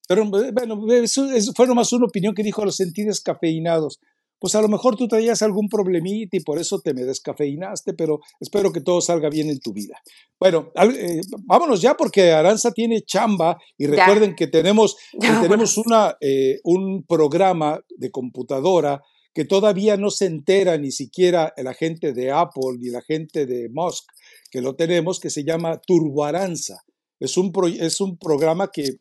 pero 0.07 0.26
bueno, 0.26 0.91
eso, 0.91 1.28
fue 1.55 1.68
nomás 1.68 1.93
una 1.93 2.05
opinión 2.05 2.34
que 2.34 2.43
dijo 2.43 2.66
los 2.66 2.76
sentidos 2.78 3.22
cafeinados 3.22 3.99
pues 4.42 4.56
a 4.56 4.62
lo 4.62 4.68
mejor 4.68 4.96
tú 4.96 5.08
traías 5.08 5.44
algún 5.44 5.70
problemita 5.70 6.36
y 6.36 6.39
por 6.39 6.58
eso 6.58 6.80
te 6.80 6.96
me 6.96 7.04
descafeinaste, 7.04 7.94
pero 7.94 8.22
espero 8.39 8.74
que 8.74 8.82
todo 8.82 9.00
salga 9.00 9.30
bien 9.30 9.52
en 9.52 9.60
tu 9.60 9.72
vida. 9.72 10.02
Bueno, 10.39 10.72
eh, 10.76 11.22
vámonos 11.44 11.80
ya 11.80 11.96
porque 11.96 12.32
Aranza 12.32 12.72
tiene 12.72 13.04
chamba 13.04 13.60
y 13.78 13.86
recuerden 13.86 14.34
que 14.36 14.48
tenemos, 14.48 14.98
tenemos 15.44 15.78
una, 15.78 16.18
eh, 16.20 16.60
un 16.64 17.06
programa 17.08 17.80
de 17.96 18.10
computadora 18.10 19.04
que 19.32 19.46
todavía 19.46 19.96
no 19.96 20.10
se 20.10 20.26
entera 20.26 20.76
ni 20.80 20.92
siquiera 20.92 21.54
la 21.58 21.76
gente 21.76 22.12
de 22.12 22.32
Apple 22.32 22.80
ni 22.80 22.89
la 22.89 23.04
gente 23.04 23.46
de 23.46 23.70
Musk, 23.70 24.06
que 24.50 24.62
lo 24.62 24.76
tenemos, 24.76 25.20
que 25.20 25.30
se 25.30 25.44
llama 25.44 25.80
Turbo 25.86 26.26
Aranza. 26.26 26.82
Es 27.20 27.38
un, 27.38 27.52
es 27.80 28.02
un 28.02 28.18
programa 28.18 28.72
que 28.72 28.96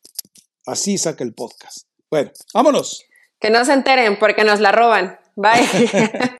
así 0.66 0.98
saca 0.98 1.24
el 1.24 1.32
podcast. 1.32 1.88
Bueno, 2.10 2.30
vámonos. 2.52 3.06
Que 3.40 3.48
no 3.48 3.64
se 3.64 3.72
enteren 3.72 4.18
porque 4.18 4.44
nos 4.44 4.60
la 4.60 4.70
roban. 4.70 5.19
Bye. 5.36 6.36